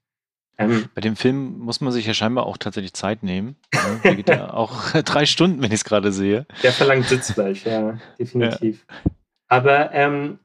Ähm, 0.60 0.88
Bei 0.94 1.00
dem 1.00 1.16
Film 1.16 1.58
muss 1.58 1.80
man 1.80 1.92
sich 1.92 2.06
ja 2.06 2.12
scheinbar 2.12 2.46
auch 2.46 2.58
tatsächlich 2.58 2.92
Zeit 2.92 3.22
nehmen. 3.22 3.56
Ne? 3.72 4.00
Der 4.04 4.14
geht 4.14 4.28
ja 4.28 4.50
auch 4.52 4.90
drei 5.04 5.24
Stunden, 5.24 5.62
wenn 5.62 5.72
ich 5.72 5.80
es 5.80 5.84
gerade 5.84 6.12
sehe. 6.12 6.46
Der 6.62 6.72
verlangt 6.72 7.06
Sitzfleisch, 7.06 7.64
ja, 7.64 7.98
definitiv. 8.18 8.84
Ja. 8.88 9.10
Aber 9.48 9.92
ähm, 9.92 10.38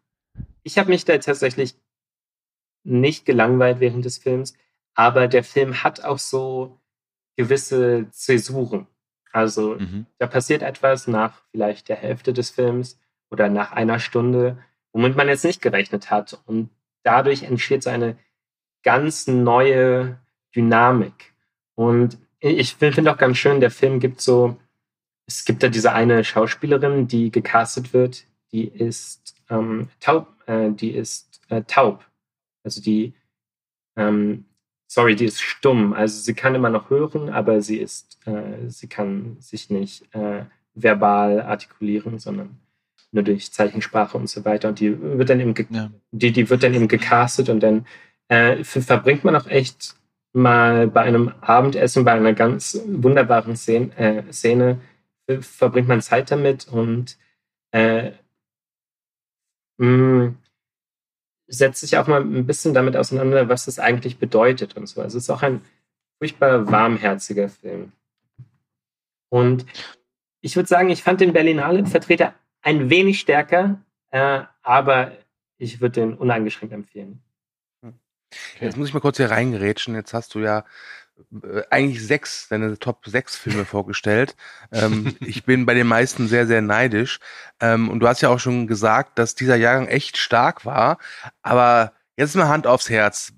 ich 0.64 0.78
habe 0.78 0.90
mich 0.90 1.06
da 1.06 1.18
tatsächlich 1.18 1.76
nicht 2.84 3.26
gelangweilt 3.26 3.80
während 3.80 4.06
des 4.06 4.18
Films, 4.18 4.56
aber 4.94 5.28
der 5.28 5.44
Film 5.44 5.84
hat 5.84 6.04
auch 6.04 6.20
so 6.20 6.80
gewisse 7.36 8.10
Zäsuren. 8.12 8.88
Also 9.32 9.76
mhm. 9.76 10.06
da 10.18 10.28
passiert 10.28 10.62
etwas 10.62 11.08
nach 11.08 11.42
vielleicht 11.52 11.90
der 11.90 11.98
Hälfte 11.98 12.32
des 12.32 12.52
Films 12.52 13.00
oder 13.30 13.50
nach 13.50 13.74
einer 13.74 14.00
Stunde, 14.00 14.58
womit 14.94 15.18
man 15.18 15.28
jetzt 15.28 15.44
nicht 15.44 15.62
gerechnet 15.62 16.10
hat. 16.10 16.42
Und 16.46 16.70
dadurch 17.04 17.44
entsteht 17.44 17.84
so 17.84 17.90
eine 17.90 18.18
ganz 18.86 19.28
neue 19.28 20.18
Dynamik. 20.56 21.34
Und 21.76 22.18
ich 22.40 22.76
finde 22.76 23.12
auch 23.12 23.18
ganz 23.18 23.38
schön, 23.38 23.60
der 23.60 23.72
Film 23.72 24.00
gibt 24.00 24.22
so, 24.22 24.58
es 25.28 25.44
gibt 25.44 25.64
da 25.64 25.68
diese 25.68 25.92
eine 25.92 26.24
Schauspielerin, 26.24 27.08
die 27.08 27.32
gecastet 27.32 27.92
wird, 27.94 28.26
die 28.54 28.66
ist 28.66 29.36
ähm, 29.50 29.90
taub, 30.00 30.28
äh, 30.46 30.70
die 30.72 30.92
ist 30.92 31.42
äh, 31.50 31.64
taub. 31.64 32.06
Also 32.64 32.82
die 32.82 33.14
ähm, 33.98 34.46
sorry, 34.88 35.16
die 35.16 35.26
ist 35.26 35.42
stumm. 35.42 35.94
Also 35.94 36.22
sie 36.22 36.34
kann 36.34 36.56
immer 36.56 36.70
noch 36.70 36.90
hören, 36.90 37.30
aber 37.30 37.62
sie 37.62 37.78
ist, 37.78 38.20
äh, 38.26 38.70
sie 38.70 38.88
kann 38.88 39.38
sich 39.40 39.70
nicht 39.70 40.14
äh, 40.14 40.46
verbal 40.74 41.42
artikulieren, 41.42 42.20
sondern 42.20 42.60
nur 43.12 43.24
durch 43.24 43.52
Zeichensprache 43.52 44.18
und 44.18 44.30
so 44.30 44.46
weiter. 44.46 44.70
Und 44.70 44.80
die 44.80 45.00
wird 45.02 45.30
dann 45.30 45.40
eben, 45.40 45.54
ja. 45.70 45.92
die, 46.12 46.32
die 46.32 46.50
wird 46.50 46.64
dann 46.64 46.74
eben 46.74 46.88
gecastet 46.88 47.50
und 47.50 47.62
dann 47.62 47.86
äh, 48.28 48.64
verbringt 48.64 49.24
man 49.24 49.36
auch 49.36 49.48
echt 49.48 49.96
mal 50.34 50.88
bei 50.88 51.02
einem 51.02 51.34
Abendessen, 51.42 52.04
bei 52.04 52.12
einer 52.12 52.34
ganz 52.34 52.80
wunderbaren 52.86 53.56
Szene, 53.56 53.96
äh, 53.98 54.34
Szene 54.34 54.82
verbringt 55.40 55.88
man 55.88 56.02
Zeit 56.02 56.30
damit 56.30 56.68
und 56.68 57.18
äh, 57.72 58.12
mh, 59.78 59.88
mm, 59.88 60.38
setzt 61.48 61.82
sich 61.82 61.98
auch 61.98 62.08
mal 62.08 62.22
ein 62.22 62.46
bisschen 62.46 62.74
damit 62.74 62.98
auseinander, 62.98 63.50
was 63.50 63.66
das 63.66 63.80
eigentlich 63.80 64.18
bedeutet 64.18 64.76
und 64.76 64.88
so. 64.88 65.02
Also 65.02 65.18
es 65.18 65.26
ist 65.26 65.30
auch 65.30 65.44
ein 65.44 65.62
furchtbar 66.18 66.70
warmherziger 66.72 67.50
Film. 67.50 67.92
Und 69.30 69.66
ich 70.42 70.56
würde 70.56 70.68
sagen, 70.68 70.90
ich 70.90 71.04
fand 71.04 71.22
den 71.22 71.34
Berlinale-Vertreter 71.34 72.34
ein 72.62 72.90
wenig 72.90 73.20
stärker, 73.20 73.82
äh, 74.12 74.42
aber 74.62 75.12
ich 75.58 75.82
würde 75.82 76.02
den 76.02 76.14
uneingeschränkt 76.16 76.74
empfehlen. 76.74 77.22
Jetzt 78.60 78.78
muss 78.78 78.88
ich 78.88 78.94
mal 78.94 79.00
kurz 79.00 79.18
hier 79.18 79.32
reingerätschen. 79.32 79.96
Jetzt 79.96 80.14
hast 80.14 80.36
du 80.36 80.40
ja 80.40 80.66
äh, 81.44 81.64
eigentlich 81.70 82.06
sechs, 82.06 82.48
deine 82.50 82.78
Top 82.78 83.06
sechs 83.06 83.36
Filme 83.36 83.66
vorgestellt. 83.66 84.36
Ähm, 84.72 85.16
ich 85.20 85.46
bin 85.46 85.66
bei 85.66 85.74
den 85.74 85.88
meisten 85.88 86.28
sehr, 86.28 86.48
sehr 86.48 86.62
neidisch. 86.62 87.20
Ähm, 87.60 87.90
und 87.90 88.00
du 88.00 88.08
hast 88.08 88.22
ja 88.22 88.30
auch 88.30 88.40
schon 88.40 88.68
gesagt, 88.68 89.20
dass 89.20 89.36
dieser 89.36 89.56
Jahrgang 89.56 89.88
echt 89.88 90.18
stark 90.18 90.66
war. 90.66 90.98
Aber 91.42 91.94
jetzt 92.18 92.36
mal 92.36 92.48
Hand 92.48 92.68
aufs 92.68 92.90
Herz. 92.90 93.34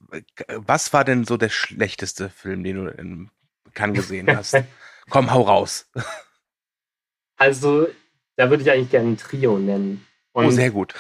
Was 0.48 0.94
war 0.94 1.04
denn 1.04 1.26
so 1.26 1.38
der 1.38 1.50
schlechteste 1.50 2.30
Film, 2.30 2.64
den 2.64 2.76
du 2.78 2.88
in 2.88 3.30
Cannes 3.74 3.98
gesehen 3.98 4.36
hast? 4.36 4.56
Komm, 5.10 5.32
hau 5.32 5.42
raus. 5.42 5.90
Also, 7.38 7.88
da 8.36 8.50
würde 8.50 8.64
ich 8.64 8.72
eigentlich 8.72 8.90
gerne 8.90 9.10
ein 9.10 9.18
Trio 9.18 9.58
nennen. 9.58 10.06
Und 10.34 10.46
oh, 10.46 10.52
sehr 10.52 10.72
gut. 10.72 10.96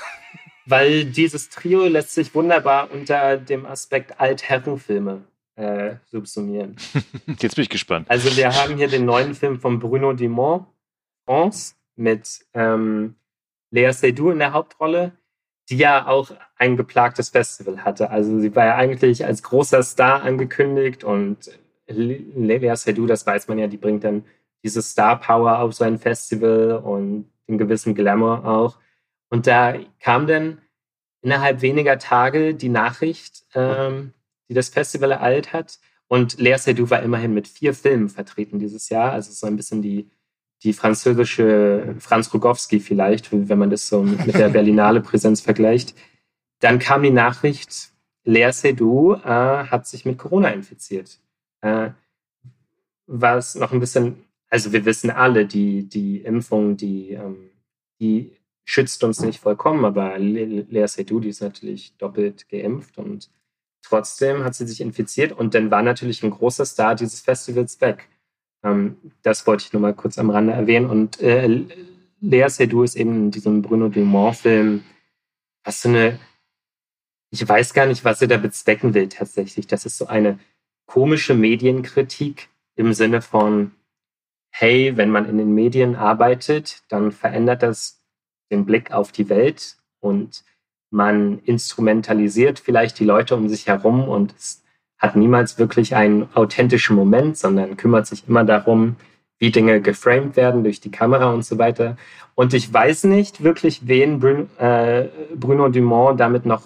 Weil 0.67 1.05
dieses 1.05 1.49
Trio 1.49 1.87
lässt 1.87 2.13
sich 2.13 2.35
wunderbar 2.35 2.91
unter 2.91 3.37
dem 3.37 3.65
Aspekt 3.65 4.19
Altherrenfilme 4.19 5.23
äh, 5.55 5.95
subsumieren. 6.05 6.75
Jetzt 7.39 7.55
bin 7.55 7.63
ich 7.63 7.69
gespannt. 7.69 8.05
Also 8.09 8.35
wir 8.35 8.53
haben 8.53 8.75
hier 8.75 8.89
den 8.89 9.05
neuen 9.05 9.33
Film 9.33 9.59
von 9.59 9.79
Bruno 9.79 10.13
Dumont, 10.13 10.67
France, 11.25 11.75
mit 11.95 12.45
ähm, 12.53 13.15
Lea 13.71 13.91
Seydoux 13.91 14.31
in 14.31 14.39
der 14.39 14.53
Hauptrolle, 14.53 15.13
die 15.69 15.77
ja 15.77 16.05
auch 16.07 16.31
ein 16.57 16.77
geplagtes 16.77 17.29
Festival 17.29 17.83
hatte. 17.83 18.09
Also 18.09 18.39
sie 18.39 18.55
war 18.55 18.65
ja 18.65 18.75
eigentlich 18.75 19.25
als 19.25 19.43
großer 19.43 19.83
Star 19.83 20.21
angekündigt 20.23 21.03
und 21.03 21.49
Lea 21.87 22.75
Seydoux, 22.75 23.07
das 23.07 23.25
weiß 23.25 23.47
man 23.47 23.57
ja, 23.57 23.67
die 23.67 23.77
bringt 23.77 24.03
dann 24.03 24.25
diese 24.63 24.81
Star 24.81 25.19
Power 25.19 25.59
auf 25.59 25.73
so 25.73 25.83
ein 25.83 25.97
Festival 25.97 26.81
und 26.83 27.29
einen 27.47 27.57
gewissen 27.57 27.95
Glamour 27.95 28.45
auch. 28.45 28.77
Und 29.29 29.47
da 29.47 29.75
kam 29.99 30.27
dann 30.27 30.61
innerhalb 31.21 31.61
weniger 31.61 31.97
Tage 31.99 32.53
die 32.53 32.69
Nachricht, 32.69 33.43
ähm, 33.53 34.13
die 34.49 34.53
das 34.53 34.69
Festival 34.69 35.11
ereilt 35.11 35.53
hat. 35.53 35.79
Und 36.07 36.39
Lea 36.39 36.57
Seydoux 36.57 36.89
war 36.89 37.01
immerhin 37.03 37.33
mit 37.33 37.47
vier 37.47 37.73
Filmen 37.73 38.09
vertreten 38.09 38.59
dieses 38.59 38.89
Jahr. 38.89 39.11
Also 39.11 39.31
so 39.33 39.45
ein 39.45 39.57
bisschen 39.57 39.81
die, 39.81 40.09
die 40.63 40.73
französische 40.73 41.95
Franz 41.99 42.33
Rogowski 42.33 42.79
vielleicht, 42.79 43.31
wenn 43.31 43.59
man 43.59 43.69
das 43.69 43.89
so 43.89 44.03
mit 44.03 44.35
der 44.35 44.49
Berlinale 44.57 45.01
Präsenz 45.01 45.41
vergleicht. 45.41 45.95
Dann 46.59 46.79
kam 46.79 47.03
die 47.03 47.11
Nachricht, 47.11 47.91
Lea 48.23 48.51
Seydoux 48.51 49.15
äh, 49.15 49.27
hat 49.27 49.85
sich 49.87 50.05
mit 50.05 50.17
Corona 50.17 50.49
infiziert. 50.49 51.19
Äh, 51.61 51.91
was 53.05 53.55
noch 53.55 53.71
ein 53.71 53.79
bisschen, 53.79 54.23
also 54.49 54.73
wir 54.73 54.85
wissen 54.85 55.09
alle, 55.09 55.45
die, 55.45 55.87
die 55.87 56.21
Impfung, 56.21 56.77
die, 56.77 57.11
ähm, 57.11 57.49
die 57.99 58.36
schützt 58.67 59.03
uns 59.03 59.21
nicht 59.21 59.39
vollkommen, 59.39 59.85
aber 59.85 60.19
Lea 60.19 60.87
Seydoux, 60.87 61.21
die 61.21 61.29
ist 61.29 61.41
natürlich 61.41 61.95
doppelt 61.97 62.49
geimpft 62.49 62.97
und 62.97 63.29
Trotzdem 63.89 64.43
hat 64.43 64.53
sie 64.53 64.67
sich 64.67 64.81
infiziert 64.81 65.31
und 65.31 65.53
dann 65.53 65.71
war 65.71 65.81
natürlich 65.81 66.21
ein 66.21 66.31
großer 66.31 66.65
Star 66.65 66.95
dieses 66.95 67.21
Festivals 67.21 67.79
weg. 67.79 68.09
Ähm, 68.63 68.97
das 69.21 69.47
wollte 69.47 69.63
ich 69.65 69.73
nur 69.73 69.81
mal 69.81 69.93
kurz 69.93 70.17
am 70.17 70.29
Rande 70.29 70.51
erwähnen. 70.51 70.89
Und 70.89 71.21
äh, 71.21 71.63
Lea 72.19 72.49
Seydoux 72.49 72.83
ist 72.83 72.95
eben 72.95 73.15
in 73.15 73.31
diesem 73.31 73.61
Bruno 73.61 73.87
Dumont-Film, 73.87 74.83
was 75.63 75.81
so 75.81 75.89
eine, 75.89 76.19
ich 77.31 77.47
weiß 77.47 77.73
gar 77.73 77.85
nicht, 77.85 78.03
was 78.03 78.19
sie 78.19 78.27
da 78.27 78.37
bezwecken 78.37 78.93
will 78.93 79.07
tatsächlich. 79.07 79.67
Das 79.67 79.85
ist 79.85 79.97
so 79.97 80.07
eine 80.07 80.37
komische 80.85 81.33
Medienkritik 81.33 82.49
im 82.75 82.91
Sinne 82.91 83.21
von, 83.21 83.71
hey, 84.49 84.97
wenn 84.97 85.11
man 85.11 85.29
in 85.29 85.37
den 85.37 85.53
Medien 85.53 85.95
arbeitet, 85.95 86.83
dann 86.89 87.13
verändert 87.13 87.63
das 87.63 87.96
den 88.51 88.65
Blick 88.65 88.91
auf 88.91 89.11
die 89.11 89.29
Welt 89.29 89.77
und 89.99 90.43
man 90.89 91.39
instrumentalisiert 91.39 92.59
vielleicht 92.59 92.99
die 92.99 93.05
Leute 93.05 93.35
um 93.35 93.49
sich 93.49 93.67
herum 93.67 94.07
und 94.07 94.33
es 94.37 94.63
hat 94.97 95.15
niemals 95.15 95.59
wirklich 95.59 95.95
einen 95.95 96.27
authentischen 96.33 96.95
Moment, 96.95 97.37
sondern 97.37 97.77
kümmert 97.77 98.07
sich 98.07 98.27
immer 98.27 98.43
darum, 98.43 98.95
wie 99.39 99.51
Dinge 99.51 99.81
geframed 99.81 100.35
werden 100.35 100.63
durch 100.63 100.79
die 100.79 100.89
Kamera 100.89 101.31
und 101.31 101.45
so 101.45 101.57
weiter. 101.57 101.97
Und 102.33 102.53
ich 102.53 102.71
weiß 102.73 103.03
nicht 103.03 103.43
wirklich, 103.43 103.87
wen 103.87 104.19
Bruno, 104.19 104.47
äh, 104.57 105.09
Bruno 105.35 105.69
Dumont 105.69 106.19
damit 106.19 106.45
noch 106.45 106.63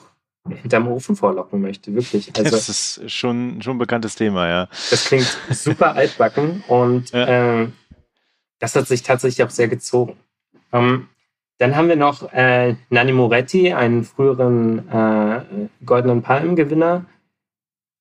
hinterm 0.49 0.87
Ofen 0.87 1.15
vorlocken 1.15 1.61
möchte, 1.61 1.93
wirklich. 1.93 2.31
Also, 2.35 2.49
das 2.49 2.69
ist 2.69 3.11
schon, 3.11 3.61
schon 3.61 3.75
ein 3.75 3.79
bekanntes 3.79 4.15
Thema, 4.15 4.47
ja. 4.47 4.67
Das 4.89 5.05
klingt 5.05 5.37
super 5.51 5.95
altbacken 5.95 6.63
und 6.67 7.11
ja. 7.11 7.61
äh, 7.61 7.67
das 8.59 8.75
hat 8.75 8.87
sich 8.87 9.03
tatsächlich 9.03 9.45
auch 9.45 9.51
sehr 9.51 9.67
gezogen. 9.67 10.17
Ähm, 10.71 11.09
dann 11.61 11.75
haben 11.75 11.89
wir 11.89 11.95
noch 11.95 12.33
äh, 12.33 12.75
Nanni 12.89 13.11
Moretti, 13.11 13.71
einen 13.71 14.03
früheren 14.03 14.89
äh, 14.89 15.69
Goldenen 15.85 16.23
Palmengewinner, 16.23 17.05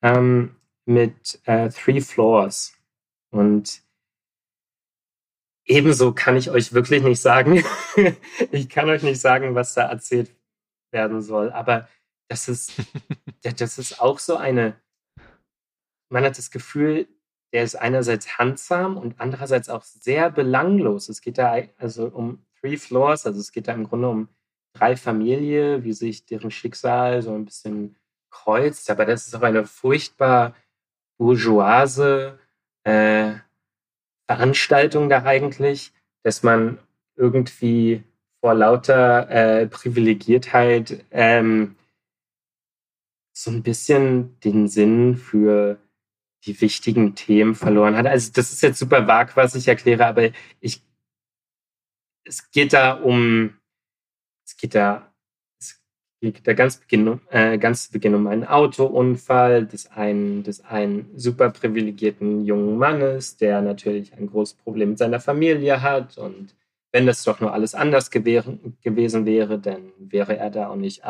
ähm, 0.01 0.57
mit 0.87 1.39
äh, 1.45 1.69
Three 1.69 2.01
Floors. 2.01 2.73
Und 3.31 3.83
ebenso 5.67 6.15
kann 6.15 6.39
ich 6.39 6.49
euch 6.51 6.73
wirklich 6.73 7.03
nicht 7.03 7.21
sagen, 7.21 7.63
ich 8.51 8.71
kann 8.71 8.89
euch 8.89 9.03
nicht 9.03 9.21
sagen, 9.21 9.55
was 9.55 9.75
da 9.75 9.91
erzählt 9.91 10.35
werden 10.91 11.21
soll, 11.21 11.53
aber 11.53 11.87
das 12.29 12.49
ist, 12.49 12.73
das 13.43 13.77
ist 13.77 14.01
auch 14.01 14.21
so 14.21 14.37
eine, 14.37 14.81
man 16.09 16.25
hat 16.25 16.39
das 16.39 16.51
Gefühl, 16.51 17.09
der 17.53 17.65
ist 17.65 17.75
einerseits 17.75 18.39
handsam 18.39 18.97
und 18.97 19.21
andererseits 19.21 19.69
auch 19.69 19.83
sehr 19.83 20.31
belanglos. 20.31 21.11
Es 21.11 21.21
geht 21.21 21.37
da 21.37 21.59
also 21.77 22.07
um 22.07 22.47
Three 22.61 22.77
Floors. 22.77 23.27
Also 23.27 23.41
es 23.41 23.53
geht 23.53 23.69
da 23.69 23.73
im 23.73 23.89
Grunde 23.89 24.09
um 24.09 24.29
drei 24.75 24.97
Familien, 24.97 25.85
wie 25.85 25.93
sich 25.93 26.27
deren 26.27 26.51
Schicksal 26.51 27.23
so 27.23 27.35
ein 27.35 27.45
bisschen 27.45 27.97
kreuzt. 28.31 28.91
Aber 28.91 29.05
das 29.05 29.27
ist 29.27 29.35
auch 29.35 29.43
eine 29.43 29.67
furchtbar 29.67 30.55
bourgeoise 31.19 32.39
äh, 32.85 33.35
Veranstaltung 34.29 35.09
da 35.09 35.25
eigentlich, 35.25 35.93
dass 36.23 36.43
man 36.43 36.79
irgendwie 37.17 38.05
vor 38.41 38.55
lauter 38.55 39.29
äh, 39.29 39.67
Privilegiertheit 39.67 41.05
ähm, 41.11 41.77
so 43.37 43.51
ein 43.51 43.63
bisschen 43.63 44.39
den 44.41 44.69
Sinn 44.69 45.17
für 45.17 45.79
die 46.45 46.59
wichtigen 46.61 47.15
Themen 47.15 47.55
verloren 47.55 47.97
hat. 47.97 48.07
Also 48.07 48.33
das 48.33 48.53
ist 48.53 48.63
jetzt 48.63 48.79
super 48.79 49.07
vag, 49.07 49.37
was 49.37 49.55
ich 49.55 49.69
erkläre, 49.69 50.07
aber 50.07 50.31
ich 50.61 50.83
es 52.31 52.51
geht 52.53 52.73
da 52.73 52.93
um, 52.93 53.55
es 54.47 54.57
geht 54.57 54.75
da, 54.75 55.13
es 55.59 55.83
geht 56.21 56.47
da 56.47 56.53
ganz, 56.53 56.77
Beginn, 56.79 57.21
äh, 57.31 57.59
ganz 57.59 57.87
zu 57.87 57.93
Beginn 57.93 58.15
um 58.15 58.29
einen 58.29 58.45
Autounfall 58.45 59.67
des 59.67 59.91
einen, 59.91 60.45
des 60.45 60.65
einen 60.65 61.11
super 61.17 61.51
privilegierten 61.51 62.45
jungen 62.45 62.79
Mannes, 62.79 63.37
der 63.37 63.61
natürlich 63.63 64.15
ein 64.15 64.29
großes 64.29 64.57
Problem 64.59 64.91
mit 64.91 64.99
seiner 64.99 65.21
Familie 65.21 65.83
hat 65.83 66.19
und 66.19 66.55
wenn 66.93 67.07
das 67.07 67.25
doch 67.25 67.41
nur 67.41 67.53
alles 67.53 67.75
anders 67.75 68.11
gewesen, 68.11 68.77
gewesen 68.83 69.27
wäre, 69.27 69.59
dann 69.59 69.93
wäre 69.99 70.37
er 70.37 70.51
da 70.51 70.69
auch 70.69 70.77
nicht 70.77 71.03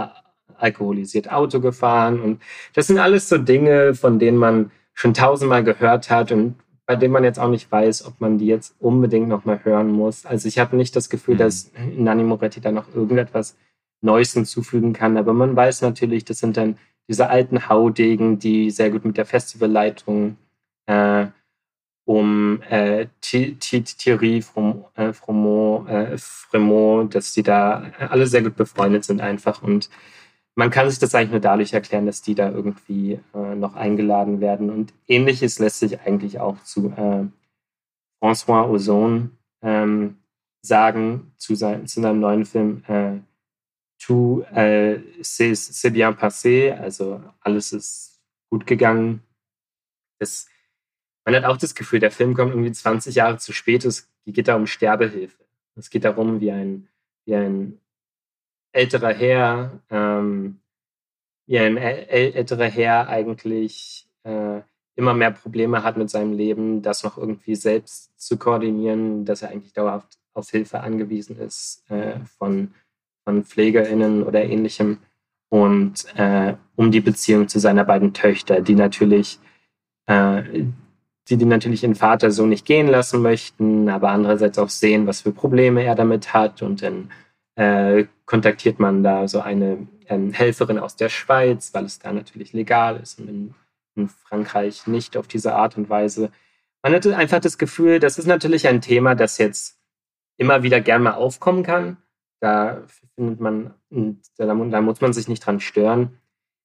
alkoholisiert 0.59 1.33
Auto 1.33 1.59
gefahren. 1.61 2.21
Und 2.21 2.43
das 2.75 2.89
sind 2.89 2.99
alles 2.99 3.31
so 3.31 3.39
Dinge, 3.39 3.95
von 3.95 4.19
denen 4.19 4.37
man 4.37 4.71
schon 4.93 5.15
tausendmal 5.15 5.65
gehört 5.65 6.11
hat 6.11 6.33
und 6.33 6.57
bei 6.91 6.97
dem 6.97 7.13
man 7.13 7.23
jetzt 7.23 7.39
auch 7.39 7.49
nicht 7.49 7.71
weiß, 7.71 8.05
ob 8.05 8.21
man 8.21 8.37
die 8.39 8.47
jetzt 8.47 8.75
unbedingt 8.81 9.29
nochmal 9.29 9.65
hören 9.65 9.93
muss. 9.93 10.27
Also 10.27 10.49
ich 10.49 10.59
habe 10.59 10.77
nicht 10.77 10.97
das 10.97 11.09
Gefühl, 11.09 11.35
mhm. 11.35 11.39
dass 11.39 11.71
Nani 11.97 12.25
Moretti 12.25 12.61
da 12.61 12.73
noch 12.73 12.93
irgendetwas 12.93 13.57
Neues 14.01 14.33
hinzufügen 14.33 14.93
kann, 14.93 15.17
aber 15.17 15.33
man 15.33 15.55
weiß 15.55 15.83
natürlich, 15.83 16.25
das 16.25 16.41
sind 16.41 16.57
dann 16.57 16.79
diese 17.07 17.31
alten 17.31 17.69
Haudegen, 17.69 18.41
die 18.41 18.73
sehr 18.73 18.91
gut 18.91 19.05
mit 19.05 19.17
der 19.19 19.25
Festivalleitung 19.25 20.37
äh, 20.87 21.27
um 22.07 22.61
äh, 22.63 23.07
Thierry 23.21 24.43
äh, 24.97 25.05
äh, 25.05 25.13
Fremont, 26.19 27.15
dass 27.15 27.33
die 27.35 27.45
da 27.45 27.85
alle 28.01 28.27
sehr 28.27 28.43
gut 28.43 28.57
befreundet 28.57 29.05
sind 29.05 29.21
einfach 29.21 29.63
und 29.63 29.91
man 30.57 30.71
kann 30.71 30.89
sich 30.91 30.99
das 30.99 31.15
eigentlich 31.15 31.31
nur 31.31 31.41
dadurch 31.41 31.73
erklären, 31.73 32.07
dass 32.07 32.23
die 32.23 32.35
da 32.35 32.51
irgendwie 32.51 33.21
äh, 33.35 33.55
noch 33.55 33.75
eingeladen 33.75 34.41
werden. 34.41 34.71
Und 34.71 34.93
ähnliches 35.09 35.59
lässt 35.59 35.79
sich 35.79 36.01
eigentlich 36.01 36.39
auch 36.41 36.63
zu 36.65 36.89
äh, 36.97 37.27
François 38.23 38.69
Ozon 38.69 39.37
ähm, 39.63 40.19
sagen, 40.63 41.33
zu, 41.37 41.55
sein, 41.55 41.87
zu 41.87 42.01
seinem 42.01 42.21
neuen 42.21 42.45
Film 42.45 42.83
äh, 42.89 43.21
Tout 44.01 44.45
äh, 44.53 44.99
c'est 45.21 45.91
bien 45.91 46.17
passé, 46.17 46.73
also 46.73 47.23
alles 47.41 47.73
ist 47.73 48.23
gut 48.51 48.67
gegangen. 48.67 49.23
Das, 50.19 50.49
man 51.25 51.35
hat 51.35 51.45
auch 51.45 51.59
das 51.59 51.75
Gefühl, 51.75 52.01
der 52.01 52.11
Film 52.11 52.35
kommt 52.35 52.53
irgendwie 52.53 52.73
20 52.73 53.15
Jahre 53.15 53.37
zu 53.37 53.53
spät. 53.53 53.85
Es 53.85 54.09
geht 54.25 54.49
da 54.49 54.57
um 54.57 54.67
Sterbehilfe. 54.67 55.45
Es 55.77 55.91
geht 55.91 56.05
darum, 56.05 56.41
wie 56.41 56.51
ein, 56.51 56.89
wie 57.27 57.35
ein 57.35 57.79
älterer 58.73 59.13
Herr, 59.13 59.81
ähm, 59.91 60.61
ja, 61.47 61.63
ein 61.63 61.77
älterer 61.77 62.67
Herr 62.69 63.09
eigentlich 63.09 64.07
äh, 64.25 64.61
immer 64.97 65.15
mehr 65.15 65.31
Probleme 65.31 65.83
hat 65.83 65.97
mit 65.97 66.11
seinem 66.11 66.33
Leben, 66.33 66.83
das 66.83 67.03
noch 67.03 67.19
irgendwie 67.19 67.55
selbst 67.55 68.19
zu 68.21 68.37
koordinieren, 68.37 69.25
dass 69.25 69.43
er 69.43 69.51
eigentlich 69.51 69.73
dauerhaft 69.73 70.19
auf 70.35 70.51
Hilfe 70.51 70.81
angewiesen 70.81 71.39
ist 71.39 71.83
äh, 71.91 72.21
von, 72.39 72.75
von 73.25 73.45
PflegerInnen 73.45 74.23
oder 74.23 74.45
ähnlichem. 74.45 74.99
Und 75.49 76.07
äh, 76.17 76.55
um 76.77 76.93
die 76.93 77.01
Beziehung 77.01 77.49
zu 77.49 77.59
seiner 77.59 77.85
beiden 77.85 78.15
Töchter, 78.15 78.61
die 78.61 78.77
natürlich, 78.77 79.41
äh, 80.07 80.43
die, 81.29 81.37
die 81.37 81.45
natürlich 81.45 81.83
ihren 81.83 81.97
Vater 81.97 82.31
so 82.31 82.47
nicht 82.47 82.65
gehen 82.65 82.87
lassen 82.87 83.23
möchten, 83.23 83.89
aber 83.89 84.11
andererseits 84.11 84.59
auch 84.59 84.69
sehen, 84.69 85.07
was 85.07 85.23
für 85.23 85.33
Probleme 85.33 85.83
er 85.83 85.97
damit 85.97 86.33
hat 86.33 86.63
und 86.63 86.83
dann 86.83 87.11
äh, 87.61 88.07
kontaktiert 88.25 88.81
man 88.81 89.03
da 89.03 89.29
so 89.29 89.41
eine 89.41 89.87
ähm, 90.07 90.33
Helferin 90.33 90.79
aus 90.79 90.97
der 90.97 91.11
Schweiz, 91.11 91.75
weil 91.75 91.85
es 91.85 91.99
da 91.99 92.11
natürlich 92.11 92.55
legal 92.55 92.99
ist 92.99 93.21
und 93.21 93.29
in, 93.29 93.55
in, 93.97 94.09
Frankreich 94.09 94.87
nicht 94.87 95.15
auf 95.19 95.29
diese 95.29 95.55
Art 95.55 95.77
und 95.77 95.91
Weise. 95.91 96.31
man 96.83 96.95
hatte 96.95 97.15
einfach 97.15 97.41
das 97.41 97.59
Gefühl, 97.59 98.01
das 98.01 98.17
ist 98.17 98.27
natürlich 98.27 98.67
ein 98.67 98.81
Thema, 98.81 99.15
das 99.15 99.37
jetzt 99.37 99.79
immer 100.39 100.63
wieder 100.63 100.81
gern 100.81 101.03
mal 101.03 101.13
aufkommen 101.13 101.63
kann. 101.63 101.99
Da 102.41 102.83
findet 103.15 103.41
man, 103.41 103.75
da, 104.39 104.81
muss 104.81 105.03
man 105.03 105.13
sich 105.13 105.29
nicht 105.29 105.45
dran 105.45 105.61
stören. 105.61 106.19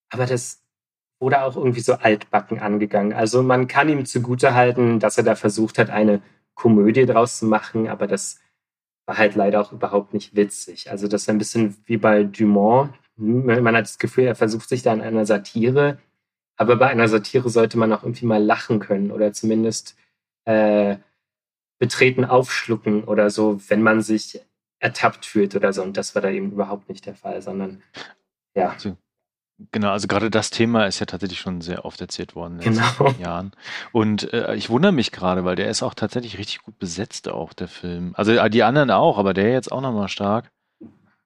Aber 0.10 0.26
das 0.26 0.64
wurde 1.20 1.42
auch 1.42 1.58
irgendwie 1.58 1.82
so 1.82 1.96
altbacken 1.96 2.60
angegangen. 2.60 3.12
Also 3.12 3.44
man 3.44 3.68
kann 3.68 3.90
ihm 3.90 4.06
zugutehalten, 4.06 5.02
dass 5.02 5.18
er 5.18 5.26
da 5.26 5.36
versucht 5.36 5.78
hat, 5.78 5.90
eine 5.90 6.22
Komödie 6.54 7.06
draus 7.06 7.40
zu 7.40 7.48
machen, 7.48 7.90
aber 7.90 8.08
das 8.08 8.40
war 9.06 9.18
halt 9.18 9.36
leider 9.36 9.62
auch 9.62 9.72
überhaupt 9.72 10.14
nicht 10.14 10.36
witzig. 10.36 10.90
Also 10.92 11.08
das 11.08 11.24
ist 11.24 11.30
ein 11.30 11.38
bisschen 11.38 11.78
wie 11.86 11.98
bei 11.98 12.24
Dumont. 12.24 12.94
Man 13.18 13.76
hat 13.76 13.86
das 13.86 14.00
Gefühl, 14.00 14.26
er 14.26 14.36
versucht 14.36 14.68
sich 14.68 14.82
da 14.82 14.94
in 14.94 15.02
einer 15.02 15.26
Satire, 15.26 16.00
aber 16.58 16.76
bei 16.78 16.88
einer 16.88 17.08
Satire 17.08 17.50
sollte 17.50 17.78
man 17.78 17.94
auch 17.94 18.04
irgendwie 18.04 18.26
mal 18.26 18.44
lachen 18.44 18.80
können 18.80 19.12
oder 19.12 19.32
zumindest 19.34 19.96
äh, 20.46 20.98
betreten 21.80 22.26
aufschlucken 22.26 23.04
oder 23.04 23.30
so, 23.30 23.60
wenn 23.70 23.82
man 23.82 24.02
sich 24.02 24.42
ertappt 24.80 25.26
fühlt 25.26 25.56
oder 25.56 25.74
so. 25.74 25.84
Und 25.84 25.98
das 25.98 26.16
war 26.16 26.22
da 26.22 26.30
eben 26.30 26.52
überhaupt 26.52 26.90
nicht 26.90 27.06
der 27.06 27.16
Fall, 27.16 27.42
sondern 27.42 27.84
ja. 28.56 28.70
Also, 28.70 28.98
genau, 29.72 29.92
also 29.92 30.08
gerade 30.08 30.30
das 30.30 30.50
Thema 30.50 30.86
ist 30.86 31.00
ja 31.00 31.06
tatsächlich 31.06 31.40
schon 31.40 31.62
sehr 31.62 31.86
oft 31.86 32.02
erzählt 32.02 32.36
worden 32.36 32.60
in 32.60 32.74
den 32.74 32.84
Genau. 32.98 33.12
Jahren. 33.20 33.52
Und 33.92 34.32
äh, 34.34 34.56
ich 34.56 34.70
wundere 34.70 34.92
mich 34.92 35.12
gerade, 35.12 35.46
weil 35.46 35.56
der 35.56 35.70
ist 35.70 35.84
auch 35.84 35.94
tatsächlich 35.94 36.38
richtig 36.38 36.62
gut 36.64 36.78
besetzt, 36.80 37.30
auch 37.30 37.54
der 37.54 37.68
Film. 37.68 38.14
Also 38.16 38.34
äh, 38.34 38.50
die 38.50 38.64
anderen 38.64 38.92
auch, 38.92 39.18
aber 39.18 39.34
der 39.34 39.52
jetzt 39.52 39.72
auch 39.72 39.82
nochmal 39.82 40.10
stark. 40.10 40.52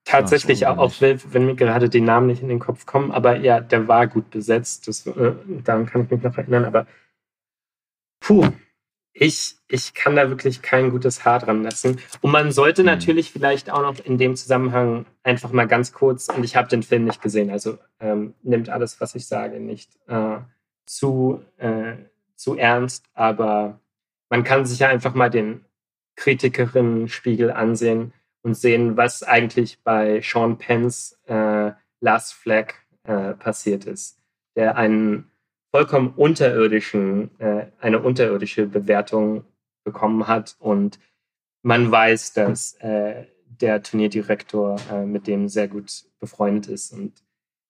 Tatsächlich, 0.06 0.66
Ach 0.66 0.76
so, 0.76 0.82
auch 0.82 0.94
wenn 1.02 1.20
wenn 1.34 1.46
mir 1.46 1.56
gerade 1.56 1.90
die 1.90 2.02
Namen 2.02 2.28
nicht 2.28 2.42
in 2.42 2.48
den 2.50 2.60
Kopf 2.60 2.86
kommen, 2.86 3.12
aber 3.12 3.38
ja, 3.38 3.60
der 3.60 3.88
war 3.88 4.08
gut 4.08 4.30
besetzt. 4.32 4.88
Das, 4.88 5.06
äh, 5.06 5.34
daran 5.64 5.86
kann 5.86 6.04
ich 6.06 6.10
mich 6.10 6.24
noch 6.24 6.38
erinnern, 6.38 6.66
aber 6.66 6.88
puh, 8.20 8.48
ich, 9.22 9.58
ich 9.68 9.94
kann 9.94 10.16
da 10.16 10.30
wirklich 10.30 10.62
kein 10.62 10.92
gutes 10.92 11.26
Haar 11.26 11.40
dran 11.40 11.62
lassen. 11.64 12.00
Und 12.22 12.32
man 12.32 12.52
sollte 12.54 12.84
Mhm. 12.84 12.88
natürlich 12.88 13.32
vielleicht 13.32 13.70
auch 13.70 13.82
noch 13.82 14.00
in 14.04 14.18
dem 14.18 14.36
Zusammenhang 14.38 15.06
einfach 15.24 15.52
mal 15.52 15.68
ganz 15.68 15.92
kurz, 15.92 16.30
und 16.30 16.44
ich 16.44 16.56
habe 16.56 16.70
den 16.70 16.84
Film 16.84 17.04
nicht 17.04 17.22
gesehen, 17.22 17.50
also 17.52 17.78
ähm, 18.00 18.34
nimmt 18.44 18.70
alles, 18.70 19.02
was 19.02 19.16
ich 19.16 19.28
sage, 19.28 19.60
nicht 19.60 19.92
äh, 20.08 20.38
zu, 20.86 21.44
äh, 21.58 21.96
zu 22.36 22.56
ernst, 22.56 23.06
aber 23.14 23.80
man 24.30 24.44
kann 24.44 24.66
sich 24.66 24.80
ja 24.80 24.88
einfach 24.88 25.14
mal 25.14 25.30
den 25.30 25.66
Kritikerinnen-Spiegel 26.16 27.52
ansehen 27.52 28.14
und 28.42 28.56
sehen, 28.56 28.96
was 28.96 29.24
eigentlich 29.24 29.80
bei 29.84 30.22
Sean 30.22 30.58
Pence 30.58 31.20
äh, 31.28 31.72
Last 32.00 32.34
Flag 32.34 32.74
äh, 33.04 33.34
passiert 33.34 33.86
ist, 33.86 34.18
der 34.56 34.78
einen 34.78 35.30
vollkommen 35.72 36.14
unterirdischen, 36.16 37.40
äh, 37.40 37.68
eine 37.80 38.02
unterirdische 38.02 38.66
Bewertung 38.66 39.46
bekommen 39.84 40.28
hat. 40.28 40.56
Und 40.60 41.00
man 41.64 41.92
weiß, 41.92 42.34
dass 42.34 42.74
äh, 42.76 43.26
der 43.46 43.84
Turnierdirektor 43.84 44.78
äh, 44.92 45.06
mit 45.06 45.28
dem 45.28 45.48
sehr 45.48 45.68
gut 45.68 46.06
befreundet 46.20 46.68
ist. 46.68 46.92
Und 46.92 47.24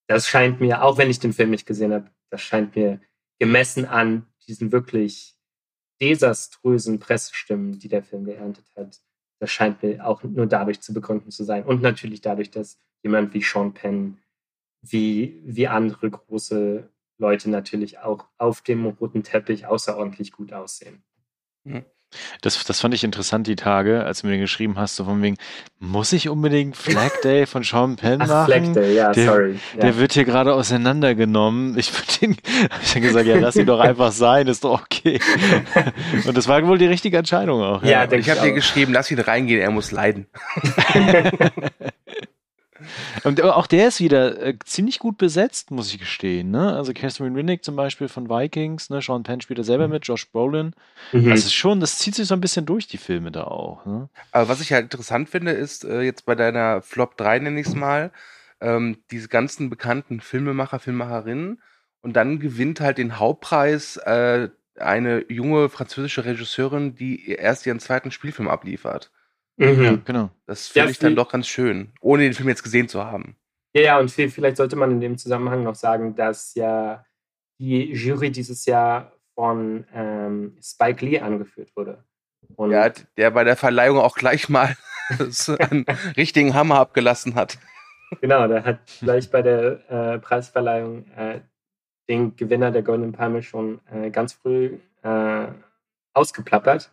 das 0.06 0.26
scheint 0.26 0.60
mir, 0.60 0.82
auch 0.82 0.98
wenn 0.98 1.10
ich 1.10 1.18
den 1.18 1.32
Film 1.32 1.50
nicht 1.50 1.66
gesehen 1.66 1.92
habe, 1.92 2.10
das 2.30 2.42
scheint 2.42 2.76
mir 2.76 3.00
gemessen 3.38 3.86
an 3.86 4.26
diesen 4.46 4.72
wirklich 4.72 5.36
desaströsen 6.00 6.98
Pressestimmen, 6.98 7.78
die 7.78 7.88
der 7.88 8.02
Film 8.02 8.24
geerntet 8.24 8.64
hat, 8.76 9.00
das 9.40 9.50
scheint 9.50 9.82
mir 9.82 10.06
auch 10.06 10.22
nur 10.22 10.46
dadurch 10.46 10.80
zu 10.80 10.92
begründen 10.92 11.30
zu 11.30 11.44
sein. 11.44 11.64
Und 11.64 11.82
natürlich 11.82 12.20
dadurch, 12.20 12.50
dass 12.50 12.78
jemand 13.02 13.32
wie 13.34 13.42
Sean 13.42 13.72
Penn, 13.72 14.18
wie, 14.82 15.40
wie 15.44 15.68
andere 15.68 16.10
große 16.10 16.88
Leute 17.20 17.50
natürlich 17.50 17.98
auch 17.98 18.26
auf 18.38 18.62
dem 18.62 18.86
roten 18.86 19.22
Teppich 19.22 19.66
außerordentlich 19.66 20.32
gut 20.32 20.52
aussehen. 20.52 21.02
Das, 22.40 22.64
das 22.64 22.80
fand 22.80 22.94
ich 22.94 23.04
interessant 23.04 23.46
die 23.46 23.54
Tage, 23.54 24.04
als 24.04 24.22
du 24.22 24.26
mir 24.26 24.38
geschrieben 24.38 24.76
hast, 24.76 24.96
so 24.96 25.04
von 25.04 25.22
wegen, 25.22 25.36
muss 25.78 26.12
ich 26.12 26.28
unbedingt 26.28 26.76
Flag 26.76 27.10
Day 27.24 27.46
von 27.46 27.62
Sean 27.62 27.96
Penn 27.96 28.20
Ach, 28.22 28.26
machen? 28.26 28.46
Flag 28.46 28.72
Day, 28.72 28.94
ja, 28.96 29.12
der, 29.12 29.26
sorry. 29.26 29.60
Ja. 29.74 29.80
Der 29.80 29.98
wird 29.98 30.14
hier 30.14 30.24
gerade 30.24 30.54
auseinandergenommen. 30.54 31.78
Ich 31.78 31.92
würde 31.92 32.36
hab 32.70 32.82
ich 32.82 32.92
dann 32.92 33.02
gesagt, 33.02 33.26
ja, 33.26 33.38
lass 33.38 33.54
ihn 33.56 33.66
doch 33.66 33.78
einfach 33.80 34.10
sein, 34.10 34.48
ist 34.48 34.64
doch 34.64 34.82
okay. 34.82 35.20
Und 36.26 36.36
das 36.36 36.48
war 36.48 36.66
wohl 36.66 36.78
die 36.78 36.86
richtige 36.86 37.18
Entscheidung 37.18 37.62
auch. 37.62 37.82
Ja, 37.84 38.06
denke 38.06 38.22
ich 38.22 38.30
habe 38.30 38.40
dir 38.40 38.54
geschrieben, 38.54 38.92
lass 38.92 39.10
ihn 39.10 39.20
reingehen, 39.20 39.60
er 39.60 39.70
muss 39.70 39.92
leiden. 39.92 40.26
Und 43.24 43.42
auch 43.42 43.66
der 43.66 43.88
ist 43.88 44.00
wieder 44.00 44.40
äh, 44.40 44.58
ziemlich 44.64 44.98
gut 44.98 45.18
besetzt, 45.18 45.70
muss 45.70 45.92
ich 45.92 45.98
gestehen. 45.98 46.50
Ne? 46.50 46.74
Also 46.74 46.92
Catherine 46.92 47.34
Winnick 47.36 47.64
zum 47.64 47.76
Beispiel 47.76 48.08
von 48.08 48.28
Vikings, 48.28 48.90
ne? 48.90 49.00
Sean 49.02 49.22
Penn 49.22 49.40
spielt 49.40 49.58
da 49.58 49.62
selber 49.62 49.88
mit, 49.88 50.06
Josh 50.06 50.30
Brolin. 50.30 50.74
Mhm. 51.12 51.30
Das 51.30 51.40
ist 51.40 51.54
schon, 51.54 51.80
das 51.80 51.98
zieht 51.98 52.14
sich 52.14 52.26
so 52.26 52.34
ein 52.34 52.40
bisschen 52.40 52.66
durch, 52.66 52.86
die 52.86 52.98
Filme 52.98 53.30
da 53.30 53.44
auch. 53.44 53.84
Ne? 53.86 54.08
Aber 54.32 54.48
was 54.48 54.60
ich 54.60 54.72
halt 54.72 54.84
interessant 54.84 55.28
finde, 55.28 55.52
ist 55.52 55.84
äh, 55.84 56.02
jetzt 56.02 56.26
bei 56.26 56.34
deiner 56.34 56.82
Flop 56.82 57.16
3, 57.16 57.40
nenne 57.40 57.60
ich 57.60 57.66
es 57.66 57.74
mal, 57.74 58.10
ähm, 58.60 58.98
diese 59.10 59.28
ganzen 59.28 59.70
bekannten 59.70 60.20
Filmemacher, 60.20 60.78
Filmemacherinnen 60.78 61.60
und 62.02 62.14
dann 62.14 62.38
gewinnt 62.38 62.80
halt 62.80 62.98
den 62.98 63.18
Hauptpreis 63.18 63.96
äh, 63.98 64.48
eine 64.78 65.24
junge 65.30 65.68
französische 65.68 66.24
Regisseurin, 66.24 66.94
die 66.94 67.28
erst 67.28 67.66
ihren 67.66 67.80
zweiten 67.80 68.10
Spielfilm 68.10 68.48
abliefert. 68.48 69.10
Mhm. 69.60 69.84
Ja, 69.84 69.96
genau. 70.04 70.30
Das 70.46 70.68
finde 70.68 70.86
Ja, 70.86 70.90
ich 70.90 70.98
dann 70.98 71.16
doch 71.16 71.30
ganz 71.30 71.46
schön, 71.46 71.92
ohne 72.00 72.22
den 72.22 72.34
Film 72.34 72.48
jetzt 72.48 72.62
gesehen 72.62 72.88
zu 72.88 73.04
haben. 73.04 73.36
Ja, 73.74 73.82
ja, 73.82 73.98
und 74.00 74.10
viel, 74.10 74.30
vielleicht 74.30 74.56
sollte 74.56 74.74
man 74.76 74.90
in 74.90 75.00
dem 75.00 75.18
Zusammenhang 75.18 75.62
noch 75.62 75.74
sagen, 75.76 76.16
dass 76.16 76.54
ja 76.54 77.04
die 77.60 77.92
Jury 77.92 78.30
dieses 78.32 78.66
Jahr 78.66 79.12
von 79.34 79.86
ähm, 79.94 80.56
Spike 80.62 81.04
Lee 81.04 81.20
angeführt 81.20 81.70
wurde. 81.76 82.04
Und 82.56 82.70
Ja, 82.72 82.88
der 83.16 83.30
bei 83.30 83.44
der 83.44 83.56
Verleihung 83.56 83.98
auch 83.98 84.16
gleich 84.16 84.48
mal 84.48 84.76
einen 85.70 85.84
richtigen 86.16 86.54
Hammer 86.54 86.80
abgelassen 86.80 87.34
hat. 87.36 87.58
genau, 88.20 88.48
der 88.48 88.64
hat 88.64 88.80
gleich 89.00 89.30
bei 89.30 89.42
der 89.42 89.90
äh, 89.90 90.18
Preisverleihung 90.18 91.06
äh, 91.12 91.40
den 92.08 92.34
Gewinner 92.34 92.70
der 92.72 92.82
Golden 92.82 93.12
Palme 93.12 93.42
schon 93.42 93.80
äh, 93.92 94.10
ganz 94.10 94.32
früh 94.32 94.78
äh, 95.02 95.46
ausgeplappert, 96.12 96.90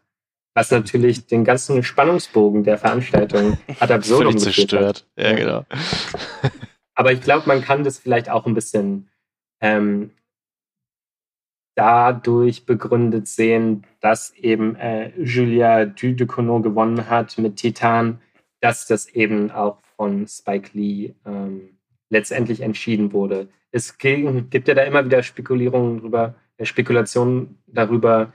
was 0.58 0.72
natürlich 0.72 1.28
den 1.28 1.44
ganzen 1.46 1.84
Spannungsbogen 1.84 2.64
der 2.64 2.80
Veranstaltung 2.80 3.60
ad 3.80 3.94
absurdum 3.94 4.34
geführt 4.34 4.48
hat. 4.48 4.54
zerstört. 4.56 5.08
Ja, 5.16 5.34
genau. 5.36 5.66
Aber 6.96 7.12
ich 7.12 7.22
glaube, 7.22 7.44
man 7.46 7.62
kann 7.62 7.84
das 7.84 8.00
vielleicht 8.00 8.28
auch 8.28 8.48
ein 8.48 8.56
bisschen 8.56 9.08
ähm, 9.62 10.10
dadurch 11.76 12.66
begründet 12.66 13.28
sehen, 13.28 13.86
dass 14.00 14.34
eben 14.34 14.76
äh, 14.78 15.12
Julia 15.22 15.86
Ducournau 15.86 16.60
gewonnen 16.62 17.08
hat 17.08 17.38
mit 17.38 17.58
Titan, 17.58 18.20
dass 18.60 18.88
das 18.88 19.08
eben 19.10 19.52
auch 19.52 19.78
von 19.96 20.28
Spike 20.28 20.72
Lee 20.74 21.14
ähm, 21.24 21.78
letztendlich 22.10 22.62
entschieden 22.62 23.14
wurde. 23.14 23.48
Es 23.72 24.00
gi- 24.00 24.44
gibt 24.50 24.68
ja 24.68 24.74
da 24.74 24.82
immer 24.82 25.06
wieder 25.06 25.22
Spekulierungen 25.22 26.00
drüber, 26.00 26.34
äh, 26.58 26.66
Spekulationen 26.66 27.62
darüber, 27.68 28.34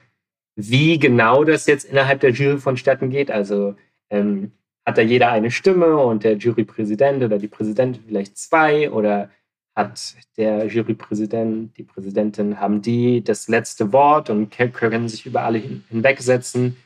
wie 0.57 0.99
genau 0.99 1.45
das 1.45 1.67
jetzt 1.67 1.85
innerhalb 1.85 2.21
der 2.21 2.31
Jury 2.31 2.59
vonstatten 2.59 3.11
geht. 3.11 3.31
Also 3.31 3.75
ähm, 4.11 4.53
hat 4.85 4.99
da 4.99 5.03
jeder 5.03 5.31
eine 5.31 5.51
Stimme 5.51 5.97
und 5.97 6.25
der 6.25 6.37
Jurypräsident 6.37 7.23
oder 7.23 7.39
die 7.39 7.49
Präsidentin 7.49 8.03
vielleicht 8.07 8.37
zwei 8.37 8.91
oder 8.91 9.31
hat 9.75 10.15
der 10.37 10.67
Jurypräsident, 10.67 11.77
die 11.79 11.85
Präsidentin, 11.85 12.61
haben 12.61 12.83
die 12.83 13.25
das 13.25 13.49
letzte 13.49 13.93
Wort 13.93 14.29
und 14.29 14.51
können 14.51 15.09
sich 15.09 15.25
über 15.25 15.43
alle 15.43 15.59
hin 15.59 15.85
hinwegsetzen. 15.89 16.77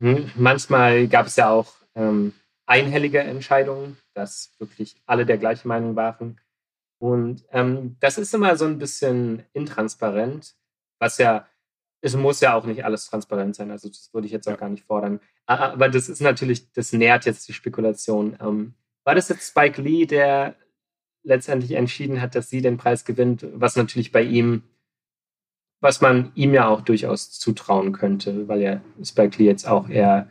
Hm, 0.00 0.30
Manchmal 0.36 1.08
gab 1.08 1.26
es 1.26 1.36
ja 1.36 1.50
auch 1.50 1.72
ähm, 1.94 2.34
einhellige 2.66 3.20
Entscheidungen, 3.20 3.96
dass 4.14 4.52
wirklich 4.58 4.96
alle 5.06 5.24
der 5.24 5.38
gleichen 5.38 5.68
Meinung 5.68 5.96
waren. 5.96 6.38
Und 6.98 7.44
ähm, 7.50 7.96
das 8.00 8.18
ist 8.18 8.34
immer 8.34 8.56
so 8.56 8.66
ein 8.66 8.78
bisschen 8.78 9.44
intransparent, 9.52 10.54
was 10.98 11.18
ja, 11.18 11.46
es 12.04 12.14
muss 12.14 12.40
ja 12.40 12.54
auch 12.54 12.66
nicht 12.66 12.84
alles 12.84 13.06
transparent 13.06 13.56
sein, 13.56 13.70
also 13.70 13.88
das 13.88 14.12
würde 14.12 14.26
ich 14.26 14.32
jetzt 14.32 14.46
auch 14.46 14.58
gar 14.58 14.68
nicht 14.68 14.84
fordern. 14.84 15.20
Aber 15.46 15.88
das 15.88 16.10
ist 16.10 16.20
natürlich, 16.20 16.70
das 16.72 16.92
nährt 16.92 17.24
jetzt 17.24 17.48
die 17.48 17.54
Spekulation. 17.54 18.36
Ähm, 18.40 18.74
war 19.04 19.14
das 19.14 19.30
jetzt 19.30 19.48
Spike 19.48 19.80
Lee, 19.80 20.04
der 20.04 20.54
letztendlich 21.22 21.72
entschieden 21.72 22.20
hat, 22.20 22.34
dass 22.34 22.50
sie 22.50 22.60
den 22.60 22.76
Preis 22.76 23.06
gewinnt, 23.06 23.46
was 23.54 23.76
natürlich 23.76 24.12
bei 24.12 24.22
ihm, 24.22 24.64
was 25.80 26.02
man 26.02 26.30
ihm 26.34 26.52
ja 26.52 26.68
auch 26.68 26.82
durchaus 26.82 27.30
zutrauen 27.30 27.92
könnte, 27.92 28.48
weil 28.48 28.60
ja 28.60 28.82
Spike 29.02 29.38
Lee 29.38 29.48
jetzt 29.48 29.66
auch 29.66 29.88
eher 29.88 30.28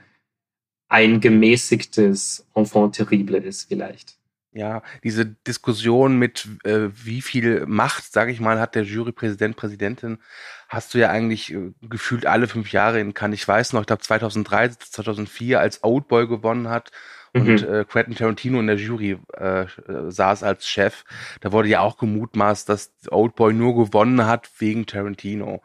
ein 0.89 1.21
gemäßigtes 1.21 2.47
Enfant 2.53 2.95
terrible 2.95 3.37
ist 3.37 3.63
vielleicht. 3.63 4.19
Ja, 4.55 4.83
diese 5.03 5.25
Diskussion 5.25 6.17
mit 6.19 6.47
äh, 6.63 6.89
wie 6.93 7.21
viel 7.23 7.65
Macht, 7.65 8.11
sage 8.13 8.31
ich 8.31 8.39
mal, 8.39 8.59
hat 8.59 8.75
der 8.75 8.83
Jurypräsident, 8.83 9.55
Präsidentin, 9.55 10.19
hast 10.69 10.93
du 10.93 10.99
ja 10.99 11.09
eigentlich 11.09 11.51
äh, 11.53 11.71
gefühlt 11.81 12.27
alle 12.27 12.47
fünf 12.47 12.71
Jahre 12.71 12.99
in 12.99 13.15
Cannes. 13.15 13.39
Ich 13.39 13.47
weiß 13.47 13.73
noch, 13.73 13.81
ich 13.81 13.87
glaube 13.87 14.03
2003, 14.03 14.69
2004, 14.69 15.59
als 15.59 15.83
Oldboy 15.83 16.27
gewonnen 16.27 16.69
hat 16.69 16.91
und 17.33 17.63
Mhm. 17.63 17.67
äh, 17.67 17.83
Quentin 17.85 18.15
Tarantino 18.15 18.59
in 18.59 18.67
der 18.67 18.75
Jury 18.75 19.17
äh, 19.33 19.65
saß 20.07 20.43
als 20.43 20.67
Chef, 20.67 21.03
da 21.41 21.51
wurde 21.51 21.69
ja 21.69 21.79
auch 21.79 21.97
gemutmaßt, 21.97 22.69
dass 22.69 22.93
Oldboy 23.09 23.53
nur 23.53 23.75
gewonnen 23.75 24.27
hat 24.27 24.51
wegen 24.59 24.85
Tarantino. 24.85 25.63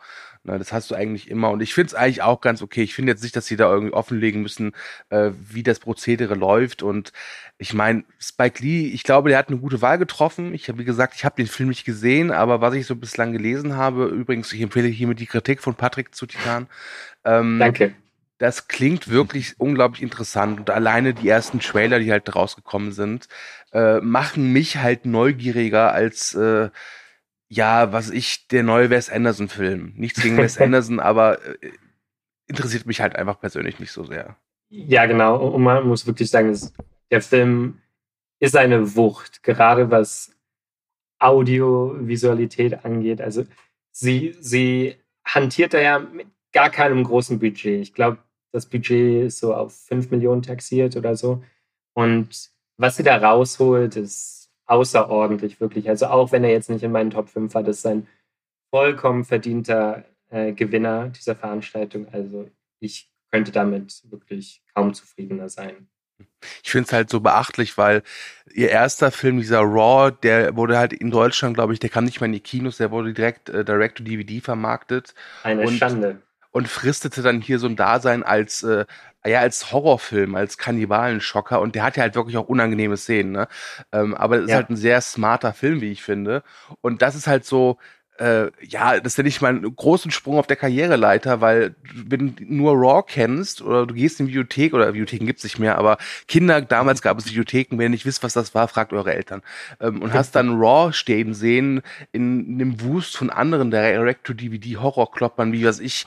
Ne, 0.48 0.58
das 0.58 0.72
hast 0.72 0.90
du 0.90 0.94
eigentlich 0.94 1.30
immer. 1.30 1.50
Und 1.50 1.60
ich 1.60 1.74
finde 1.74 1.88
es 1.88 1.94
eigentlich 1.94 2.22
auch 2.22 2.40
ganz 2.40 2.62
okay. 2.62 2.82
Ich 2.82 2.94
finde 2.94 3.12
jetzt 3.12 3.22
nicht, 3.22 3.36
dass 3.36 3.44
sie 3.44 3.56
da 3.56 3.70
irgendwie 3.70 3.92
offenlegen 3.92 4.40
müssen, 4.40 4.72
äh, 5.10 5.30
wie 5.46 5.62
das 5.62 5.78
Prozedere 5.78 6.34
läuft. 6.34 6.82
Und 6.82 7.12
ich 7.58 7.74
meine, 7.74 8.04
Spike 8.18 8.62
Lee, 8.62 8.86
ich 8.86 9.02
glaube, 9.02 9.28
der 9.28 9.36
hat 9.36 9.48
eine 9.48 9.58
gute 9.58 9.82
Wahl 9.82 9.98
getroffen. 9.98 10.54
Ich 10.54 10.68
habe, 10.68 10.78
wie 10.78 10.86
gesagt, 10.86 11.14
ich 11.14 11.26
habe 11.26 11.36
den 11.36 11.48
Film 11.48 11.68
nicht 11.68 11.84
gesehen, 11.84 12.30
aber 12.30 12.62
was 12.62 12.72
ich 12.72 12.86
so 12.86 12.96
bislang 12.96 13.32
gelesen 13.32 13.76
habe, 13.76 14.06
übrigens, 14.06 14.50
ich 14.54 14.62
empfehle 14.62 14.88
hiermit 14.88 15.20
die 15.20 15.26
Kritik 15.26 15.60
von 15.60 15.74
Patrick 15.74 16.14
zu 16.14 16.24
Titan. 16.24 16.66
Ähm, 17.24 17.58
Danke. 17.58 17.94
Das 18.38 18.68
klingt 18.68 19.08
wirklich 19.08 19.56
unglaublich 19.58 20.00
interessant. 20.00 20.60
Und 20.60 20.70
alleine 20.70 21.12
die 21.12 21.28
ersten 21.28 21.60
Trailer, 21.60 21.98
die 21.98 22.10
halt 22.10 22.34
rausgekommen 22.34 22.92
sind, 22.92 23.28
äh, 23.72 24.00
machen 24.00 24.50
mich 24.54 24.78
halt 24.78 25.04
neugieriger 25.04 25.92
als 25.92 26.34
äh, 26.34 26.70
ja, 27.48 27.92
was 27.92 28.10
ich, 28.10 28.48
der 28.48 28.62
neue 28.62 28.90
Wes 28.90 29.10
Anderson-Film. 29.10 29.94
Nichts 29.96 30.22
gegen 30.22 30.36
Wes 30.36 30.58
Anderson, 30.60 31.00
aber 31.00 31.44
äh, 31.62 31.72
interessiert 32.46 32.86
mich 32.86 33.00
halt 33.00 33.16
einfach 33.16 33.40
persönlich 33.40 33.78
nicht 33.78 33.92
so 33.92 34.04
sehr. 34.04 34.36
Ja, 34.70 35.06
genau. 35.06 35.36
Und 35.36 35.62
man 35.62 35.86
muss 35.86 36.06
wirklich 36.06 36.30
sagen, 36.30 36.56
der 37.10 37.22
Film 37.22 37.80
ist 38.38 38.56
eine 38.56 38.96
Wucht, 38.96 39.42
gerade 39.42 39.90
was 39.90 40.30
Audiovisualität 41.18 42.84
angeht. 42.84 43.20
Also 43.20 43.46
sie, 43.90 44.36
sie 44.40 44.96
hantiert 45.24 45.74
da 45.74 45.80
ja 45.80 45.98
mit 45.98 46.28
gar 46.52 46.70
keinem 46.70 47.02
großen 47.02 47.38
Budget. 47.38 47.80
Ich 47.80 47.94
glaube, 47.94 48.18
das 48.52 48.66
Budget 48.66 49.26
ist 49.26 49.38
so 49.38 49.54
auf 49.54 49.74
5 49.86 50.10
Millionen 50.10 50.42
taxiert 50.42 50.96
oder 50.96 51.16
so. 51.16 51.42
Und 51.94 52.50
was 52.76 52.96
sie 52.96 53.02
da 53.02 53.16
rausholt, 53.16 53.96
ist 53.96 54.37
außerordentlich, 54.68 55.60
wirklich. 55.60 55.88
Also 55.88 56.06
auch 56.06 56.30
wenn 56.30 56.44
er 56.44 56.50
jetzt 56.50 56.70
nicht 56.70 56.84
in 56.84 56.92
meinen 56.92 57.10
Top 57.10 57.28
5 57.28 57.52
war, 57.54 57.62
das 57.62 57.78
ist 57.78 57.86
ein 57.86 58.06
vollkommen 58.70 59.24
verdienter 59.24 60.04
äh, 60.30 60.52
Gewinner 60.52 61.08
dieser 61.08 61.34
Veranstaltung. 61.34 62.06
Also 62.12 62.48
ich 62.80 63.10
könnte 63.30 63.50
damit 63.50 64.02
wirklich 64.10 64.62
kaum 64.74 64.94
zufriedener 64.94 65.48
sein. 65.48 65.88
Ich 66.62 66.70
finde 66.70 66.86
es 66.86 66.92
halt 66.92 67.10
so 67.10 67.20
beachtlich, 67.20 67.78
weil 67.78 68.02
ihr 68.52 68.70
erster 68.70 69.10
Film, 69.10 69.38
dieser 69.38 69.60
Raw, 69.60 70.10
der 70.10 70.56
wurde 70.56 70.78
halt 70.78 70.92
in 70.92 71.10
Deutschland, 71.10 71.54
glaube 71.54 71.72
ich, 71.72 71.80
der 71.80 71.90
kam 71.90 72.04
nicht 72.04 72.20
mal 72.20 72.26
in 72.26 72.32
die 72.32 72.40
Kinos, 72.40 72.76
der 72.76 72.90
wurde 72.90 73.12
direkt 73.12 73.48
äh, 73.48 73.64
direct 73.64 73.98
to 73.98 74.04
DVD 74.04 74.40
vermarktet. 74.40 75.14
Eine 75.42 75.62
und, 75.62 75.74
Schande. 75.74 76.22
Und 76.50 76.68
fristete 76.68 77.22
dann 77.22 77.40
hier 77.40 77.58
so 77.58 77.68
ein 77.68 77.76
Dasein 77.76 78.22
als 78.22 78.62
äh, 78.62 78.84
ja 79.26 79.40
als 79.40 79.72
Horrorfilm, 79.72 80.34
als 80.34 80.58
Kannibalenschocker 80.58 81.60
und 81.60 81.74
der 81.74 81.82
hat 81.82 81.96
ja 81.96 82.02
halt 82.02 82.14
wirklich 82.14 82.36
auch 82.36 82.48
unangenehme 82.48 82.96
Szenen, 82.96 83.32
ne? 83.32 83.48
Ähm, 83.92 84.14
aber 84.14 84.36
es 84.36 84.42
ja. 84.42 84.46
ist 84.46 84.54
halt 84.54 84.70
ein 84.70 84.76
sehr 84.76 85.00
smarter 85.00 85.52
Film, 85.52 85.80
wie 85.80 85.90
ich 85.92 86.02
finde. 86.02 86.42
Und 86.80 87.02
das 87.02 87.14
ist 87.14 87.26
halt 87.26 87.44
so, 87.44 87.78
äh, 88.18 88.50
ja, 88.66 88.98
das 89.00 89.16
nenne 89.16 89.28
ich 89.28 89.40
mal 89.40 89.48
einen 89.48 89.74
großen 89.74 90.10
Sprung 90.10 90.38
auf 90.38 90.46
der 90.46 90.56
Karriereleiter, 90.56 91.40
weil 91.40 91.76
wenn 91.94 92.34
du 92.34 92.44
nur 92.44 92.72
Raw 92.72 93.02
kennst 93.06 93.62
oder 93.62 93.86
du 93.86 93.94
gehst 93.94 94.18
in 94.20 94.26
die 94.26 94.32
Bibliothek 94.32 94.74
oder 94.74 94.86
Bibliotheken 94.86 95.26
gibt's 95.26 95.44
nicht 95.44 95.58
mehr, 95.58 95.78
aber 95.78 95.98
Kinder, 96.26 96.60
damals 96.60 97.00
gab 97.02 97.18
es 97.18 97.24
Bibliotheken, 97.24 97.78
wenn 97.78 97.86
ihr 97.86 97.88
nicht 97.90 98.06
wisst, 98.06 98.22
was 98.22 98.32
das 98.32 98.54
war, 98.54 98.68
fragt 98.68 98.92
eure 98.92 99.14
Eltern. 99.14 99.42
Ähm, 99.80 100.02
und 100.02 100.12
hast 100.12 100.34
dann 100.34 100.60
Raw 100.60 100.92
stehen 100.92 101.34
sehen 101.34 101.82
in, 102.12 102.46
in 102.46 102.60
einem 102.60 102.80
Wust 102.80 103.16
von 103.16 103.30
anderen 103.30 103.70
Direct-to-DVD-Horrorkloppern, 103.70 105.52
wie 105.52 105.64
was 105.64 105.78
ich, 105.78 106.06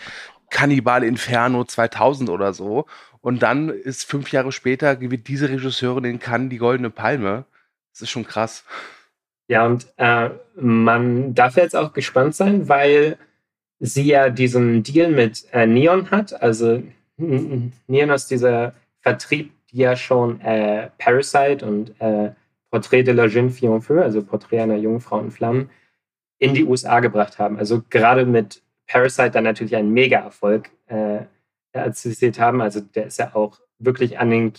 Cannibal 0.51 1.03
Inferno 1.03 1.63
2000 1.63 2.29
oder 2.29 2.53
so. 2.53 2.85
Und 3.21 3.41
dann 3.41 3.69
ist 3.69 4.05
fünf 4.05 4.31
Jahre 4.31 4.51
später 4.51 4.95
gewinnt 4.95 5.27
diese 5.27 5.49
Regisseurin 5.49 6.03
in 6.05 6.19
Cannes 6.19 6.49
die 6.49 6.57
Goldene 6.57 6.91
Palme. 6.91 7.45
Das 7.91 8.01
ist 8.01 8.11
schon 8.11 8.25
krass. 8.25 8.63
Ja, 9.47 9.65
und 9.65 9.87
äh, 9.97 10.29
man 10.55 11.33
darf 11.33 11.57
jetzt 11.57 11.75
auch 11.75 11.93
gespannt 11.93 12.35
sein, 12.35 12.69
weil 12.69 13.17
sie 13.79 14.03
ja 14.03 14.29
diesen 14.29 14.83
Deal 14.83 15.11
mit 15.11 15.45
äh, 15.51 15.65
Neon 15.65 16.11
hat. 16.11 16.41
Also 16.41 16.83
Neon 17.17 18.09
ist 18.09 18.31
dieser 18.31 18.73
Vertrieb, 19.01 19.51
die 19.71 19.77
ja 19.77 19.95
schon 19.95 20.39
äh, 20.41 20.89
Parasite 20.97 21.65
und 21.65 21.99
äh, 21.99 22.31
Portrait 22.69 23.05
de 23.05 23.13
la 23.13 23.25
jeune 23.25 23.49
fille 23.49 23.73
en 23.73 23.81
feu, 23.81 24.01
also 24.01 24.23
Porträt 24.23 24.61
einer 24.61 24.77
jungen 24.77 25.01
Frau 25.01 25.19
in 25.19 25.31
Flammen, 25.31 25.69
in 26.39 26.53
die 26.53 26.63
USA 26.63 27.01
gebracht 27.01 27.37
haben. 27.37 27.57
Also 27.57 27.83
gerade 27.89 28.25
mit 28.25 28.61
Parasite 28.91 29.31
dann 29.31 29.45
natürlich 29.45 29.75
einen 29.75 29.93
Mega-Erfolg 29.93 30.69
äh, 30.87 31.21
erzielt 31.71 32.39
haben. 32.39 32.61
Also 32.61 32.81
der 32.81 33.05
ist 33.05 33.19
ja 33.19 33.33
auch 33.35 33.59
wirklich 33.79 34.19
an 34.19 34.29
den 34.29 34.53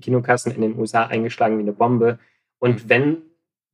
Kinokassen 0.00 0.52
in 0.52 0.62
den 0.62 0.78
USA 0.78 1.06
eingeschlagen 1.06 1.58
wie 1.58 1.62
eine 1.62 1.72
Bombe. 1.72 2.18
Und 2.58 2.84
mhm. 2.84 2.88
wenn 2.88 3.22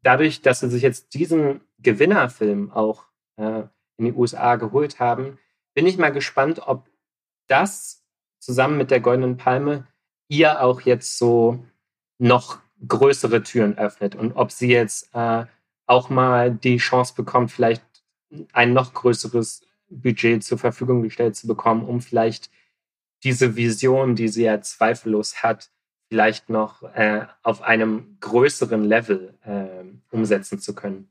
dadurch, 0.02 0.42
dass 0.42 0.60
sie 0.60 0.68
sich 0.68 0.82
jetzt 0.82 1.14
diesen 1.14 1.62
Gewinnerfilm 1.78 2.70
auch 2.70 3.04
äh, 3.36 3.62
in 3.96 4.06
die 4.06 4.12
USA 4.12 4.56
geholt 4.56 5.00
haben, 5.00 5.38
bin 5.74 5.86
ich 5.86 5.96
mal 5.96 6.12
gespannt, 6.12 6.60
ob 6.66 6.86
das 7.48 8.04
zusammen 8.38 8.76
mit 8.76 8.90
der 8.90 9.00
Goldenen 9.00 9.38
Palme 9.38 9.86
ihr 10.28 10.62
auch 10.62 10.82
jetzt 10.82 11.18
so 11.18 11.64
noch 12.18 12.58
größere 12.86 13.42
Türen 13.42 13.78
öffnet 13.78 14.14
und 14.14 14.32
ob 14.32 14.52
sie 14.52 14.70
jetzt 14.70 15.14
äh, 15.14 15.46
auch 15.86 16.10
mal 16.10 16.50
die 16.50 16.76
Chance 16.76 17.14
bekommt, 17.16 17.50
vielleicht 17.50 17.84
ein 18.52 18.72
noch 18.72 18.92
größeres 18.92 19.62
Budget 20.02 20.44
zur 20.44 20.58
Verfügung 20.58 21.02
gestellt 21.02 21.36
zu 21.36 21.46
bekommen, 21.46 21.84
um 21.84 22.00
vielleicht 22.00 22.50
diese 23.22 23.56
Vision, 23.56 24.16
die 24.16 24.28
sie 24.28 24.44
ja 24.44 24.60
zweifellos 24.60 25.42
hat, 25.42 25.70
vielleicht 26.08 26.50
noch 26.50 26.82
äh, 26.94 27.26
auf 27.42 27.62
einem 27.62 28.18
größeren 28.20 28.84
Level 28.84 29.34
äh, 29.44 30.14
umsetzen 30.14 30.60
zu 30.60 30.74
können. 30.74 31.08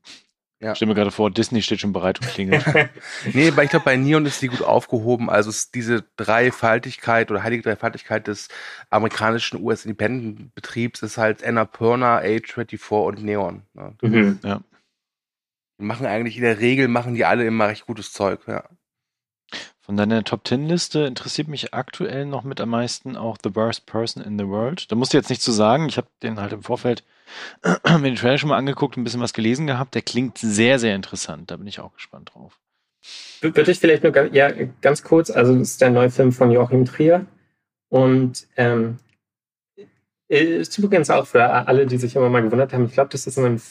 Ja. 0.63 0.71
Ich 0.71 0.77
stelle 0.77 0.89
mir 0.89 0.95
gerade 0.95 1.11
vor, 1.11 1.29
Disney 1.29 1.61
steht 1.61 1.81
schon 1.81 1.91
bereit 1.91 2.21
und 2.21 2.27
klingelt. 2.27 2.63
nee, 3.33 3.51
weil 3.55 3.65
ich 3.65 3.71
glaube, 3.71 3.83
bei 3.83 3.97
Neon 3.97 4.25
ist 4.25 4.41
die 4.41 4.47
gut 4.47 4.61
aufgehoben. 4.61 5.29
Also 5.29 5.51
diese 5.73 6.05
Dreifaltigkeit 6.15 7.31
oder 7.31 7.43
heilige 7.43 7.63
Dreifaltigkeit 7.63 8.27
des 8.27 8.47
amerikanischen 8.89 9.61
US-Independent-Betriebs 9.61 11.01
ist 11.01 11.17
halt 11.17 11.43
Annapurna, 11.43 12.19
A24 12.19 13.05
und 13.05 13.23
Neon. 13.23 13.63
Ne? 13.73 13.93
Mhm. 14.01 14.39
Ja. 14.41 14.61
Machen 15.83 16.05
eigentlich 16.05 16.37
in 16.37 16.43
der 16.43 16.59
Regel, 16.59 16.87
machen 16.87 17.13
die 17.13 17.25
alle 17.25 17.45
immer 17.45 17.67
recht 17.67 17.85
gutes 17.85 18.13
Zeug, 18.13 18.41
ja. 18.47 18.63
Von 19.81 19.97
deiner 19.97 20.23
Top 20.23 20.45
Ten 20.45 20.67
Liste 20.67 21.01
interessiert 21.01 21.49
mich 21.49 21.73
aktuell 21.73 22.25
noch 22.25 22.43
mit 22.43 22.61
am 22.61 22.69
meisten 22.69 23.17
auch 23.17 23.37
The 23.43 23.53
Worst 23.53 23.85
Person 23.85 24.23
in 24.23 24.39
the 24.39 24.47
World. 24.47 24.89
Da 24.89 24.95
musst 24.95 25.11
du 25.11 25.17
jetzt 25.17 25.29
nichts 25.29 25.43
zu 25.43 25.51
sagen. 25.51 25.89
Ich 25.89 25.97
habe 25.97 26.07
den 26.23 26.39
halt 26.39 26.53
im 26.53 26.63
Vorfeld 26.63 27.03
mir 27.63 28.01
den 28.01 28.15
Trailer 28.15 28.37
schon 28.37 28.47
mal 28.49 28.57
angeguckt, 28.57 28.95
ein 28.95 29.03
bisschen 29.03 29.19
was 29.19 29.33
gelesen 29.33 29.67
gehabt. 29.67 29.93
Der 29.93 30.01
klingt 30.01 30.37
sehr, 30.37 30.79
sehr 30.79 30.95
interessant. 30.95 31.51
Da 31.51 31.57
bin 31.57 31.67
ich 31.67 31.81
auch 31.81 31.93
gespannt 31.93 32.31
drauf. 32.33 32.57
Würde 33.41 33.69
ich 33.69 33.79
vielleicht 33.79 34.03
nur 34.03 34.33
ja, 34.33 34.49
ganz 34.79 35.03
kurz, 35.03 35.29
also 35.29 35.53
das 35.53 35.71
ist 35.71 35.81
der 35.81 35.89
neue 35.89 36.09
Film 36.09 36.31
von 36.31 36.49
Joachim 36.49 36.85
Trier 36.85 37.25
und 37.89 38.47
ähm, 38.55 38.99
ist 40.29 40.77
übrigens 40.77 41.09
auch 41.09 41.27
für 41.27 41.43
alle, 41.43 41.85
die 41.85 41.97
sich 41.97 42.15
immer 42.15 42.29
mal 42.29 42.41
gewundert 42.41 42.71
haben, 42.71 42.85
ich 42.85 42.93
glaube, 42.93 43.09
das 43.09 43.27
ist 43.27 43.37
ein 43.37 43.61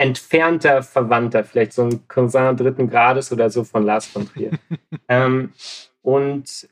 entfernter 0.00 0.82
Verwandter, 0.82 1.44
vielleicht 1.44 1.74
so 1.74 1.82
ein 1.82 2.08
Cousin 2.08 2.56
dritten 2.56 2.88
Grades 2.88 3.32
oder 3.32 3.50
so 3.50 3.64
von 3.64 3.84
Lars 3.84 4.06
von 4.06 4.26
Trier. 4.26 4.52
ähm, 5.08 5.52
und 6.00 6.68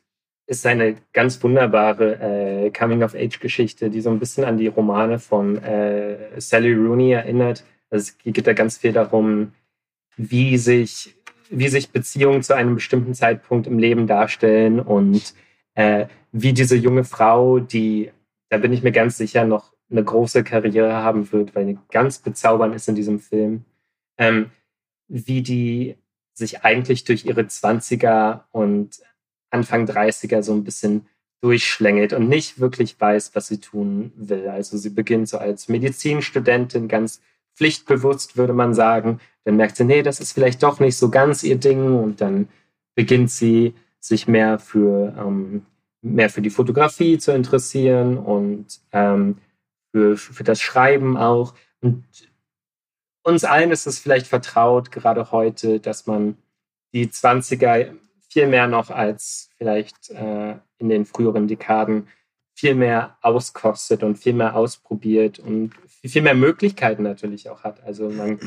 ist 0.47 0.67
eine 0.67 0.97
ganz 1.13 1.43
wunderbare 1.43 2.65
äh, 2.65 2.71
Coming-of-Age-Geschichte, 2.71 3.91
die 3.91 4.01
so 4.01 4.09
ein 4.09 4.19
bisschen 4.19 4.45
an 4.45 4.57
die 4.57 4.69
Romane 4.69 5.19
von 5.19 5.63
äh, 5.63 6.41
Sally 6.41 6.73
Rooney 6.73 7.13
erinnert. 7.13 7.65
Also 7.91 8.05
es 8.05 8.17
geht 8.17 8.47
da 8.47 8.55
ganz 8.55 8.79
viel 8.79 8.93
darum, 8.93 9.53
wie 10.17 10.57
sich, 10.57 11.15
wie 11.51 11.69
sich 11.69 11.91
Beziehungen 11.91 12.43
zu 12.43 12.57
einem 12.57 12.77
bestimmten 12.77 13.13
Zeitpunkt 13.13 13.67
im 13.67 13.79
Leben 13.79 14.07
darstellen 14.07 14.81
und 14.81 15.35
äh, 15.75 16.07
wie 16.33 16.55
diese 16.55 16.77
junge 16.77 17.05
Frau, 17.05 17.59
die, 17.59 18.11
da 18.49 18.57
bin 18.57 18.73
ich 18.73 18.83
mir 18.83 18.93
ganz 18.93 19.19
sicher, 19.19 19.45
noch 19.45 19.75
eine 19.91 20.05
große 20.05 20.45
Karriere 20.45 20.95
haben 20.95 21.31
wird, 21.33 21.55
weil 21.55 21.79
ganz 21.91 22.19
bezaubernd 22.19 22.75
ist 22.75 22.89
in 22.89 22.95
diesem 22.95 23.21
Film, 23.21 23.65
ähm, 24.19 24.51
wie 25.09 25.43
die 25.43 25.97
sich 26.35 26.65
eigentlich 26.65 27.05
durch 27.05 27.25
ihre 27.25 27.43
20er 27.43 28.43
und 28.53 29.01
Anfang 29.51 29.87
30er 29.87 30.43
so 30.43 30.53
ein 30.53 30.65
bisschen 30.65 31.07
durchschlängelt 31.41 32.13
und 32.13 32.29
nicht 32.29 32.59
wirklich 32.59 33.01
weiß, 33.01 33.35
was 33.35 33.47
sie 33.49 33.61
tun 33.61 34.13
will. 34.17 34.49
Also 34.49 34.77
sie 34.77 34.91
beginnt 34.91 35.29
so 35.29 35.39
als 35.39 35.69
Medizinstudentin, 35.69 36.89
ganz 36.89 37.21
pflichtbewusst, 37.57 38.37
würde 38.37 38.53
man 38.53 38.75
sagen. 38.75 39.21
Dann 39.45 39.57
merkt 39.57 39.77
sie, 39.77 39.85
nee, 39.85 40.03
das 40.03 40.21
ist 40.21 40.33
vielleicht 40.33 40.63
doch 40.63 40.81
nicht 40.81 40.97
so 40.97 41.11
ganz 41.11 41.43
ihr 41.43 41.57
Ding 41.57 41.99
und 41.99 42.21
dann 42.21 42.49
beginnt 42.95 43.31
sie 43.31 43.75
sich 44.01 44.29
mehr 44.29 44.59
für, 44.59 45.15
ähm, 45.19 45.65
mehr 46.03 46.31
für 46.31 46.43
die 46.43 46.51
Fotografie 46.51 47.19
zu 47.19 47.33
interessieren 47.33 48.19
und 48.19 48.81
ähm, 48.93 49.39
für, 49.93 50.17
für 50.17 50.45
das 50.45 50.61
Schreiben 50.61 51.17
auch. 51.17 51.55
Und 51.81 52.05
uns 53.23 53.45
allen 53.45 53.71
ist 53.71 53.87
es 53.87 53.99
vielleicht 53.99 54.27
vertraut, 54.27 54.91
gerade 54.91 55.31
heute, 55.33 55.81
dass 55.81 56.07
man 56.07 56.39
die 56.93 57.09
20er 57.09 57.95
viel 58.29 58.47
mehr 58.47 58.67
noch 58.67 58.91
als 58.91 59.51
vielleicht 59.57 60.11
äh, 60.11 60.57
in 60.79 60.89
den 60.89 61.07
früheren 61.07 61.49
Dekaden 61.49 62.09
viel 62.55 62.75
mehr 62.75 63.17
auskostet 63.23 64.03
und 64.03 64.17
viel 64.17 64.33
mehr 64.33 64.57
ausprobiert 64.57 65.39
und 65.39 65.75
viel 66.05 66.23
mehr 66.23 66.35
Möglichkeiten 66.35 67.05
natürlich 67.05 67.49
auch 67.49 67.63
hat. 67.63 67.83
Also 67.85 68.11
man 68.11 68.41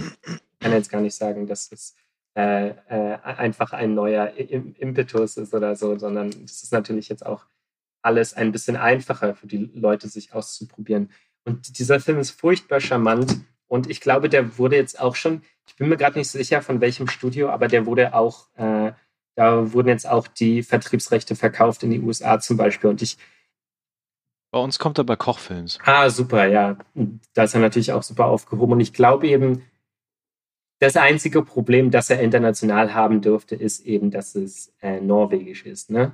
kann 0.60 0.74
jetzt 0.74 0.92
gar 0.92 1.02
nicht 1.02 1.16
sagen, 1.16 1.48
dass 1.48 1.72
es 1.72 1.96
äh, 2.36 2.70
äh, 2.70 3.18
einfach 3.24 3.74
ein 3.74 3.94
neuer 3.94 4.34
Impetus 4.38 5.38
ist 5.38 5.54
oder 5.54 5.76
so, 5.76 5.98
sondern 5.98 6.30
das 6.30 6.64
ist 6.64 6.74
natürlich 6.74 7.10
jetzt 7.10 7.26
auch 7.26 7.46
alles 8.02 8.34
ein 8.34 8.52
bisschen 8.52 8.76
einfacher 8.76 9.36
für 9.36 9.48
die 9.48 9.70
Leute, 9.74 10.08
sich 10.08 10.34
auszuprobieren. 10.34 11.10
Und 11.46 11.80
dieser 11.80 12.00
Film 12.00 12.20
ist 12.20 12.32
furchtbar 12.32 12.80
charmant 12.80 13.42
und 13.72 13.90
ich 13.90 14.02
glaube, 14.02 14.28
der 14.28 14.58
wurde 14.58 14.76
jetzt 14.76 15.00
auch 15.00 15.16
schon, 15.16 15.44
ich 15.66 15.78
bin 15.78 15.88
mir 15.88 15.96
gerade 15.96 16.18
nicht 16.20 16.30
sicher 16.30 16.62
von 16.62 16.82
welchem 16.82 17.08
Studio, 17.08 17.50
aber 17.50 17.70
der 17.70 17.86
wurde 17.86 18.14
auch, 18.14 18.48
äh, 18.56 18.92
da 19.36 19.72
wurden 19.72 19.88
jetzt 19.88 20.06
auch 20.08 20.28
die 20.28 20.62
Vertriebsrechte 20.62 21.38
verkauft 21.38 21.82
in 21.84 21.90
die 21.92 22.02
USA 22.02 22.42
zum 22.42 22.58
Beispiel. 22.58 22.90
Und 22.90 23.02
ich. 23.02 23.18
Bei 24.52 24.60
uns 24.60 24.78
kommt 24.78 24.98
er 24.98 25.06
bei 25.06 25.16
Kochfilms. 25.16 25.80
Ah, 25.86 26.10
super, 26.10 26.48
ja. 26.48 26.78
Da 27.34 27.44
ist 27.44 27.54
er 27.54 27.62
natürlich 27.62 27.94
auch 27.94 28.04
super 28.04 28.26
aufgehoben. 28.26 28.74
Und 28.74 28.82
ich 28.82 28.92
glaube 28.92 29.28
eben, 29.28 29.64
das 30.80 30.98
einzige 30.98 31.42
Problem, 31.42 31.92
das 31.92 32.10
er 32.10 32.20
international 32.20 32.94
haben 32.94 33.22
dürfte, 33.22 33.56
ist 33.56 33.86
eben, 33.86 34.12
dass 34.12 34.36
es 34.36 34.74
äh, 34.82 35.00
norwegisch 35.00 35.66
ist. 35.66 35.90
Ne? 35.90 36.14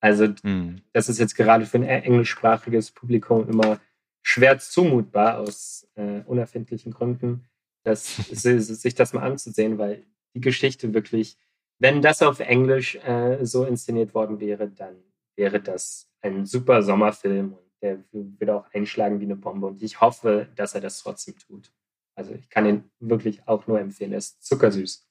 Also, 0.00 0.28
hm. 0.42 0.82
das 0.92 1.08
ist 1.08 1.18
jetzt 1.18 1.36
gerade 1.36 1.64
für 1.64 1.78
ein 1.78 1.84
englischsprachiges 1.84 2.90
Publikum 2.90 3.48
immer 3.48 3.80
schwer 4.28 4.58
zumutbar 4.58 5.38
aus 5.38 5.88
äh, 5.94 6.20
unerfindlichen 6.26 6.92
Gründen, 6.92 7.46
das, 7.82 8.16
sich 8.30 8.94
das 8.94 9.14
mal 9.14 9.22
anzusehen, 9.22 9.78
weil 9.78 10.04
die 10.34 10.42
Geschichte 10.42 10.92
wirklich, 10.92 11.38
wenn 11.78 12.02
das 12.02 12.20
auf 12.20 12.38
Englisch 12.40 12.96
äh, 12.96 13.38
so 13.46 13.64
inszeniert 13.64 14.12
worden 14.12 14.38
wäre, 14.38 14.68
dann 14.68 14.96
wäre 15.34 15.62
das 15.62 16.10
ein 16.20 16.44
super 16.44 16.82
Sommerfilm 16.82 17.54
und 17.54 17.62
der 17.80 18.04
würde 18.12 18.56
auch 18.56 18.66
einschlagen 18.74 19.18
wie 19.20 19.24
eine 19.24 19.36
Bombe. 19.36 19.68
Und 19.68 19.82
ich 19.82 20.00
hoffe, 20.02 20.48
dass 20.56 20.74
er 20.74 20.82
das 20.82 20.98
trotzdem 20.98 21.38
tut. 21.38 21.72
Also 22.14 22.32
ich 22.34 22.50
kann 22.50 22.66
ihn 22.66 22.90
wirklich 23.00 23.48
auch 23.48 23.66
nur 23.66 23.80
empfehlen. 23.80 24.12
Er 24.12 24.18
ist 24.18 24.42
zuckersüß. 24.42 25.07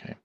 Okay. 0.00 0.16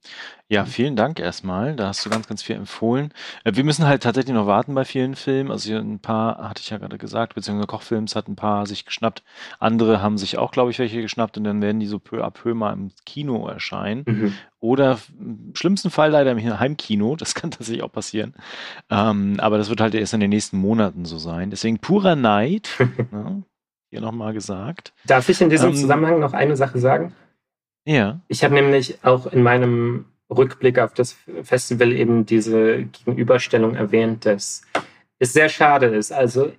Ja, 0.47 0.65
vielen 0.65 0.95
Dank 0.95 1.19
erstmal. 1.19 1.76
Da 1.76 1.88
hast 1.88 2.05
du 2.05 2.09
ganz, 2.09 2.28
ganz 2.28 2.43
viel 2.43 2.55
empfohlen. 2.55 3.11
Äh, 3.43 3.55
wir 3.55 3.63
müssen 3.63 3.86
halt 3.88 4.03
tatsächlich 4.03 4.36
noch 4.36 4.45
warten 4.45 4.76
bei 4.76 4.86
vielen 4.86 5.15
Filmen. 5.15 5.51
Also 5.51 5.76
ein 5.76 5.99
paar 5.99 6.49
hatte 6.49 6.61
ich 6.61 6.69
ja 6.69 6.78
gerade 6.78 6.97
gesagt, 6.97 7.34
beziehungsweise 7.34 7.67
Kochfilms 7.67 8.15
hat 8.15 8.28
ein 8.28 8.36
paar 8.36 8.67
sich 8.67 8.86
geschnappt. 8.86 9.23
Andere 9.59 10.01
haben 10.01 10.17
sich 10.17 10.38
auch, 10.38 10.51
glaube 10.51 10.69
ich, 10.69 10.78
welche 10.78 11.01
geschnappt 11.01 11.38
und 11.38 11.45
dann 11.45 11.61
werden 11.61 11.80
die 11.80 11.88
so 11.88 11.97
peu 11.97 12.23
à 12.23 12.30
peu 12.30 12.53
mal 12.53 12.73
im 12.73 12.91
Kino 13.05 13.47
erscheinen. 13.47 14.03
Mhm. 14.05 14.34
Oder 14.59 14.99
im 15.19 15.53
schlimmsten 15.55 15.89
Fall 15.89 16.11
leider 16.11 16.32
im 16.32 16.59
Heimkino. 16.59 17.15
Das 17.15 17.34
kann 17.36 17.51
tatsächlich 17.51 17.84
auch 17.84 17.91
passieren. 17.91 18.36
Ähm, 18.91 19.38
aber 19.39 19.57
das 19.57 19.69
wird 19.69 19.82
halt 19.82 19.95
erst 19.95 20.13
in 20.13 20.19
den 20.19 20.30
nächsten 20.30 20.57
Monaten 20.57 21.05
so 21.05 21.17
sein. 21.17 21.49
Deswegen 21.49 21.80
purer 21.80 22.15
Neid. 22.15 22.69
ja, 23.11 23.41
hier 23.89 24.01
nochmal 24.01 24.34
gesagt. 24.34 24.93
Darf 25.05 25.28
ich 25.28 25.41
in 25.41 25.49
diesem 25.49 25.71
ähm, 25.71 25.76
Zusammenhang 25.76 26.19
noch 26.19 26.34
eine 26.34 26.55
Sache 26.55 26.80
sagen? 26.80 27.13
Ja. 27.86 28.20
Ich 28.28 28.44
habe 28.44 28.56
nämlich 28.56 29.04
auch 29.04 29.28
in 29.28 29.44
meinem 29.44 30.06
Rückblick 30.30 30.80
auf 30.80 30.94
das 30.94 31.16
Festival 31.44 31.92
eben 31.92 32.26
diese 32.26 32.84
Gegenüberstellung 32.84 33.76
erwähnt, 33.76 34.26
dass 34.26 34.64
es 35.20 35.34
sehr 35.34 35.50
schade 35.50 35.88
ist. 35.88 36.12
Also 36.12 36.52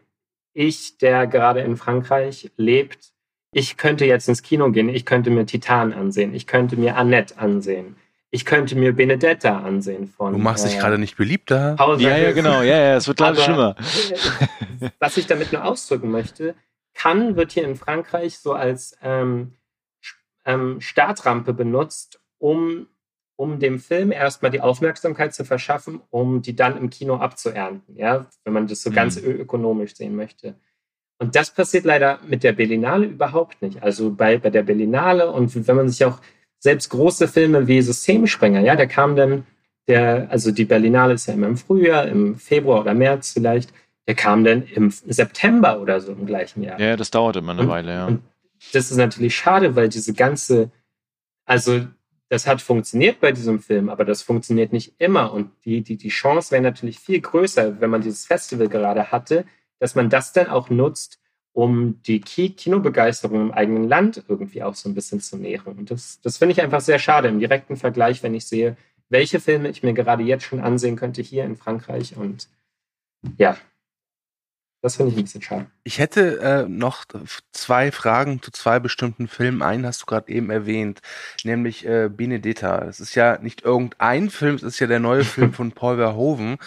ich, 0.53 0.99
der 0.99 1.27
gerade 1.27 1.61
in 1.61 1.77
Frankreich 1.77 2.51
lebt, 2.57 3.12
ich 3.53 3.77
könnte 3.77 4.05
jetzt 4.05 4.29
ins 4.29 4.43
Kino 4.43 4.70
gehen, 4.70 4.89
ich 4.89 5.05
könnte 5.05 5.31
mir 5.31 5.47
Titan 5.47 5.93
ansehen, 5.93 6.35
ich 6.35 6.47
könnte 6.47 6.77
mir 6.77 6.97
Annette 6.97 7.39
ansehen, 7.39 7.97
ich 8.31 8.45
könnte 8.45 8.77
mir 8.77 8.93
Benedetta 8.93 9.61
ansehen 9.61 10.09
von. 10.09 10.33
Du 10.33 10.39
machst 10.39 10.64
äh, 10.64 10.68
dich 10.68 10.79
gerade 10.79 10.99
nicht 10.99 11.16
beliebter. 11.16 11.77
Hauser 11.79 12.03
ja, 12.03 12.16
ja, 12.16 12.33
genau, 12.33 12.62
ja, 12.62 12.79
ja, 12.79 12.97
es 12.97 13.09
wird 13.09 13.18
gerade 13.18 13.41
schlimmer. 13.41 13.77
Was 14.99 15.16
ich 15.16 15.27
damit 15.27 15.53
nur 15.53 15.64
ausdrücken 15.64 16.11
möchte, 16.11 16.55
kann 16.95 17.37
wird 17.37 17.53
hier 17.53 17.64
in 17.64 17.77
Frankreich 17.77 18.39
so 18.39 18.53
als 18.53 18.97
ähm, 19.03 19.53
ähm, 20.47 20.80
Startrampe 20.80 21.53
benutzt, 21.53 22.20
um, 22.38 22.86
um 23.36 23.59
dem 23.59 23.78
Film 23.78 24.12
erstmal 24.12 24.51
die 24.51 24.62
Aufmerksamkeit 24.62 25.34
zu 25.34 25.44
verschaffen, 25.44 26.01
um 26.11 26.40
die 26.40 26.57
dann 26.57 26.78
im 26.78 26.88
Kino 26.88 27.16
abzuernten, 27.16 27.97
ja, 27.97 28.26
wenn 28.44 28.55
man 28.55 28.66
das 28.66 28.82
so 28.82 28.90
mhm. 28.90 28.94
ganz 28.94 29.18
ökonomisch 29.18 29.94
sehen 29.94 30.16
möchte. 30.16 30.55
Und 31.18 31.34
das 31.34 31.51
passiert 31.51 31.84
leider 31.84 32.20
mit 32.26 32.44
der 32.44 32.53
Berlinale 32.53 33.07
überhaupt 33.07 33.61
nicht. 33.62 33.82
Also 33.82 34.11
bei, 34.11 34.38
bei 34.38 34.51
der 34.51 34.62
Berlinale 34.62 35.30
und 35.30 35.66
wenn 35.66 35.76
man 35.76 35.88
sich 35.88 36.05
auch 36.05 36.20
selbst 36.59 36.90
große 36.90 37.26
Filme 37.28 37.66
wie 37.66 37.80
Systemsprenger, 37.82 38.61
ja, 38.61 38.76
der 38.76 38.86
kam 38.86 39.16
dann, 39.16 39.47
der, 39.88 40.28
also 40.30 40.51
die 40.51 40.64
Berlinale 40.64 41.14
ist 41.14 41.26
ja 41.26 41.34
immer 41.34 41.47
im 41.47 41.57
Frühjahr, 41.57 42.07
im 42.07 42.36
Februar 42.36 42.80
oder 42.80 42.94
März 42.94 43.32
vielleicht, 43.32 43.72
der 44.07 44.14
kam 44.14 44.44
dann 44.44 44.62
im 44.62 44.90
September 44.90 45.80
oder 45.80 46.01
so 46.01 46.12
im 46.12 46.26
gleichen 46.26 46.62
Jahr. 46.62 46.78
Ja, 46.78 46.97
das 46.97 47.11
dauert 47.11 47.36
immer 47.36 47.53
eine 47.53 47.62
und, 47.62 47.68
Weile, 47.68 47.92
ja. 47.92 48.07
Und 48.07 48.22
das 48.72 48.90
ist 48.90 48.96
natürlich 48.96 49.36
schade, 49.36 49.76
weil 49.76 49.88
diese 49.88 50.14
ganze, 50.14 50.70
also 51.44 51.86
das 52.28 52.46
hat 52.46 52.60
funktioniert 52.60 53.20
bei 53.20 53.32
diesem 53.32 53.60
Film, 53.60 53.88
aber 53.88 54.04
das 54.04 54.22
funktioniert 54.22 54.72
nicht 54.72 54.94
immer. 54.98 55.32
Und 55.32 55.52
die, 55.64 55.82
die, 55.82 55.96
die 55.96 56.08
Chance 56.08 56.50
wäre 56.50 56.62
natürlich 56.62 56.98
viel 56.98 57.20
größer, 57.20 57.80
wenn 57.80 57.90
man 57.90 58.02
dieses 58.02 58.26
Festival 58.26 58.68
gerade 58.68 59.12
hatte, 59.12 59.44
dass 59.78 59.94
man 59.94 60.10
das 60.10 60.32
dann 60.32 60.48
auch 60.48 60.70
nutzt, 60.70 61.20
um 61.52 62.02
die 62.02 62.20
Kinobegeisterung 62.20 63.40
im 63.40 63.52
eigenen 63.52 63.88
Land 63.88 64.24
irgendwie 64.28 64.62
auch 64.62 64.74
so 64.74 64.88
ein 64.88 64.94
bisschen 64.94 65.20
zu 65.20 65.36
nähren. 65.36 65.78
Und 65.78 65.90
das, 65.90 66.20
das 66.20 66.36
finde 66.36 66.52
ich 66.52 66.60
einfach 66.60 66.80
sehr 66.80 66.98
schade 66.98 67.28
im 67.28 67.38
direkten 67.38 67.76
Vergleich, 67.76 68.22
wenn 68.22 68.34
ich 68.34 68.46
sehe, 68.46 68.76
welche 69.08 69.40
Filme 69.40 69.70
ich 69.70 69.82
mir 69.82 69.94
gerade 69.94 70.22
jetzt 70.22 70.44
schon 70.44 70.60
ansehen 70.60 70.96
könnte 70.96 71.22
hier 71.22 71.44
in 71.44 71.56
Frankreich. 71.56 72.16
Und 72.16 72.48
ja, 73.38 73.56
das 74.87 74.97
finde 74.97 75.11
ich 75.12 75.18
ein 75.18 75.24
bisschen 75.24 75.43
schade. 75.43 75.66
Ich 75.82 75.99
hätte 75.99 76.39
äh, 76.41 76.68
noch 76.68 77.05
zwei 77.51 77.91
Fragen 77.91 78.41
zu 78.41 78.53
zwei 78.53 78.78
bestimmten 78.78 79.26
Filmen. 79.26 79.61
Einen 79.61 79.84
hast 79.84 80.03
du 80.03 80.07
gerade 80.07 80.30
eben 80.30 80.49
erwähnt, 80.49 81.01
nämlich 81.43 81.84
äh, 81.84 82.09
Benedetta. 82.09 82.84
Das 82.84 83.01
ist 83.01 83.16
ja 83.16 83.39
nicht 83.39 83.62
irgendein 83.62 84.30
Film, 84.30 84.55
es 84.55 84.62
ist 84.62 84.78
ja 84.78 84.87
der 84.87 85.01
neue 85.01 85.24
Film 85.24 85.53
von 85.53 85.72
Paul 85.72 85.97
Verhoeven. 85.97 86.59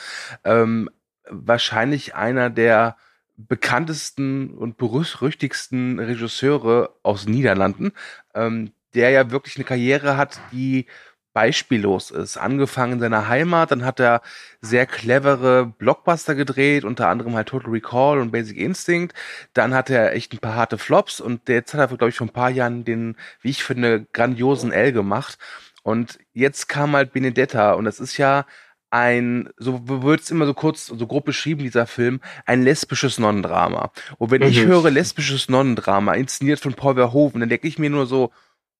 Ähm, 0.43 0.89
wahrscheinlich 1.29 2.15
einer 2.15 2.49
der 2.49 2.97
bekanntesten 3.37 4.51
und 4.51 4.75
berüchtigsten 4.75 5.97
Regisseure 5.97 6.93
aus 7.03 7.25
Niederlanden, 7.25 7.93
ähm, 8.35 8.73
der 8.93 9.11
ja 9.11 9.31
wirklich 9.31 9.55
eine 9.55 9.63
Karriere 9.63 10.17
hat, 10.17 10.41
die 10.51 10.87
beispiellos 11.39 12.11
ist. 12.11 12.35
Angefangen 12.35 12.93
in 12.93 12.99
seiner 12.99 13.29
Heimat, 13.29 13.71
dann 13.71 13.85
hat 13.85 14.01
er 14.01 14.21
sehr 14.59 14.85
clevere 14.85 15.65
Blockbuster 15.65 16.35
gedreht, 16.35 16.83
unter 16.83 17.07
anderem 17.07 17.33
halt 17.33 17.47
Total 17.47 17.71
Recall 17.71 18.19
und 18.19 18.31
Basic 18.31 18.57
Instinct. 18.57 19.15
Dann 19.53 19.73
hatte 19.73 19.95
er 19.95 20.13
echt 20.13 20.33
ein 20.33 20.39
paar 20.39 20.55
harte 20.55 20.77
Flops 20.77 21.21
und 21.21 21.47
jetzt 21.47 21.73
hat 21.73 21.79
er, 21.79 21.87
glaube 21.87 22.09
ich, 22.09 22.17
vor 22.17 22.27
ein 22.27 22.33
paar 22.33 22.49
Jahren 22.49 22.83
den, 22.83 23.15
wie 23.41 23.51
ich 23.51 23.63
finde, 23.63 24.05
grandiosen 24.11 24.73
L 24.73 24.91
gemacht. 24.91 25.37
Und 25.81 26.19
jetzt 26.33 26.67
kam 26.67 26.93
halt 26.93 27.13
Benedetta 27.13 27.71
und 27.71 27.85
das 27.85 28.01
ist 28.01 28.17
ja 28.17 28.45
ein, 28.89 29.49
so 29.55 29.87
wird 30.03 30.19
es 30.19 30.31
immer 30.31 30.45
so 30.45 30.53
kurz, 30.53 30.87
so 30.87 31.07
grob 31.07 31.23
beschrieben, 31.23 31.63
dieser 31.63 31.87
Film, 31.87 32.19
ein 32.45 32.63
lesbisches 32.63 33.17
Nonnendrama. 33.17 33.93
Und 34.17 34.31
wenn 34.31 34.41
mhm. 34.41 34.49
ich 34.49 34.65
höre 34.65 34.91
lesbisches 34.91 35.47
Nonnendrama, 35.47 36.15
inszeniert 36.15 36.59
von 36.59 36.73
Paul 36.73 36.95
Verhoeven, 36.95 37.39
dann 37.39 37.49
denke 37.49 37.69
ich 37.69 37.79
mir 37.79 37.89
nur 37.89 38.07
so, 38.07 38.33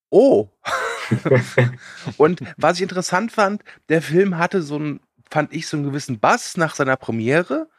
oh. 0.10 0.50
und 2.18 2.42
was 2.58 2.78
ich 2.78 2.84
interessant 2.84 3.32
fand, 3.32 3.64
der 3.90 4.02
Film 4.02 4.38
hatte 4.38 4.62
so 4.62 4.78
ein, 4.78 5.00
fand 5.30 5.54
ich, 5.54 5.68
so 5.68 5.78
einen 5.78 5.86
gewissen 5.86 6.20
Bass 6.20 6.58
nach 6.58 6.76
seiner 6.76 6.98
Premiere. 6.98 7.70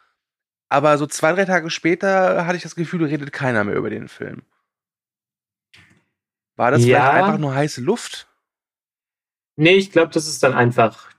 Aber 0.69 0.97
so 0.99 1.07
zwei, 1.07 1.33
drei 1.33 1.45
Tage 1.45 1.69
später 1.69 2.47
hatte 2.47 2.57
ich 2.57 2.63
das 2.63 2.77
Gefühl, 2.77 3.05
redet 3.05 3.33
keiner 3.33 3.65
mehr 3.65 3.75
über 3.75 3.91
den 3.91 4.07
Film. 4.09 4.43
War 6.57 6.71
das 6.71 6.85
ja. 6.85 7.01
vielleicht 7.01 7.25
einfach 7.25 7.39
nur 7.39 7.55
heiße 7.55 7.81
Luft? 7.81 8.29
Nee, 9.57 9.75
ich 9.75 9.91
glaube, 9.91 10.13
das 10.13 10.29
ist 10.29 10.43
dann 10.43 10.55
einfach 10.55 11.11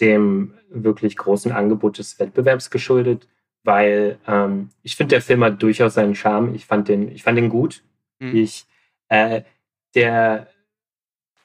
dem 0.00 0.54
wirklich 0.70 1.16
großen 1.16 1.52
Angebot 1.52 1.98
des 1.98 2.18
Wettbewerbs 2.18 2.70
geschuldet, 2.70 3.28
weil 3.64 4.18
ähm, 4.26 4.70
ich 4.82 4.96
finde, 4.96 5.14
der 5.14 5.22
Film 5.22 5.42
hat 5.44 5.62
durchaus 5.62 5.94
seinen 5.94 6.14
Charme. 6.14 6.54
Ich 6.54 6.64
fand 6.64 6.88
den, 6.88 7.10
ich 7.10 7.22
fand 7.22 7.38
den 7.38 7.48
gut. 7.48 7.82
Mhm. 8.18 8.36
Ich, 8.36 8.66
äh, 9.08 9.42
der, 9.94 10.48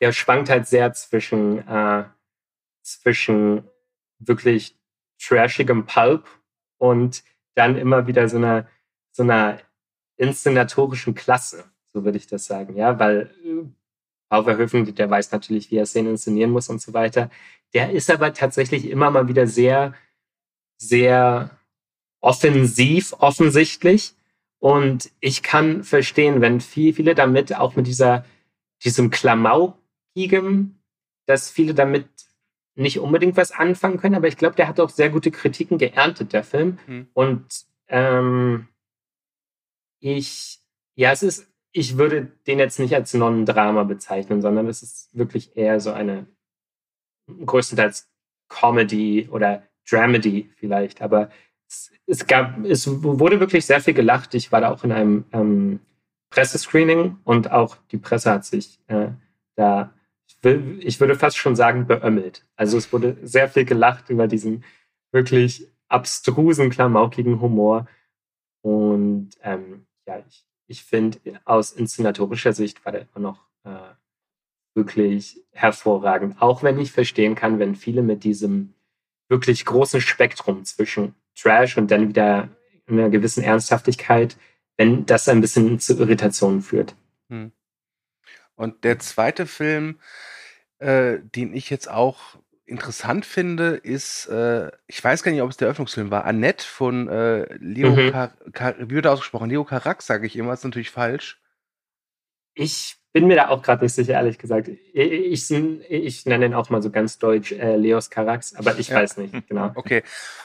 der 0.02 0.12
schwankt 0.12 0.50
halt 0.50 0.68
sehr 0.68 0.94
zwischen, 0.94 1.68
äh, 1.68 2.04
zwischen 2.84 3.64
wirklich 4.20 4.78
trashigem 5.22 5.86
Pulp 5.86 6.28
und 6.78 7.24
dann 7.56 7.78
immer 7.78 8.08
wieder 8.08 8.28
so 8.28 8.38
einer, 8.38 8.68
so 9.12 9.24
einer 9.24 9.60
inszenatorischen 10.18 11.16
Klasse, 11.16 11.66
so 11.94 12.04
würde 12.04 12.18
ich 12.18 12.28
das 12.28 12.46
sagen, 12.46 12.76
ja, 12.76 13.00
weil 13.00 13.34
Auverhöfen, 14.30 14.94
der 14.96 15.10
weiß 15.10 15.32
natürlich, 15.32 15.72
wie 15.72 15.78
er 15.78 15.86
Szenen 15.86 16.12
inszenieren 16.12 16.52
muss 16.52 16.70
und 16.70 16.82
so 16.82 16.94
weiter. 16.94 17.30
Der 17.74 17.92
ist 17.92 18.10
aber 18.10 18.34
tatsächlich 18.34 18.90
immer 18.90 19.12
mal 19.12 19.28
wieder 19.28 19.48
sehr, 19.48 19.94
sehr 20.78 21.52
offensiv, 22.22 23.14
offensichtlich. 23.20 24.16
Und 24.60 25.12
ich 25.20 25.44
kann 25.44 25.84
verstehen, 25.84 26.42
wenn 26.42 26.60
viel, 26.60 26.94
viele 26.94 27.14
damit 27.14 27.56
auch 27.56 27.76
mit 27.76 27.88
dieser 27.88 28.26
diesem 28.84 29.10
Klamaukigem, 30.16 30.76
dass 31.26 31.50
viele 31.50 31.74
damit 31.74 32.08
nicht 32.76 33.00
unbedingt 33.00 33.38
was 33.38 33.52
anfangen 33.52 33.98
können, 33.98 34.16
aber 34.16 34.28
ich 34.28 34.38
glaube, 34.38 34.56
der 34.56 34.68
hat 34.68 34.80
auch 34.80 34.90
sehr 34.90 35.10
gute 35.10 35.32
Kritiken 35.32 35.78
geerntet, 35.78 36.34
der 36.34 36.44
Film. 36.44 36.78
Mhm. 36.88 37.08
Und 37.14 37.66
ähm, 37.88 38.68
ich, 40.00 40.60
ja, 40.96 41.12
es 41.12 41.24
ist, 41.24 41.48
ich 41.72 41.98
würde 41.98 42.32
den 42.48 42.60
jetzt 42.60 42.80
nicht 42.80 42.94
als 42.94 43.14
Non-Drama 43.14 43.84
bezeichnen, 43.84 44.42
sondern 44.42 44.68
es 44.68 44.84
ist 44.84 45.16
wirklich 45.18 45.56
eher 45.56 45.80
so 45.80 45.92
eine 45.92 46.28
größtenteils 47.28 48.10
Comedy 48.50 49.30
oder 49.32 49.64
Dramedy 49.90 50.52
vielleicht. 50.58 51.02
Aber 51.02 51.30
es, 51.68 51.92
es, 52.08 52.28
gab, 52.28 52.64
es 52.66 52.88
wurde 52.88 53.40
wirklich 53.40 53.66
sehr 53.66 53.82
viel 53.82 53.94
gelacht. 53.94 54.34
Ich 54.34 54.52
war 54.52 54.62
da 54.62 54.72
auch 54.72 54.84
in 54.84 54.92
einem 54.92 55.26
ähm, 55.32 55.80
Pressescreening 56.30 57.20
und 57.24 57.52
auch 57.52 57.78
die 57.92 57.98
Presse 57.98 58.32
hat 58.32 58.46
sich 58.46 58.80
äh, 58.88 59.12
da, 59.56 59.95
ich 60.46 61.00
würde 61.00 61.16
fast 61.16 61.38
schon 61.38 61.56
sagen, 61.56 61.88
beömmelt. 61.88 62.46
Also 62.56 62.78
es 62.78 62.92
wurde 62.94 63.18
sehr 63.24 63.50
viel 63.50 63.66
gelacht 63.66 64.10
über 64.10 64.28
diesen 64.28 64.64
wirklich 65.12 65.68
abstrusen, 65.88 66.70
klamaukigen 66.70 67.42
Humor. 67.42 67.88
Und 68.62 69.32
ähm, 69.42 69.86
ja, 70.08 70.24
ich, 70.28 70.46
ich 70.68 70.84
finde, 70.84 71.20
aus 71.46 71.72
inszenatorischer 71.72 72.54
Sicht 72.54 72.84
war 72.86 72.92
der 72.92 73.08
immer 73.14 73.20
noch 73.20 73.48
äh, 73.64 73.94
wirklich 74.76 75.42
hervorragend. 75.52 76.42
Auch 76.42 76.64
wenn 76.64 76.80
ich 76.80 76.92
verstehen 76.92 77.36
kann, 77.36 77.60
wenn 77.60 77.76
viele 77.76 78.02
mit 78.02 78.24
diesem 78.24 78.74
wirklich 79.30 79.66
großen 79.66 80.02
Spektrum 80.02 80.66
zwischen 80.66 81.16
Trash 81.36 81.78
und 81.78 81.92
dann 81.92 82.10
wieder 82.10 82.50
einer 82.88 83.10
gewissen 83.10 83.44
Ernsthaftigkeit, 83.44 84.38
wenn 84.78 85.06
das 85.06 85.28
ein 85.28 85.42
bisschen 85.42 85.80
zu 85.80 85.98
Irritationen 85.98 86.62
führt. 86.62 86.96
Hm. 87.30 87.52
Und 88.56 88.84
der 88.84 89.00
zweite 89.00 89.46
Film, 89.46 90.00
äh, 90.80 91.20
den 91.20 91.54
ich 91.54 91.70
jetzt 91.70 91.90
auch 91.90 92.38
interessant 92.66 93.26
finde, 93.26 93.76
ist, 93.76 94.28
äh, 94.28 94.72
ich 94.88 95.04
weiß 95.04 95.22
gar 95.24 95.32
nicht, 95.32 95.42
ob 95.42 95.52
es 95.52 95.58
der 95.58 95.68
Eröffnungsfilm 95.68 96.10
war, 96.10 96.26
Annette 96.26 96.66
von 96.66 97.08
äh, 97.08 97.54
Leo, 97.58 97.92
mhm. 97.92 98.12
Car 98.12 98.34
Car 98.54 98.76
wie 98.80 98.96
wird 98.96 99.08
ausgesprochen? 99.08 99.50
Leo 99.50 99.64
Carax, 99.64 100.08
sage 100.08 100.26
ich 100.26 100.36
immer, 100.36 100.54
ist 100.54 100.64
natürlich 100.64 100.90
falsch. 100.90 101.40
Ich 102.56 102.98
bin 103.16 103.28
mir 103.28 103.38
da 103.38 103.48
auch 103.48 103.62
gerade 103.62 103.82
nicht 103.82 103.94
sicher, 103.94 104.12
ehrlich 104.12 104.38
gesagt. 104.38 104.68
Ich, 104.68 105.50
ich, 105.50 105.50
ich, 105.90 106.26
nenne 106.26 106.48
ihn 106.48 106.54
auch 106.54 106.70
mal 106.70 106.82
so 106.82 106.92
ganz 106.92 107.18
deutsch 107.18 107.54
äh, 107.54 107.78
Leos 107.78 108.10
Carax, 108.10 108.54
aber 108.58 108.78
ich 108.78 108.90
ja. 108.90 108.98
weiß 108.98 109.16
nicht, 109.16 109.48
genau. 109.48 109.72
Okay, 109.76 110.04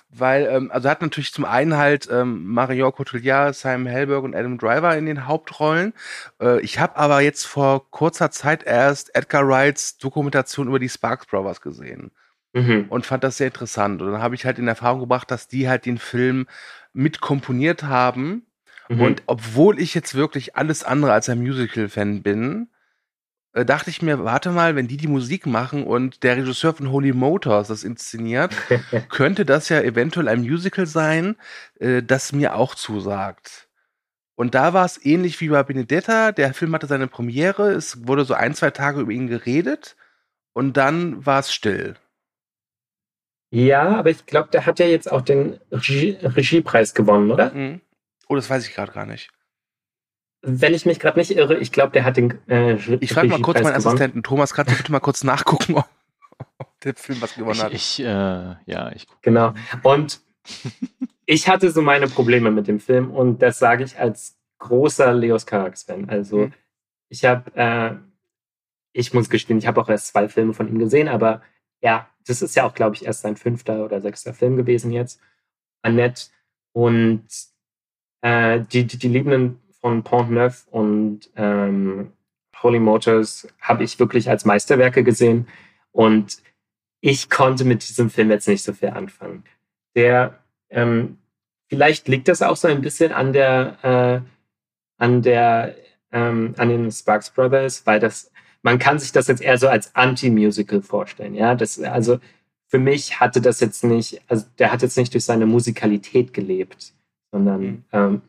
weil, 0.09 0.47
ähm, 0.47 0.71
also 0.71 0.89
hat 0.89 1.03
natürlich 1.03 1.33
zum 1.33 1.45
einen 1.45 1.77
halt 1.77 2.09
ähm, 2.13 2.47
Marion 2.47 2.93
Cotillard, 2.93 3.57
Simon 3.57 3.87
Helberg 3.87 4.23
und 4.23 4.37
Adam 4.37 4.57
Driver 4.57 4.97
in 4.97 5.07
den 5.07 5.27
Hauptrollen. 5.27 5.95
Äh, 6.41 6.61
ich 6.61 6.79
habe 6.79 6.97
aber 6.97 7.21
jetzt 7.21 7.45
vor 7.45 7.91
kurzer 7.91 8.31
Zeit 8.31 8.63
erst 8.63 9.17
Edgar 9.17 9.49
Wrights 9.49 9.99
Dokumentation 9.99 10.69
über 10.69 10.79
die 10.79 10.89
Sparks 10.89 11.27
Brothers 11.27 11.61
gesehen. 11.63 12.13
Mhm. 12.53 12.87
Und 12.89 13.05
fand 13.05 13.25
das 13.25 13.39
sehr 13.39 13.49
interessant. 13.49 14.01
Und 14.01 14.13
dann 14.13 14.23
habe 14.23 14.37
ich 14.37 14.45
halt 14.45 14.61
in 14.61 14.69
Erfahrung 14.69 15.01
gebracht, 15.01 15.29
dass 15.33 15.49
die 15.49 15.69
halt 15.69 15.87
den 15.87 15.99
Film 15.99 16.47
mit 16.93 17.21
komponiert 17.21 17.83
haben 17.83 18.47
Mhm. 18.91 19.01
Und 19.01 19.23
obwohl 19.27 19.79
ich 19.79 19.95
jetzt 19.95 20.17
wirklich 20.17 20.57
alles 20.57 20.83
andere 20.83 21.13
als 21.13 21.29
ein 21.29 21.39
Musical-Fan 21.39 22.23
bin, 22.23 22.69
äh, 23.53 23.65
dachte 23.65 23.89
ich 23.89 24.03
mir, 24.03 24.25
warte 24.25 24.51
mal, 24.51 24.75
wenn 24.75 24.89
die 24.89 24.97
die 24.97 25.07
Musik 25.07 25.47
machen 25.47 25.85
und 25.85 26.25
der 26.25 26.37
Regisseur 26.37 26.75
von 26.75 26.91
Holy 26.91 27.13
Motors 27.13 27.69
das 27.69 27.85
inszeniert, 27.85 28.53
könnte 29.09 29.45
das 29.45 29.69
ja 29.69 29.81
eventuell 29.81 30.27
ein 30.27 30.41
Musical 30.41 30.87
sein, 30.87 31.37
äh, 31.79 32.03
das 32.03 32.33
mir 32.33 32.57
auch 32.57 32.75
zusagt. 32.75 33.69
Und 34.35 34.57
da 34.57 34.73
war 34.73 34.87
es 34.87 35.05
ähnlich 35.05 35.41
wie 35.41 35.51
bei 35.51 35.63
Benedetta. 35.63 36.33
Der 36.33 36.53
Film 36.53 36.75
hatte 36.75 36.89
seine 36.89 37.07
Premiere, 37.07 37.71
es 37.71 38.09
wurde 38.09 38.25
so 38.25 38.35
ein, 38.35 38.55
zwei 38.55 38.71
Tage 38.71 39.01
über 39.03 39.13
ihn 39.13 39.29
geredet 39.29 39.97
und 40.53 40.77
dann 40.77 41.25
war 41.25 41.39
es 41.39 41.53
still. 41.53 41.95
Ja, 43.53 43.97
aber 43.97 44.11
ich 44.11 44.27
glaube, 44.27 44.49
der 44.51 44.67
hat 44.67 44.81
ja 44.81 44.87
jetzt 44.87 45.11
auch 45.11 45.23
den 45.23 45.61
Regie 45.71 46.17
Regiepreis 46.23 46.95
gewonnen, 46.95 47.31
oder? 47.31 47.53
Mhm. 47.53 47.81
Oh, 48.31 48.37
das 48.37 48.49
weiß 48.49 48.65
ich 48.65 48.75
gerade 48.75 48.93
gar 48.93 49.07
nicht. 49.07 49.29
Wenn 50.43 50.73
ich 50.73 50.87
mich 50.87 51.01
gerade 51.01 51.19
nicht 51.19 51.33
irre, 51.33 51.59
ich 51.59 51.73
glaube, 51.73 51.93
der 51.93 52.05
hat 52.05 52.17
den. 52.17 52.39
Äh, 52.49 52.75
ich 53.01 53.13
frage 53.13 53.27
mal 53.27 53.43
kurz 53.43 53.61
meinen 53.61 53.75
gewonnen. 53.75 53.87
Assistenten. 53.89 54.23
Thomas, 54.23 54.55
kannst 54.55 54.73
du 54.73 54.77
bitte 54.77 54.93
mal 54.93 55.01
kurz 55.01 55.25
nachgucken, 55.25 55.75
ob, 55.75 55.89
ob 56.59 56.81
der 56.81 56.95
Film 56.95 57.21
was 57.21 57.35
gewonnen 57.35 57.61
hat? 57.61 57.73
Ich, 57.73 57.99
ich 57.99 58.07
äh, 58.07 58.55
ja, 58.67 58.93
ich 58.95 59.09
gucke. 59.09 59.21
Genau. 59.23 59.53
Und 59.83 60.21
ich 61.27 61.49
hatte 61.49 61.73
so 61.73 61.83
meine 61.83 62.07
Probleme 62.07 62.53
mit 62.53 62.69
dem 62.69 62.79
Film 62.79 63.11
und 63.11 63.43
das 63.43 63.59
sage 63.59 63.83
ich 63.83 63.99
als 63.99 64.39
großer 64.59 65.13
Leos 65.13 65.45
Carax-Fan. 65.45 66.09
Also, 66.09 66.37
mhm. 66.39 66.53
ich 67.09 67.25
habe, 67.25 67.51
äh, 67.57 67.97
ich 68.93 69.13
muss 69.13 69.29
gestehen, 69.29 69.59
ich 69.59 69.67
habe 69.67 69.81
auch 69.81 69.89
erst 69.89 70.07
zwei 70.07 70.29
Filme 70.29 70.55
von 70.55 70.69
ihm 70.69 70.79
gesehen, 70.79 71.09
aber 71.09 71.43
ja, 71.81 72.09
das 72.27 72.43
ist 72.43 72.55
ja 72.55 72.65
auch, 72.65 72.75
glaube 72.75 72.95
ich, 72.95 73.05
erst 73.05 73.23
sein 73.23 73.37
fünfter 73.37 73.85
oder 73.85 74.01
sechster 74.01 74.35
Film 74.35 74.57
gewesen 74.57 74.93
jetzt. 74.93 75.21
Annette. 75.83 76.27
Und 76.73 77.27
äh, 78.23 78.61
die, 78.73 78.87
die, 78.87 78.99
die 78.99 79.09
Liebenden 79.09 79.61
von 79.81 80.03
Pont 80.03 80.31
Neuf 80.31 80.67
und 80.71 81.31
ähm, 81.37 82.13
Holy 82.63 82.79
Motors 82.79 83.49
habe 83.61 83.85
ich 83.85 83.99
wirklich 83.99 84.29
als 84.29 84.45
Meisterwerke 84.45 85.03
gesehen. 85.03 85.49
Und 85.93 86.39
ich 87.01 87.31
konnte 87.31 87.65
mit 87.65 87.89
diesem 87.89 88.11
Film 88.11 88.31
jetzt 88.31 88.49
nicht 88.49 88.63
so 88.63 88.73
viel 88.73 88.91
anfangen. 88.91 89.45
Der, 89.95 90.39
ähm, 90.69 91.19
vielleicht 91.69 92.09
liegt 92.09 92.29
das 92.29 92.43
auch 92.43 92.57
so 92.57 92.69
ein 92.69 92.83
bisschen 92.83 93.13
an 93.13 93.33
der, 93.33 93.79
äh, 93.83 95.03
an 95.03 95.23
der, 95.23 95.75
ähm, 96.13 96.55
an 96.59 96.69
den 96.69 96.93
Sparks 96.93 97.31
Brothers, 97.31 97.87
weil 97.87 98.01
das, 98.01 98.31
man 98.63 98.79
kann 98.79 98.99
sich 98.99 99.13
das 99.13 99.29
jetzt 99.29 99.41
eher 99.41 99.57
so 99.57 99.69
als 99.69 99.95
Anti-Musical 99.95 100.83
vorstellen. 100.83 101.35
Ja, 101.35 101.55
das, 101.55 101.81
also 101.81 102.19
für 102.67 102.79
mich 102.79 103.19
hatte 103.19 103.41
das 103.41 103.61
jetzt 103.61 103.83
nicht, 103.85 104.21
also 104.29 104.45
der 104.59 104.71
hat 104.71 104.83
jetzt 104.83 104.99
nicht 104.99 105.15
durch 105.15 105.25
seine 105.25 105.47
Musikalität 105.47 106.35
gelebt 106.35 106.93
sondern 107.33 107.61
mhm. 107.61 107.85
ähm, 107.93 108.23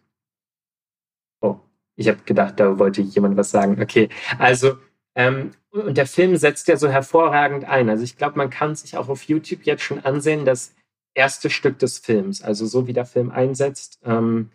oh, 1.42 1.58
ich 1.96 2.08
habe 2.08 2.20
gedacht, 2.26 2.60
da 2.60 2.80
wollte 2.80 3.02
jemand 3.02 3.38
was 3.38 3.52
sagen. 3.52 3.82
Okay, 3.82 4.10
also 4.38 4.78
ähm, 5.16 5.52
und 5.72 5.98
der 5.98 6.08
Film 6.08 6.36
setzt 6.36 6.68
ja 6.68 6.78
so 6.78 6.90
hervorragend 6.90 7.66
ein. 7.66 7.90
Also 7.90 8.04
ich 8.04 8.18
glaube, 8.18 8.38
man 8.38 8.50
kann 8.50 8.76
sich 8.76 8.98
auch 8.98 9.10
auf 9.10 9.24
YouTube 9.24 9.64
jetzt 9.64 9.84
schon 9.84 10.00
ansehen, 10.00 10.46
das 10.46 10.74
erste 11.14 11.50
Stück 11.50 11.80
des 11.80 12.00
Films, 12.00 12.42
also 12.42 12.66
so 12.66 12.88
wie 12.88 12.94
der 12.94 13.06
Film 13.06 13.32
einsetzt, 13.32 14.00
ähm, 14.04 14.52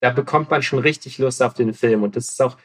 da 0.00 0.10
bekommt 0.10 0.50
man 0.50 0.62
schon 0.62 0.78
richtig 0.78 1.18
Lust 1.18 1.42
auf 1.42 1.54
den 1.54 1.72
Film. 1.72 2.02
Und 2.02 2.16
das 2.16 2.28
ist 2.28 2.42
auch 2.42 2.56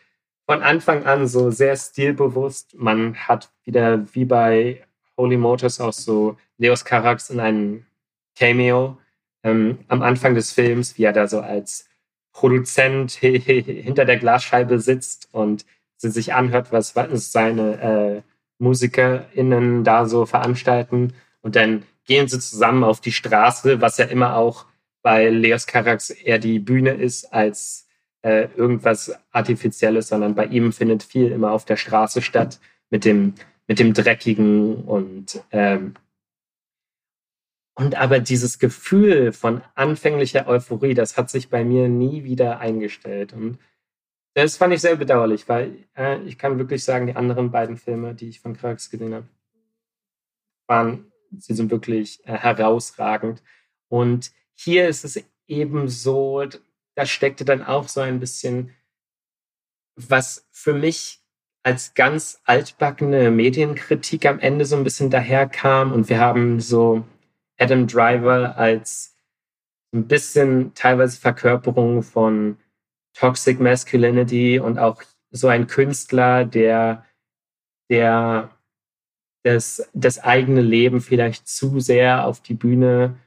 von 0.46 0.62
Anfang 0.62 1.06
an 1.06 1.28
so 1.28 1.50
sehr 1.50 1.76
stilbewusst. 1.76 2.76
Man 2.76 3.16
hat 3.16 3.52
wieder 3.64 4.06
wie 4.14 4.26
bei 4.26 4.84
Holy 5.18 5.38
Motors 5.38 5.80
auch 5.80 5.94
so 5.94 6.38
Leos 6.58 6.84
Carax 6.84 7.30
in 7.30 7.40
einem 7.40 7.86
Cameo 8.36 8.98
ähm, 9.44 9.80
am 9.88 10.02
Anfang 10.02 10.36
des 10.36 10.52
Films, 10.52 10.98
wie 10.98 11.04
er 11.04 11.14
da 11.14 11.28
so 11.28 11.40
als 11.40 11.88
Produzent 12.32 13.12
hinter 13.12 14.06
der 14.06 14.18
Glasscheibe 14.18 14.80
sitzt 14.80 15.30
und 15.32 15.66
sich 15.98 16.34
anhört, 16.34 16.72
was, 16.72 16.96
was 16.96 17.32
seine 17.32 17.82
äh, 17.82 18.22
MusikerInnen 18.60 19.84
da 19.84 20.06
so 20.06 20.26
veranstalten. 20.26 21.14
Und 21.42 21.56
dann 21.56 21.84
gehen 22.06 22.28
sie 22.28 22.40
zusammen 22.40 22.84
auf 22.84 23.02
die 23.02 23.12
Straße, 23.12 23.82
was 23.82 23.98
ja 23.98 24.06
immer 24.06 24.36
auch 24.36 24.66
bei 25.02 25.30
Leos 25.30 25.68
Carax 25.68 26.10
eher 26.10 26.40
die 26.40 26.60
Bühne 26.60 26.92
ist 26.92 27.34
als 27.34 27.88
äh, 28.22 28.48
irgendwas 28.56 29.14
Artifizielles, 29.32 30.10
sondern 30.10 30.36
bei 30.36 30.46
ihm 30.46 30.72
findet 30.72 31.04
viel 31.04 31.32
immer 31.32 31.52
auf 31.52 31.66
der 31.66 31.78
Straße 31.78 32.22
statt 32.22 32.60
mit 32.90 33.06
dem, 33.06 33.34
mit 33.68 33.80
dem 33.80 33.94
Dreckigen 33.94 34.76
und 34.76 35.44
ähm, 35.52 35.96
und 37.82 37.96
aber 37.96 38.20
dieses 38.20 38.60
Gefühl 38.60 39.34
von 39.34 39.64
anfänglicher 39.74 40.48
Euphorie, 40.48 40.94
das 40.94 41.18
hat 41.18 41.32
sich 41.32 41.50
bei 41.50 41.64
mir 41.64 41.90
nie 41.90 42.24
wieder 42.24 42.60
eingestellt. 42.60 43.34
Und 43.34 43.58
das 44.36 44.56
fand 44.56 44.72
ich 44.76 44.82
sehr 44.82 44.98
bedauerlich, 44.98 45.50
weil 45.50 45.88
äh, 45.98 46.22
ich 46.22 46.38
kann 46.38 46.60
wirklich 46.60 46.84
sagen, 46.84 47.08
die 47.08 47.16
anderen 47.16 47.50
beiden 47.50 47.78
Filme, 47.78 48.14
die 48.14 48.30
ich 48.30 48.40
von 48.40 48.56
Krax 48.56 48.92
gesehen 48.92 49.16
habe, 49.16 49.28
waren, 50.68 51.12
sie 51.36 51.56
sind 51.56 51.72
wirklich 51.72 52.24
äh, 52.28 52.38
herausragend. 52.38 53.42
Und 53.88 54.32
hier 54.54 54.88
ist 54.88 55.04
es 55.04 55.20
eben 55.48 55.90
so, 55.90 56.44
da 56.94 57.08
steckte 57.08 57.46
dann 57.46 57.64
auch 57.64 57.88
so 57.88 58.02
ein 58.02 58.20
bisschen, 58.20 58.76
was 59.96 60.48
für 60.52 60.74
mich 60.74 61.20
als 61.64 61.96
ganz 61.96 62.42
altbackene 62.46 63.32
Medienkritik 63.32 64.28
am 64.28 64.38
Ende 64.38 64.66
so 64.66 64.76
ein 64.76 64.84
bisschen 64.84 65.10
daherkam. 65.10 65.92
Und 65.92 66.10
wir 66.10 66.20
haben 66.20 66.60
so 66.60 67.06
Adam 67.62 67.88
Driver 67.88 68.58
als 68.58 69.16
ein 69.94 70.08
bisschen 70.08 70.74
teilweise 70.74 71.20
Verkörperung 71.20 72.02
von 72.02 72.58
Toxic 73.14 73.60
Masculinity 73.60 74.60
und 74.60 74.80
auch 74.80 75.04
so 75.32 75.48
ein 75.48 75.68
Künstler, 75.68 76.46
der, 76.46 77.06
der 77.90 78.50
das, 79.44 79.90
das 79.94 80.20
eigene 80.20 80.62
Leben 80.62 81.02
vielleicht 81.02 81.48
zu 81.48 81.80
sehr 81.80 82.26
auf 82.26 82.42
die 82.42 82.54
Bühne 82.54 83.18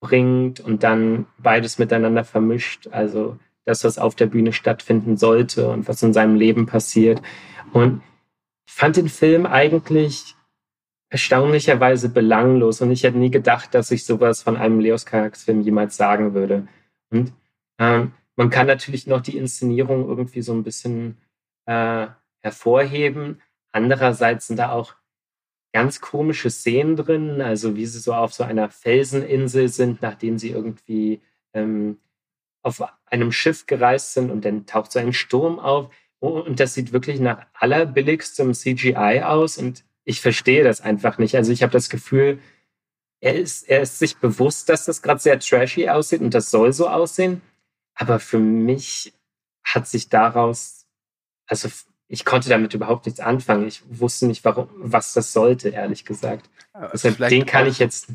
bringt 0.00 0.60
und 0.60 0.82
dann 0.82 1.26
beides 1.38 1.78
miteinander 1.78 2.24
vermischt. 2.24 2.88
Also 2.88 3.38
das, 3.64 3.84
was 3.84 3.98
auf 3.98 4.14
der 4.14 4.26
Bühne 4.26 4.52
stattfinden 4.52 5.16
sollte 5.16 5.68
und 5.68 5.88
was 5.88 6.02
in 6.02 6.12
seinem 6.12 6.36
Leben 6.36 6.66
passiert. 6.66 7.20
Und 7.72 8.02
ich 8.66 8.74
fand 8.74 8.96
den 8.96 9.08
Film 9.08 9.46
eigentlich 9.46 10.34
erstaunlicherweise 11.10 12.10
belanglos 12.10 12.80
und 12.80 12.90
ich 12.90 13.02
hätte 13.02 13.18
nie 13.18 13.30
gedacht, 13.30 13.74
dass 13.74 13.90
ich 13.90 14.04
sowas 14.04 14.42
von 14.42 14.56
einem 14.56 14.80
Leos 14.80 15.06
Carax-Film 15.06 15.62
jemals 15.62 15.96
sagen 15.96 16.34
würde. 16.34 16.68
Und 17.10 17.32
ähm, 17.78 18.12
man 18.36 18.50
kann 18.50 18.66
natürlich 18.66 19.06
noch 19.06 19.20
die 19.20 19.36
Inszenierung 19.36 20.06
irgendwie 20.06 20.42
so 20.42 20.52
ein 20.52 20.62
bisschen 20.62 21.16
äh, 21.66 22.08
hervorheben. 22.40 23.40
Andererseits 23.72 24.48
sind 24.48 24.58
da 24.58 24.70
auch 24.72 24.94
ganz 25.72 26.00
komische 26.00 26.50
Szenen 26.50 26.96
drin, 26.96 27.40
also 27.40 27.76
wie 27.76 27.86
sie 27.86 27.98
so 27.98 28.14
auf 28.14 28.34
so 28.34 28.44
einer 28.44 28.70
Felseninsel 28.70 29.68
sind, 29.68 30.02
nachdem 30.02 30.38
sie 30.38 30.50
irgendwie 30.50 31.20
ähm, 31.54 31.98
auf 32.62 32.82
einem 33.06 33.32
Schiff 33.32 33.66
gereist 33.66 34.14
sind 34.14 34.30
und 34.30 34.44
dann 34.44 34.66
taucht 34.66 34.92
so 34.92 34.98
ein 34.98 35.12
Sturm 35.12 35.58
auf. 35.58 35.90
Und 36.20 36.60
das 36.60 36.74
sieht 36.74 36.92
wirklich 36.92 37.20
nach 37.20 37.46
allerbilligstem 37.54 38.52
CGI 38.52 39.22
aus 39.24 39.56
und 39.56 39.84
ich 40.08 40.22
verstehe 40.22 40.64
das 40.64 40.80
einfach 40.80 41.18
nicht. 41.18 41.36
Also 41.36 41.52
ich 41.52 41.62
habe 41.62 41.72
das 41.72 41.90
Gefühl, 41.90 42.38
er 43.20 43.34
ist, 43.34 43.68
er 43.68 43.82
ist 43.82 43.98
sich 43.98 44.16
bewusst, 44.16 44.70
dass 44.70 44.86
das 44.86 45.02
gerade 45.02 45.20
sehr 45.20 45.38
trashy 45.38 45.90
aussieht 45.90 46.22
und 46.22 46.32
das 46.32 46.50
soll 46.50 46.72
so 46.72 46.88
aussehen. 46.88 47.42
Aber 47.94 48.18
für 48.18 48.38
mich 48.38 49.12
hat 49.62 49.86
sich 49.86 50.08
daraus, 50.08 50.86
also 51.46 51.68
ich 52.06 52.24
konnte 52.24 52.48
damit 52.48 52.72
überhaupt 52.72 53.04
nichts 53.04 53.20
anfangen. 53.20 53.68
Ich 53.68 53.82
wusste 53.90 54.26
nicht, 54.26 54.46
warum, 54.46 54.70
was 54.76 55.12
das 55.12 55.34
sollte, 55.34 55.68
ehrlich 55.68 56.06
gesagt. 56.06 56.48
Also 56.72 57.10
den 57.10 57.44
kann 57.44 57.64
auch, 57.64 57.70
ich 57.70 57.78
jetzt. 57.78 58.08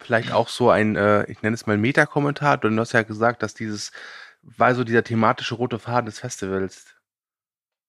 Vielleicht 0.00 0.32
auch 0.32 0.48
so 0.48 0.70
ein, 0.70 0.96
äh, 0.96 1.30
ich 1.30 1.42
nenne 1.42 1.54
es 1.54 1.66
mal 1.66 1.76
Meta-Kommentar. 1.76 2.56
Du 2.56 2.74
hast 2.78 2.92
ja 2.92 3.02
gesagt, 3.02 3.42
dass 3.42 3.52
dieses 3.52 3.92
war 4.40 4.74
so 4.74 4.82
dieser 4.82 5.04
thematische 5.04 5.56
rote 5.56 5.78
Faden 5.78 6.06
des 6.06 6.20
Festivals. 6.20 6.94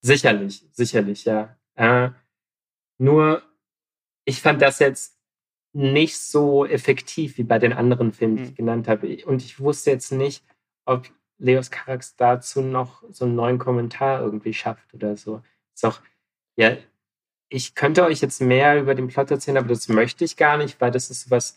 Sicherlich, 0.02 0.66
sicherlich, 0.72 1.24
ja. 1.24 1.56
Äh, 1.74 2.10
nur, 2.98 3.42
ich 4.24 4.40
fand 4.40 4.62
das 4.62 4.78
jetzt 4.78 5.16
nicht 5.72 6.18
so 6.18 6.64
effektiv 6.64 7.36
wie 7.38 7.44
bei 7.44 7.58
den 7.58 7.72
anderen 7.72 8.12
Filmen, 8.12 8.36
die 8.36 8.42
ich 8.44 8.48
hm. 8.50 8.56
genannt 8.56 8.88
habe. 8.88 9.24
Und 9.26 9.42
ich 9.42 9.60
wusste 9.60 9.90
jetzt 9.90 10.10
nicht, 10.10 10.42
ob 10.86 11.08
Leos 11.38 11.70
Carax 11.70 12.16
dazu 12.16 12.62
noch 12.62 13.02
so 13.10 13.26
einen 13.26 13.34
neuen 13.34 13.58
Kommentar 13.58 14.22
irgendwie 14.22 14.54
schafft 14.54 14.94
oder 14.94 15.16
so. 15.16 15.42
Ist 15.74 15.84
auch, 15.84 16.00
ja, 16.56 16.76
ich 17.48 17.74
könnte 17.74 18.04
euch 18.04 18.20
jetzt 18.20 18.40
mehr 18.40 18.80
über 18.80 18.94
den 18.94 19.08
Plot 19.08 19.30
erzählen, 19.30 19.58
aber 19.58 19.68
das 19.68 19.88
möchte 19.88 20.24
ich 20.24 20.36
gar 20.36 20.56
nicht, 20.56 20.80
weil 20.80 20.90
das 20.90 21.10
ist 21.10 21.30
was 21.30 21.56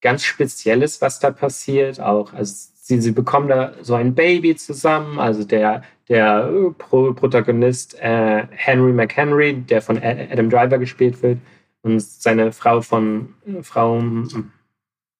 ganz 0.00 0.24
Spezielles, 0.24 1.00
was 1.02 1.20
da 1.20 1.30
passiert. 1.30 2.00
Auch, 2.00 2.32
also 2.32 2.70
sie, 2.74 3.00
sie 3.00 3.12
bekommen 3.12 3.48
da 3.48 3.74
so 3.82 3.94
ein 3.94 4.14
Baby 4.14 4.56
zusammen, 4.56 5.18
also 5.18 5.44
der, 5.44 5.84
der 6.08 6.72
Pro 6.78 7.12
Protagonist 7.12 7.98
äh, 8.00 8.46
Henry 8.50 8.92
McHenry, 8.92 9.54
der 9.54 9.82
von 9.82 9.98
Adam 10.02 10.50
Driver 10.50 10.78
gespielt 10.78 11.22
wird, 11.22 11.38
und 11.82 12.00
seine 12.00 12.52
Frau 12.52 12.80
von 12.80 13.34
Frau 13.62 14.02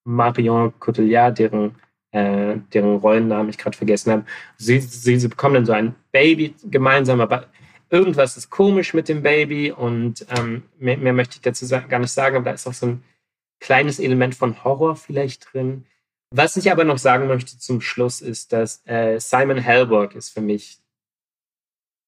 Marion 0.05 0.72
Cotillard, 0.80 1.39
deren 1.39 1.74
äh, 2.12 2.57
deren 2.72 2.97
Rollennamen 2.97 3.51
ich 3.51 3.59
gerade 3.59 3.76
vergessen 3.76 4.12
habe. 4.12 4.24
Sie, 4.57 4.80
sie, 4.80 5.18
sie 5.18 5.28
bekommen 5.28 5.55
dann 5.55 5.66
so 5.66 5.72
ein 5.72 5.95
Baby 6.12 6.55
gemeinsam, 6.64 7.20
aber 7.20 7.47
irgendwas 7.91 8.36
ist 8.36 8.51
komisch 8.51 8.95
mit 8.95 9.09
dem 9.09 9.22
Baby 9.22 9.72
und 9.72 10.26
ähm, 10.36 10.62
mehr, 10.78 10.97
mehr, 10.97 11.12
möchte 11.12 11.36
ich 11.36 11.43
dazu 11.43 11.66
gar 11.68 11.99
nicht 11.99 12.11
sagen, 12.11 12.36
aber 12.36 12.47
da 12.47 12.51
ist 12.53 12.66
auch 12.66 12.72
so 12.72 12.86
ein 12.86 13.05
kleines 13.61 13.99
Element 13.99 14.34
von 14.34 14.62
Horror 14.64 14.97
vielleicht 14.97 15.53
drin. 15.53 15.84
Was 16.31 16.57
ich 16.57 16.70
aber 16.70 16.85
noch 16.85 16.99
sagen 16.99 17.26
möchte 17.26 17.59
zum 17.59 17.81
Schluss 17.81 18.20
ist, 18.20 18.53
dass 18.53 18.87
äh, 18.87 19.18
Simon 19.18 19.59
Helberg 19.59 20.14
ist 20.14 20.31
für 20.31 20.43
mich 20.43 20.79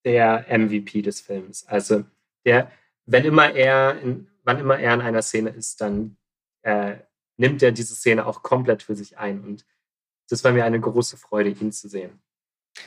der 0.05 0.47
MVP 0.49 1.03
des 1.03 1.21
Films. 1.21 1.67
Also 1.67 2.05
der, 2.45 2.71
wenn 3.07 3.25
immer 3.25 3.55
er, 3.55 4.01
in, 4.01 4.29
wann 4.45 4.59
immer 4.59 4.79
er 4.79 4.95
in 4.95 5.01
einer 5.01 5.23
Szene 5.23 5.51
ist, 5.51 5.81
dann 5.81 6.17
äh, 6.63 6.97
nimmt 7.37 7.63
er 7.63 7.73
diese 7.73 7.95
Szene 7.95 8.27
auch 8.27 8.43
komplett 8.43 8.83
für 8.83 8.95
sich 8.95 9.19
ein 9.19 9.43
und 9.43 9.65
das 10.29 10.45
war 10.45 10.53
mir 10.53 10.65
eine 10.65 10.81
große 10.81 11.17
Freude, 11.17 11.51
ihn 11.51 11.73
zu 11.73 11.89
sehen. 11.89 12.21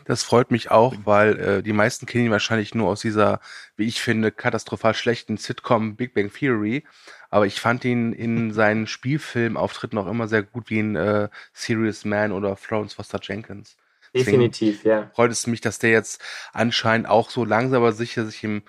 Das 0.06 0.24
freut 0.24 0.50
mich 0.50 0.72
auch, 0.72 0.96
weil 1.04 1.40
äh, 1.40 1.64
die 1.64 1.74
meisten 1.74 2.06
kennen 2.06 2.26
ihn 2.26 2.32
wahrscheinlich 2.32 2.74
nur 2.74 2.90
aus 2.90 3.02
dieser, 3.02 3.42
wie 3.76 3.86
ich 3.86 4.02
finde, 4.02 4.32
katastrophal 4.32 4.94
schlechten 4.94 5.38
Sitcom 5.38 5.96
Big 5.96 6.14
Bang 6.14 6.32
Theory. 6.32 6.86
Aber 7.34 7.48
ich 7.48 7.60
fand 7.60 7.84
ihn 7.84 8.14
in 8.14 8.52
seinen 8.54 8.86
Spielfilmauftritten 8.86 9.98
auch 9.98 10.06
immer 10.06 10.28
sehr 10.28 10.44
gut 10.44 10.70
wie 10.70 10.78
in 10.78 10.96
äh, 10.96 11.30
Serious 11.52 12.06
Man 12.06 12.32
oder 12.32 12.56
Florence 12.56 12.94
Foster 12.94 13.18
Jenkins. 13.20 13.76
Definitiv, 14.16 14.84
Deswegen 14.84 14.96
ja. 14.96 15.12
Freut 15.16 15.32
es 15.32 15.48
mich, 15.48 15.60
dass 15.60 15.80
der 15.80 15.90
jetzt 15.90 16.22
anscheinend 16.52 17.10
auch 17.10 17.32
so 17.32 17.44
langsam 17.44 17.78
aber 17.78 17.92
sicher 17.92 18.28
sich 18.28 18.44
im 18.44 18.62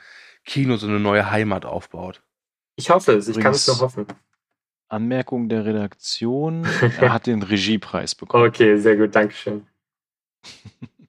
Kino 0.47 0.79
so 0.79 0.87
eine 0.87 0.99
neue 0.99 1.31
Heimat 1.31 1.67
aufbaut. 1.67 2.23
Ich 2.77 2.89
hoffe 2.89 3.13
es, 3.13 3.29
ich 3.29 3.39
kann 3.39 3.53
es 3.53 3.67
nur 3.67 3.81
hoffen. 3.81 4.07
Anmerkung 4.89 5.51
der 5.51 5.67
Redaktion, 5.67 6.65
er 6.99 7.13
hat 7.13 7.27
den 7.27 7.43
Regiepreis 7.43 8.15
bekommen. 8.15 8.49
Okay, 8.49 8.79
sehr 8.79 8.97
gut, 8.97 9.15
Dankeschön. 9.15 9.67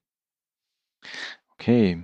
okay. 1.54 2.04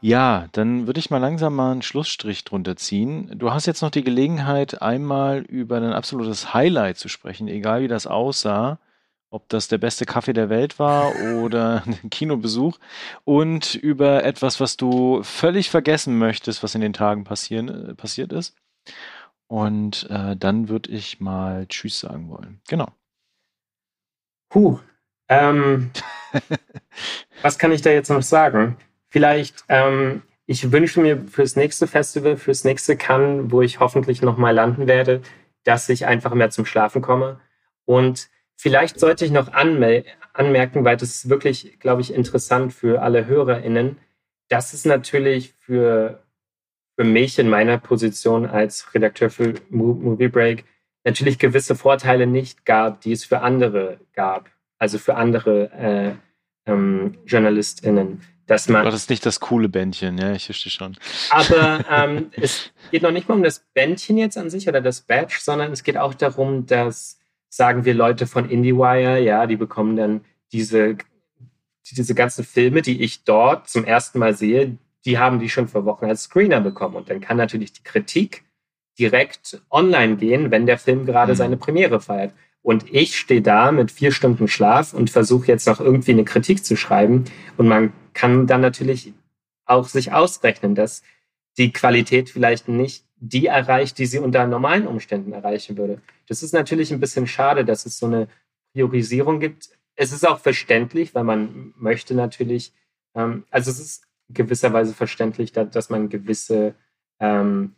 Ja, 0.00 0.48
dann 0.52 0.86
würde 0.86 0.98
ich 0.98 1.10
mal 1.10 1.18
langsam 1.18 1.54
mal 1.54 1.70
einen 1.70 1.82
Schlussstrich 1.82 2.44
drunter 2.44 2.76
ziehen. 2.76 3.30
Du 3.38 3.52
hast 3.52 3.66
jetzt 3.66 3.82
noch 3.82 3.90
die 3.90 4.02
Gelegenheit, 4.02 4.82
einmal 4.82 5.42
über 5.42 5.78
dein 5.80 5.92
absolutes 5.92 6.52
Highlight 6.52 6.98
zu 6.98 7.08
sprechen, 7.08 7.46
egal 7.46 7.82
wie 7.82 7.88
das 7.88 8.08
aussah, 8.08 8.78
ob 9.30 9.48
das 9.48 9.68
der 9.68 9.78
beste 9.78 10.04
Kaffee 10.04 10.32
der 10.32 10.50
Welt 10.50 10.78
war 10.78 11.14
oder 11.40 11.84
ein 11.86 12.10
Kinobesuch 12.10 12.78
und 13.24 13.74
über 13.76 14.24
etwas, 14.24 14.60
was 14.60 14.76
du 14.76 15.22
völlig 15.22 15.70
vergessen 15.70 16.18
möchtest, 16.18 16.62
was 16.62 16.74
in 16.74 16.80
den 16.80 16.92
Tagen 16.92 17.24
passieren, 17.24 17.90
äh, 17.90 17.94
passiert 17.94 18.32
ist. 18.32 18.56
Und 19.46 20.08
äh, 20.10 20.34
dann 20.36 20.68
würde 20.68 20.90
ich 20.90 21.20
mal 21.20 21.66
Tschüss 21.68 22.00
sagen 22.00 22.30
wollen. 22.30 22.60
Genau. 22.68 22.88
Puh. 24.48 24.80
Ähm, 25.28 25.90
was 27.42 27.58
kann 27.58 27.70
ich 27.70 27.82
da 27.82 27.90
jetzt 27.90 28.10
noch 28.10 28.22
sagen? 28.22 28.76
Vielleicht, 29.12 29.64
ähm, 29.68 30.22
ich 30.46 30.72
wünsche 30.72 30.98
mir 30.98 31.26
fürs 31.28 31.54
nächste 31.54 31.86
Festival, 31.86 32.38
fürs 32.38 32.64
nächste 32.64 32.96
Cannes, 32.96 33.50
wo 33.50 33.60
ich 33.60 33.78
hoffentlich 33.78 34.22
nochmal 34.22 34.54
landen 34.54 34.86
werde, 34.86 35.20
dass 35.64 35.90
ich 35.90 36.06
einfach 36.06 36.32
mehr 36.32 36.48
zum 36.48 36.64
Schlafen 36.64 37.02
komme. 37.02 37.38
Und 37.84 38.30
vielleicht 38.56 38.98
sollte 38.98 39.26
ich 39.26 39.30
noch 39.30 39.52
anmerken, 39.52 40.84
weil 40.86 40.96
das 40.96 41.10
ist 41.10 41.28
wirklich, 41.28 41.78
glaube 41.78 42.00
ich, 42.00 42.14
interessant 42.14 42.72
für 42.72 43.02
alle 43.02 43.26
HörerInnen, 43.26 43.98
dass 44.48 44.72
es 44.72 44.86
natürlich 44.86 45.52
für 45.60 46.22
für 46.96 47.04
mich 47.04 47.38
in 47.38 47.48
meiner 47.48 47.78
Position 47.78 48.46
als 48.46 48.94
Redakteur 48.94 49.28
für 49.30 49.54
Movie 49.70 50.28
Break 50.28 50.64
natürlich 51.04 51.38
gewisse 51.38 51.74
Vorteile 51.74 52.26
nicht 52.26 52.64
gab, 52.64 53.00
die 53.02 53.12
es 53.12 53.24
für 53.24 53.40
andere 53.40 53.98
gab. 54.14 54.50
Also 54.78 54.98
für 54.98 55.16
andere 55.16 55.70
äh, 55.72 56.70
ähm, 56.70 57.18
JournalistInnen. 57.26 58.22
Dass 58.46 58.68
man, 58.68 58.84
das 58.84 58.94
ist 58.94 59.10
nicht 59.10 59.24
das 59.24 59.40
coole 59.40 59.68
Bändchen, 59.68 60.18
ja, 60.18 60.32
ich 60.32 60.46
verstehe 60.46 60.72
schon. 60.72 60.96
Aber 61.30 61.84
ähm, 61.90 62.30
es 62.32 62.72
geht 62.90 63.02
noch 63.02 63.12
nicht 63.12 63.28
mal 63.28 63.36
um 63.36 63.42
das 63.42 63.64
Bändchen 63.72 64.18
jetzt 64.18 64.36
an 64.36 64.50
sich 64.50 64.68
oder 64.68 64.80
das 64.80 65.02
Badge, 65.02 65.38
sondern 65.40 65.72
es 65.72 65.84
geht 65.84 65.96
auch 65.96 66.14
darum, 66.14 66.66
dass, 66.66 67.20
sagen 67.48 67.84
wir, 67.84 67.94
Leute 67.94 68.26
von 68.26 68.50
IndieWire, 68.50 69.20
ja, 69.20 69.46
die 69.46 69.56
bekommen 69.56 69.96
dann 69.96 70.24
diese, 70.52 70.96
diese 71.90 72.14
ganzen 72.14 72.44
Filme, 72.44 72.82
die 72.82 73.02
ich 73.02 73.24
dort 73.24 73.68
zum 73.68 73.84
ersten 73.84 74.18
Mal 74.18 74.34
sehe, 74.34 74.76
die 75.04 75.18
haben 75.18 75.38
die 75.38 75.48
schon 75.48 75.68
vor 75.68 75.84
Wochen 75.84 76.06
als 76.06 76.24
Screener 76.24 76.60
bekommen. 76.60 76.96
Und 76.96 77.10
dann 77.10 77.20
kann 77.20 77.36
natürlich 77.36 77.72
die 77.72 77.82
Kritik 77.82 78.44
direkt 78.98 79.60
online 79.70 80.16
gehen, 80.16 80.50
wenn 80.50 80.66
der 80.66 80.78
Film 80.78 81.06
gerade 81.06 81.32
mhm. 81.32 81.36
seine 81.36 81.56
Premiere 81.56 82.00
feiert. 82.00 82.34
Und 82.62 82.92
ich 82.92 83.18
stehe 83.18 83.42
da 83.42 83.72
mit 83.72 83.90
vier 83.90 84.12
Stunden 84.12 84.46
Schlaf 84.46 84.94
und 84.94 85.10
versuche 85.10 85.48
jetzt 85.48 85.66
noch 85.66 85.80
irgendwie 85.80 86.12
eine 86.12 86.24
Kritik 86.24 86.64
zu 86.64 86.76
schreiben. 86.76 87.24
Und 87.56 87.66
man 87.66 87.92
kann 88.14 88.46
dann 88.46 88.60
natürlich 88.60 89.12
auch 89.64 89.86
sich 89.88 90.12
ausrechnen, 90.12 90.74
dass 90.74 91.02
die 91.58 91.72
Qualität 91.72 92.30
vielleicht 92.30 92.68
nicht 92.68 93.04
die 93.16 93.46
erreicht, 93.46 93.98
die 93.98 94.06
sie 94.06 94.18
unter 94.18 94.46
normalen 94.46 94.86
Umständen 94.86 95.32
erreichen 95.32 95.76
würde. 95.76 96.00
Das 96.26 96.42
ist 96.42 96.52
natürlich 96.52 96.92
ein 96.92 97.00
bisschen 97.00 97.26
schade, 97.26 97.64
dass 97.64 97.86
es 97.86 97.98
so 97.98 98.06
eine 98.06 98.26
Priorisierung 98.72 99.38
gibt. 99.38 99.70
Es 99.94 100.12
ist 100.12 100.26
auch 100.26 100.40
verständlich, 100.40 101.14
weil 101.14 101.24
man 101.24 101.72
möchte 101.76 102.14
natürlich, 102.14 102.72
ähm, 103.14 103.44
also 103.50 103.70
es 103.70 103.78
ist 103.78 104.08
gewisserweise 104.28 104.92
verständlich, 104.94 105.52
dass 105.52 105.90
man 105.90 106.08
gewisse, 106.08 106.74
ähm, 107.20 107.74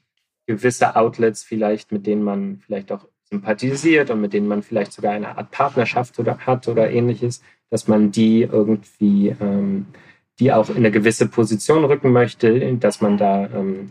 gewisse 0.46 0.96
Outlets 0.96 1.42
vielleicht, 1.42 1.92
mit 1.92 2.06
denen 2.06 2.22
man 2.22 2.60
vielleicht 2.64 2.92
auch 2.92 3.06
sympathisiert 3.24 4.10
und 4.10 4.20
mit 4.20 4.32
denen 4.32 4.48
man 4.48 4.62
vielleicht 4.62 4.92
sogar 4.92 5.12
eine 5.12 5.36
Art 5.36 5.50
Partnerschaft 5.50 6.18
oder 6.18 6.38
hat 6.38 6.68
oder 6.68 6.90
ähnliches, 6.90 7.42
dass 7.70 7.88
man 7.88 8.10
die 8.12 8.42
irgendwie, 8.42 9.34
ähm, 9.40 9.86
die 10.38 10.52
auch 10.52 10.68
in 10.68 10.76
eine 10.76 10.90
gewisse 10.90 11.28
Position 11.28 11.84
rücken 11.84 12.12
möchte, 12.12 12.76
dass 12.76 13.00
man 13.00 13.16
da 13.16 13.46
ähm, 13.46 13.90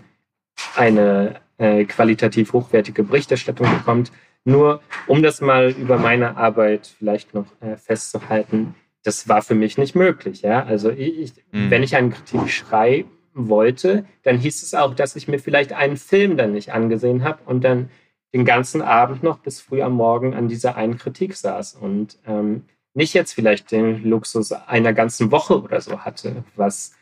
eine 0.75 1.35
äh, 1.57 1.85
qualitativ 1.85 2.53
hochwertige 2.53 3.03
Berichterstattung 3.03 3.67
bekommt. 3.77 4.11
Nur 4.45 4.81
um 5.07 5.23
das 5.23 5.39
mal 5.39 5.69
über 5.71 5.97
meine 5.97 6.35
Arbeit 6.35 6.93
vielleicht 6.97 7.33
noch 7.33 7.45
äh, 7.61 7.77
festzuhalten, 7.77 8.75
das 9.03 9.27
war 9.27 9.41
für 9.41 9.55
mich 9.55 9.77
nicht 9.77 9.95
möglich. 9.95 10.41
Ja? 10.41 10.63
Also 10.63 10.89
ich, 10.89 11.33
mhm. 11.51 11.69
wenn 11.69 11.83
ich 11.83 11.95
eine 11.95 12.09
Kritik 12.09 12.49
schreiben 12.49 13.09
wollte, 13.33 14.05
dann 14.23 14.37
hieß 14.37 14.63
es 14.63 14.73
auch, 14.73 14.93
dass 14.93 15.15
ich 15.15 15.27
mir 15.27 15.39
vielleicht 15.39 15.73
einen 15.73 15.97
Film 15.97 16.37
dann 16.37 16.53
nicht 16.53 16.73
angesehen 16.73 17.23
habe 17.23 17.39
und 17.45 17.63
dann 17.63 17.89
den 18.33 18.45
ganzen 18.45 18.81
Abend 18.81 19.23
noch 19.23 19.39
bis 19.39 19.61
früh 19.61 19.81
am 19.81 19.93
Morgen 19.93 20.33
an 20.33 20.47
dieser 20.47 20.75
einen 20.75 20.97
Kritik 20.97 21.35
saß 21.35 21.75
und 21.75 22.17
ähm, 22.25 22.63
nicht 22.93 23.13
jetzt 23.13 23.33
vielleicht 23.33 23.71
den 23.71 24.03
Luxus 24.03 24.51
einer 24.51 24.93
ganzen 24.93 25.31
Woche 25.31 25.61
oder 25.61 25.81
so 25.81 25.99
hatte, 25.99 26.43
was 26.55 26.93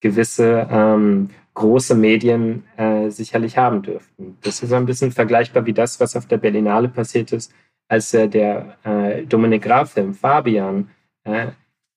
gewisse 0.00 0.68
ähm, 0.70 1.30
große 1.54 1.94
Medien 1.94 2.64
äh, 2.76 3.10
sicherlich 3.10 3.56
haben 3.56 3.82
dürften. 3.82 4.36
Das 4.42 4.62
ist 4.62 4.72
ein 4.72 4.86
bisschen 4.86 5.12
vergleichbar 5.12 5.66
wie 5.66 5.72
das, 5.72 6.00
was 6.00 6.16
auf 6.16 6.26
der 6.26 6.38
Berlinale 6.38 6.88
passiert 6.88 7.32
ist, 7.32 7.52
als 7.88 8.12
äh, 8.14 8.28
der 8.28 8.76
äh, 8.84 9.24
Dominik 9.24 9.62
Graf-Film 9.62 10.14
Fabian 10.14 10.90
äh, 11.24 11.48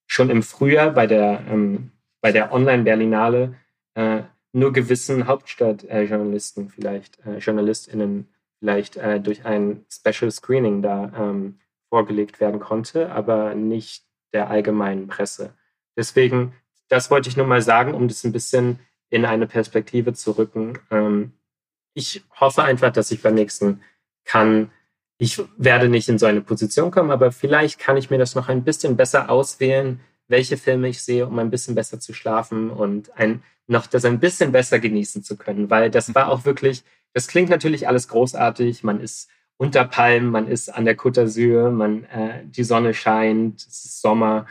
schon 0.05 0.29
im 0.29 0.43
Frühjahr 0.43 0.91
bei 0.91 1.07
der, 1.07 1.43
ähm, 1.49 1.91
bei 2.21 2.31
der 2.31 2.53
Online-Berlinale 2.53 3.55
äh, 3.95 4.21
nur 4.53 4.71
gewissen 4.73 5.27
Hauptstadtjournalisten 5.27 6.69
vielleicht, 6.69 7.19
äh, 7.25 7.37
JournalistInnen 7.39 8.27
vielleicht 8.59 8.97
äh, 8.97 9.19
durch 9.19 9.45
ein 9.45 9.85
Special 9.89 10.31
Screening 10.31 10.81
da 10.81 11.11
ähm, 11.17 11.59
vorgelegt 11.89 12.39
werden 12.39 12.59
konnte, 12.59 13.11
aber 13.11 13.55
nicht 13.55 14.05
der 14.33 14.49
allgemeinen 14.49 15.07
Presse. 15.07 15.53
Deswegen, 15.95 16.53
das 16.89 17.09
wollte 17.09 17.29
ich 17.29 17.37
nur 17.37 17.47
mal 17.47 17.61
sagen, 17.61 17.93
um 17.93 18.07
das 18.07 18.23
ein 18.23 18.31
bisschen 18.31 18.79
in 19.09 19.25
eine 19.25 19.47
Perspektive 19.47 20.13
zu 20.13 20.31
rücken. 20.31 20.79
Ähm, 20.91 21.33
ich 21.93 22.23
hoffe 22.39 22.63
einfach, 22.63 22.91
dass 22.91 23.11
ich 23.11 23.21
beim 23.21 23.35
nächsten 23.35 23.81
kann. 24.25 24.71
Ich 25.17 25.41
werde 25.57 25.89
nicht 25.89 26.09
in 26.09 26.19
so 26.19 26.25
eine 26.25 26.41
Position 26.41 26.91
kommen, 26.91 27.11
aber 27.11 27.31
vielleicht 27.31 27.79
kann 27.79 27.97
ich 27.97 28.09
mir 28.09 28.19
das 28.19 28.35
noch 28.35 28.49
ein 28.49 28.63
bisschen 28.63 28.97
besser 28.97 29.29
auswählen, 29.29 29.99
welche 30.27 30.57
Filme 30.57 30.89
ich 30.89 31.01
sehe, 31.01 31.25
um 31.25 31.39
ein 31.39 31.49
bisschen 31.49 31.73
besser 31.73 31.99
zu 31.99 32.13
schlafen 32.13 32.69
und 32.69 33.17
ein, 33.17 33.41
noch 33.65 33.87
das 33.87 34.05
ein 34.05 34.19
bisschen 34.19 34.51
besser 34.51 34.79
genießen 34.79 35.23
zu 35.23 35.37
können, 35.37 35.69
weil 35.69 35.89
das 35.89 36.13
war 36.13 36.29
auch 36.29 36.45
wirklich, 36.45 36.83
das 37.13 37.27
klingt 37.27 37.49
natürlich 37.49 37.87
alles 37.87 38.09
großartig. 38.09 38.83
Man 38.83 38.99
ist 38.99 39.29
unter 39.57 39.85
Palmen, 39.85 40.29
man 40.29 40.47
ist 40.47 40.69
an 40.69 40.85
der 40.85 40.97
Côte 40.97 41.21
d'Azur, 41.21 41.71
man, 41.71 42.03
äh, 42.05 42.43
die 42.45 42.63
Sonne 42.63 42.93
scheint, 42.93 43.59
es 43.61 43.85
ist 43.85 44.01
Sommer. 44.01 44.45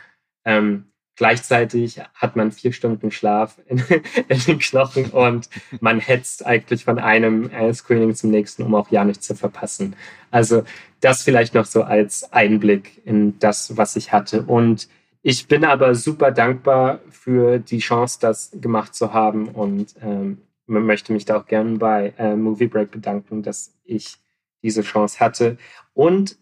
Ähm, 0.45 0.91
gleichzeitig 1.15 2.01
hat 2.13 2.35
man 2.35 2.51
vier 2.51 2.73
Stunden 2.73 3.11
Schlaf 3.11 3.59
in, 3.67 3.83
in, 4.27 4.39
den 4.39 4.59
Knochen 4.59 5.05
und 5.11 5.49
man 5.79 5.99
hetzt 5.99 6.45
eigentlich 6.45 6.83
von 6.83 6.99
einem 6.99 7.49
äh, 7.49 7.73
Screening 7.73 8.15
zum 8.15 8.31
nächsten, 8.31 8.63
um 8.63 8.75
auch 8.75 8.91
ja 8.91 9.03
nichts 9.03 9.27
zu 9.27 9.35
verpassen. 9.35 9.95
Also 10.29 10.63
das 10.99 11.23
vielleicht 11.23 11.53
noch 11.53 11.65
so 11.65 11.83
als 11.83 12.31
Einblick 12.33 13.01
in 13.05 13.39
das, 13.39 13.77
was 13.77 13.95
ich 13.95 14.11
hatte. 14.11 14.43
Und 14.43 14.89
ich 15.21 15.47
bin 15.47 15.65
aber 15.65 15.95
super 15.95 16.31
dankbar 16.31 16.99
für 17.09 17.59
die 17.59 17.79
Chance, 17.79 18.19
das 18.21 18.51
gemacht 18.53 18.93
zu 18.93 19.13
haben 19.13 19.49
und 19.49 19.95
ähm, 20.01 20.39
möchte 20.67 21.13
mich 21.13 21.25
da 21.25 21.37
auch 21.37 21.45
gerne 21.45 21.77
bei 21.77 22.13
äh, 22.17 22.35
Movie 22.35 22.67
Break 22.67 22.91
bedanken, 22.91 23.41
dass 23.41 23.73
ich 23.83 24.17
diese 24.63 24.81
Chance 24.81 25.19
hatte. 25.19 25.57
Und 25.93 26.37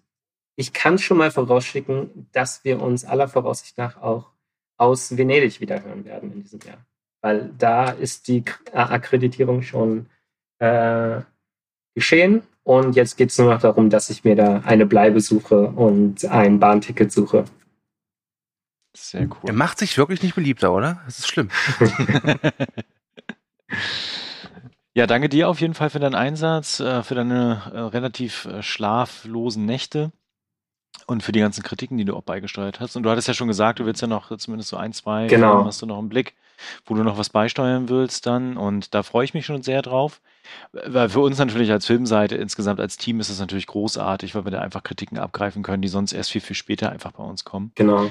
ich 0.56 0.74
kann 0.74 0.98
schon 0.98 1.18
mal 1.18 1.32
vorausschicken, 1.32 2.30
dass 2.32 2.64
wir 2.64 2.82
uns 2.82 3.06
aller 3.06 3.28
Voraussicht 3.28 3.78
nach 3.78 4.02
auch 4.02 4.32
aus 4.78 5.18
Venedig 5.18 5.60
wieder 5.60 5.84
hören 5.84 6.06
werden 6.06 6.32
in 6.32 6.44
diesem 6.44 6.60
Jahr. 6.62 6.86
Weil 7.22 7.52
da 7.58 7.90
ist 7.90 8.28
die 8.28 8.44
Akkreditierung 8.74 9.62
schon 9.62 10.08
äh, 10.60 11.22
geschehen. 11.94 12.44
Und 12.64 12.96
jetzt 12.96 13.16
geht 13.16 13.30
es 13.30 13.38
nur 13.38 13.54
noch 13.54 13.62
darum, 13.62 13.90
dass 13.90 14.10
ich 14.10 14.24
mir 14.24 14.36
da 14.36 14.62
eine 14.66 14.86
Bleibe 14.86 15.22
suche 15.22 15.68
und 15.68 16.26
ein 16.26 16.60
Bahnticket 16.60 17.12
suche. 17.12 17.46
Sehr 18.96 19.24
cool. 19.24 19.48
Er 19.48 19.54
macht 19.54 19.78
sich 19.78 19.98
wirklich 19.98 20.24
nicht 20.24 20.36
beliebter, 20.36 20.74
oder? 20.74 21.02
Das 21.06 21.20
ist 21.20 21.28
schlimm. 21.28 21.50
ja, 24.96 25.08
danke 25.08 25.28
dir 25.28 25.50
auf 25.50 25.60
jeden 25.60 25.74
Fall 25.74 25.90
für 25.90 26.00
deinen 26.00 26.16
Einsatz, 26.16 26.80
äh, 26.80 27.04
für 27.04 27.16
deine 27.16 27.62
äh, 27.74 27.80
relativ 27.80 28.46
äh, 28.46 28.64
schlaflosen 28.64 29.66
Nächte 29.66 30.12
und 31.06 31.22
für 31.22 31.34
die 31.34 31.42
ganzen 31.42 31.64
Kritiken, 31.64 31.98
die 31.98 32.06
du 32.06 32.16
auch 32.16 32.24
beigesteuert 32.24 32.80
hast. 32.80 32.96
Und 32.96 33.04
du 33.04 33.10
hattest 33.10 33.28
ja 33.28 33.34
schon 33.34 33.50
gesagt, 33.50 33.80
du 33.80 33.86
willst 33.86 34.02
ja 34.02 34.08
noch 34.08 34.36
zumindest 34.38 34.70
so 34.70 34.78
ein, 34.78 34.94
zwei, 34.94 35.28
genau. 35.28 35.66
hast 35.66 35.82
du 35.82 35.86
noch 35.86 36.00
im 36.00 36.08
Blick, 36.08 36.36
wo 36.86 36.96
du 36.96 37.04
noch 37.04 37.18
was 37.18 37.30
beisteuern 37.30 37.90
willst 37.90 38.26
dann. 38.26 38.56
Und 38.56 38.96
da 38.96 39.04
freue 39.04 39.26
ich 39.26 39.34
mich 39.34 39.46
schon 39.46 39.64
sehr 39.64 39.82
drauf. 39.82 40.22
Weil 40.72 41.10
für 41.10 41.20
uns 41.20 41.38
natürlich 41.38 41.72
als 41.72 41.86
Filmseite 41.86 42.36
insgesamt 42.36 42.80
als 42.80 42.96
Team 42.96 43.20
ist 43.20 43.30
es 43.30 43.40
natürlich 43.40 43.68
großartig, 43.68 44.34
weil 44.34 44.46
wir 44.46 44.52
da 44.52 44.62
einfach 44.62 44.84
Kritiken 44.84 45.18
abgreifen 45.18 45.62
können, 45.62 45.82
die 45.82 45.90
sonst 45.90 46.14
erst 46.14 46.32
viel, 46.32 46.42
viel 46.42 46.56
später 46.56 46.90
einfach 46.90 47.12
bei 47.12 47.24
uns 47.24 47.44
kommen. 47.44 47.74
Genau. 47.76 48.10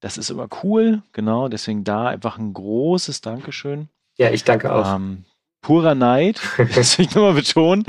Das 0.00 0.18
ist 0.18 0.30
immer 0.30 0.48
cool, 0.64 1.02
genau. 1.12 1.48
Deswegen 1.48 1.84
da 1.84 2.08
einfach 2.08 2.38
ein 2.38 2.52
großes 2.52 3.20
Dankeschön. 3.20 3.88
Ja, 4.18 4.30
ich 4.30 4.42
danke 4.44 4.72
auch. 4.72 4.96
Ähm, 4.96 5.24
purer 5.64 5.94
Neid, 5.94 6.40
das 6.76 6.96
will 6.96 7.06
ich 7.06 7.14
nochmal 7.14 7.32
betonen. 7.32 7.84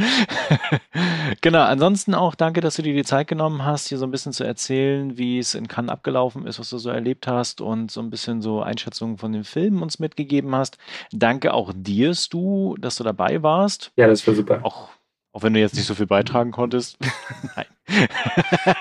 genau, 1.42 1.62
ansonsten 1.62 2.16
auch 2.16 2.34
danke, 2.34 2.62
dass 2.62 2.78
du 2.78 2.82
dir 2.82 2.94
die 2.94 3.04
Zeit 3.04 3.28
genommen 3.28 3.64
hast, 3.64 3.90
hier 3.90 4.00
so 4.00 4.06
ein 4.06 4.12
bisschen 4.12 4.34
zu 4.34 4.44
erzählen, 4.44 5.18
wie 5.18 5.38
es 5.38 5.54
in 5.54 5.68
Cannes 5.68 5.92
abgelaufen 5.92 6.48
ist, 6.48 6.58
was 6.58 6.70
du 6.70 6.78
so 6.78 6.90
erlebt 6.90 7.28
hast 7.28 7.62
und 7.62 7.92
so 7.92 8.02
ein 8.02 8.10
bisschen 8.10 8.42
so 8.42 8.62
Einschätzungen 8.62 9.18
von 9.18 9.34
den 9.34 9.44
Filmen 9.44 9.84
uns 9.84 10.00
mitgegeben 10.00 10.56
hast. 10.56 10.78
Danke 11.12 11.54
auch 11.54 11.74
dir, 11.76 12.16
Stu, 12.16 12.76
dass 12.78 12.96
du 12.96 13.04
dabei 13.04 13.44
warst. 13.44 13.92
Ja, 13.98 14.08
das 14.08 14.26
war 14.26 14.34
super. 14.34 14.62
Auch 14.64 14.90
auch 15.36 15.44
wenn 15.44 15.54
du 15.54 15.60
jetzt 15.60 15.76
nicht 15.76 15.86
so 15.86 15.96
viel 15.96 16.08
beitragen 16.08 16.52
konntest. 16.52 16.98
Nein. 17.56 17.66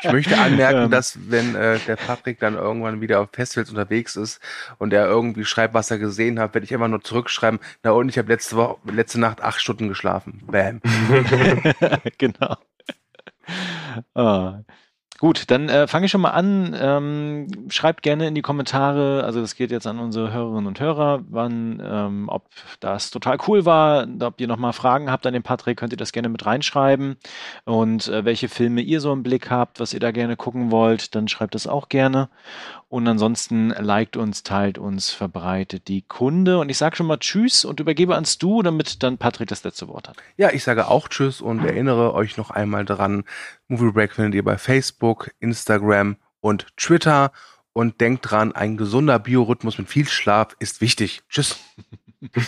Ich 0.02 0.12
möchte 0.12 0.38
anmerken, 0.38 0.84
ähm. 0.84 0.90
dass 0.90 1.18
wenn 1.28 1.56
äh, 1.56 1.80
der 1.80 1.96
Patrick 1.96 2.38
dann 2.38 2.54
irgendwann 2.54 3.00
wieder 3.00 3.20
auf 3.20 3.30
Festivals 3.32 3.70
unterwegs 3.70 4.14
ist 4.14 4.40
und 4.78 4.92
er 4.92 5.06
irgendwie 5.06 5.44
schreibt, 5.44 5.74
was 5.74 5.90
er 5.90 5.98
gesehen 5.98 6.38
hat, 6.38 6.54
werde 6.54 6.64
ich 6.64 6.70
immer 6.70 6.86
nur 6.86 7.02
zurückschreiben, 7.02 7.58
na 7.82 7.90
und 7.90 8.08
ich 8.08 8.18
habe 8.18 8.28
letzte 8.28 8.54
Woche, 8.54 8.76
letzte 8.84 9.18
Nacht 9.18 9.42
acht 9.42 9.60
Stunden 9.60 9.88
geschlafen. 9.88 10.44
Bam. 10.46 10.80
genau. 12.18 12.56
Ah. 14.14 14.60
Gut, 15.24 15.50
dann 15.50 15.70
äh, 15.70 15.86
fange 15.86 16.04
ich 16.04 16.12
schon 16.12 16.20
mal 16.20 16.32
an. 16.32 16.76
Ähm, 16.78 17.46
schreibt 17.70 18.02
gerne 18.02 18.28
in 18.28 18.34
die 18.34 18.42
Kommentare, 18.42 19.24
also 19.24 19.40
das 19.40 19.56
geht 19.56 19.70
jetzt 19.70 19.86
an 19.86 19.98
unsere 19.98 20.34
Hörerinnen 20.34 20.66
und 20.66 20.78
Hörer, 20.78 21.22
wann, 21.30 21.82
ähm, 21.82 22.28
ob 22.28 22.44
das 22.80 23.10
total 23.10 23.38
cool 23.48 23.64
war, 23.64 24.06
ob 24.20 24.38
ihr 24.38 24.46
nochmal 24.46 24.74
Fragen 24.74 25.10
habt 25.10 25.26
an 25.26 25.32
den 25.32 25.42
Patrick, 25.42 25.78
könnt 25.78 25.94
ihr 25.94 25.96
das 25.96 26.12
gerne 26.12 26.28
mit 26.28 26.44
reinschreiben. 26.44 27.16
Und 27.64 28.06
äh, 28.08 28.26
welche 28.26 28.50
Filme 28.50 28.82
ihr 28.82 29.00
so 29.00 29.14
im 29.14 29.22
Blick 29.22 29.48
habt, 29.48 29.80
was 29.80 29.94
ihr 29.94 30.00
da 30.00 30.10
gerne 30.10 30.36
gucken 30.36 30.70
wollt, 30.70 31.14
dann 31.14 31.26
schreibt 31.26 31.54
das 31.54 31.66
auch 31.66 31.88
gerne. 31.88 32.28
Und 32.94 33.08
ansonsten 33.08 33.70
liked 33.70 34.16
uns, 34.16 34.44
teilt 34.44 34.78
uns, 34.78 35.10
verbreitet 35.10 35.88
die 35.88 36.02
Kunde. 36.02 36.60
Und 36.60 36.68
ich 36.68 36.78
sage 36.78 36.94
schon 36.94 37.08
mal 37.08 37.18
Tschüss 37.18 37.64
und 37.64 37.80
übergebe 37.80 38.14
ans 38.14 38.38
Du, 38.38 38.62
damit 38.62 39.02
dann 39.02 39.18
Patrick 39.18 39.48
das 39.48 39.64
letzte 39.64 39.88
Wort 39.88 40.08
hat. 40.08 40.16
Ja, 40.36 40.52
ich 40.52 40.62
sage 40.62 40.86
auch 40.86 41.08
Tschüss 41.08 41.40
und 41.40 41.64
erinnere 41.64 42.14
euch 42.14 42.36
noch 42.36 42.52
einmal 42.52 42.84
dran, 42.84 43.24
Movie 43.66 43.90
Break 43.90 44.12
findet 44.12 44.34
ihr 44.34 44.44
bei 44.44 44.58
Facebook, 44.58 45.32
Instagram 45.40 46.18
und 46.38 46.68
Twitter. 46.76 47.32
Und 47.72 48.00
denkt 48.00 48.30
dran, 48.30 48.52
ein 48.52 48.76
gesunder 48.76 49.18
Biorhythmus 49.18 49.76
mit 49.76 49.88
viel 49.88 50.06
Schlaf 50.06 50.54
ist 50.60 50.80
wichtig. 50.80 51.22
Tschüss. 51.28 51.58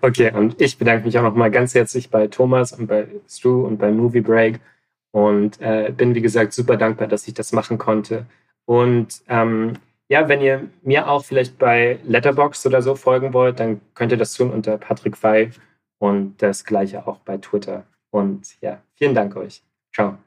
Okay, 0.00 0.32
und 0.32 0.60
ich 0.60 0.78
bedanke 0.78 1.04
mich 1.04 1.18
auch 1.18 1.24
nochmal 1.24 1.50
ganz 1.50 1.74
herzlich 1.74 2.08
bei 2.08 2.28
Thomas 2.28 2.72
und 2.72 2.86
bei 2.86 3.08
Stu 3.28 3.66
und 3.66 3.78
bei 3.78 3.90
Movie 3.90 4.20
Break 4.20 4.60
und 5.10 5.60
äh, 5.60 5.92
bin, 5.94 6.14
wie 6.14 6.20
gesagt, 6.20 6.52
super 6.52 6.76
dankbar, 6.76 7.08
dass 7.08 7.26
ich 7.26 7.34
das 7.34 7.50
machen 7.50 7.76
konnte. 7.76 8.26
Und 8.66 9.22
ähm, 9.28 9.74
ja, 10.08 10.28
wenn 10.28 10.40
ihr 10.40 10.68
mir 10.82 11.08
auch 11.08 11.24
vielleicht 11.24 11.58
bei 11.58 11.98
Letterbox 12.04 12.66
oder 12.66 12.82
so 12.82 12.94
folgen 12.94 13.32
wollt, 13.32 13.58
dann 13.58 13.80
könnt 13.94 14.12
ihr 14.12 14.18
das 14.18 14.34
tun 14.34 14.50
unter 14.50 14.78
Patrick 14.78 15.16
Fey 15.16 15.50
und 15.98 16.40
das 16.42 16.64
gleiche 16.64 17.06
auch 17.06 17.18
bei 17.20 17.38
Twitter. 17.38 17.86
Und 18.10 18.60
ja, 18.60 18.82
vielen 18.94 19.14
Dank 19.14 19.36
euch. 19.36 19.62
Ciao. 19.92 20.18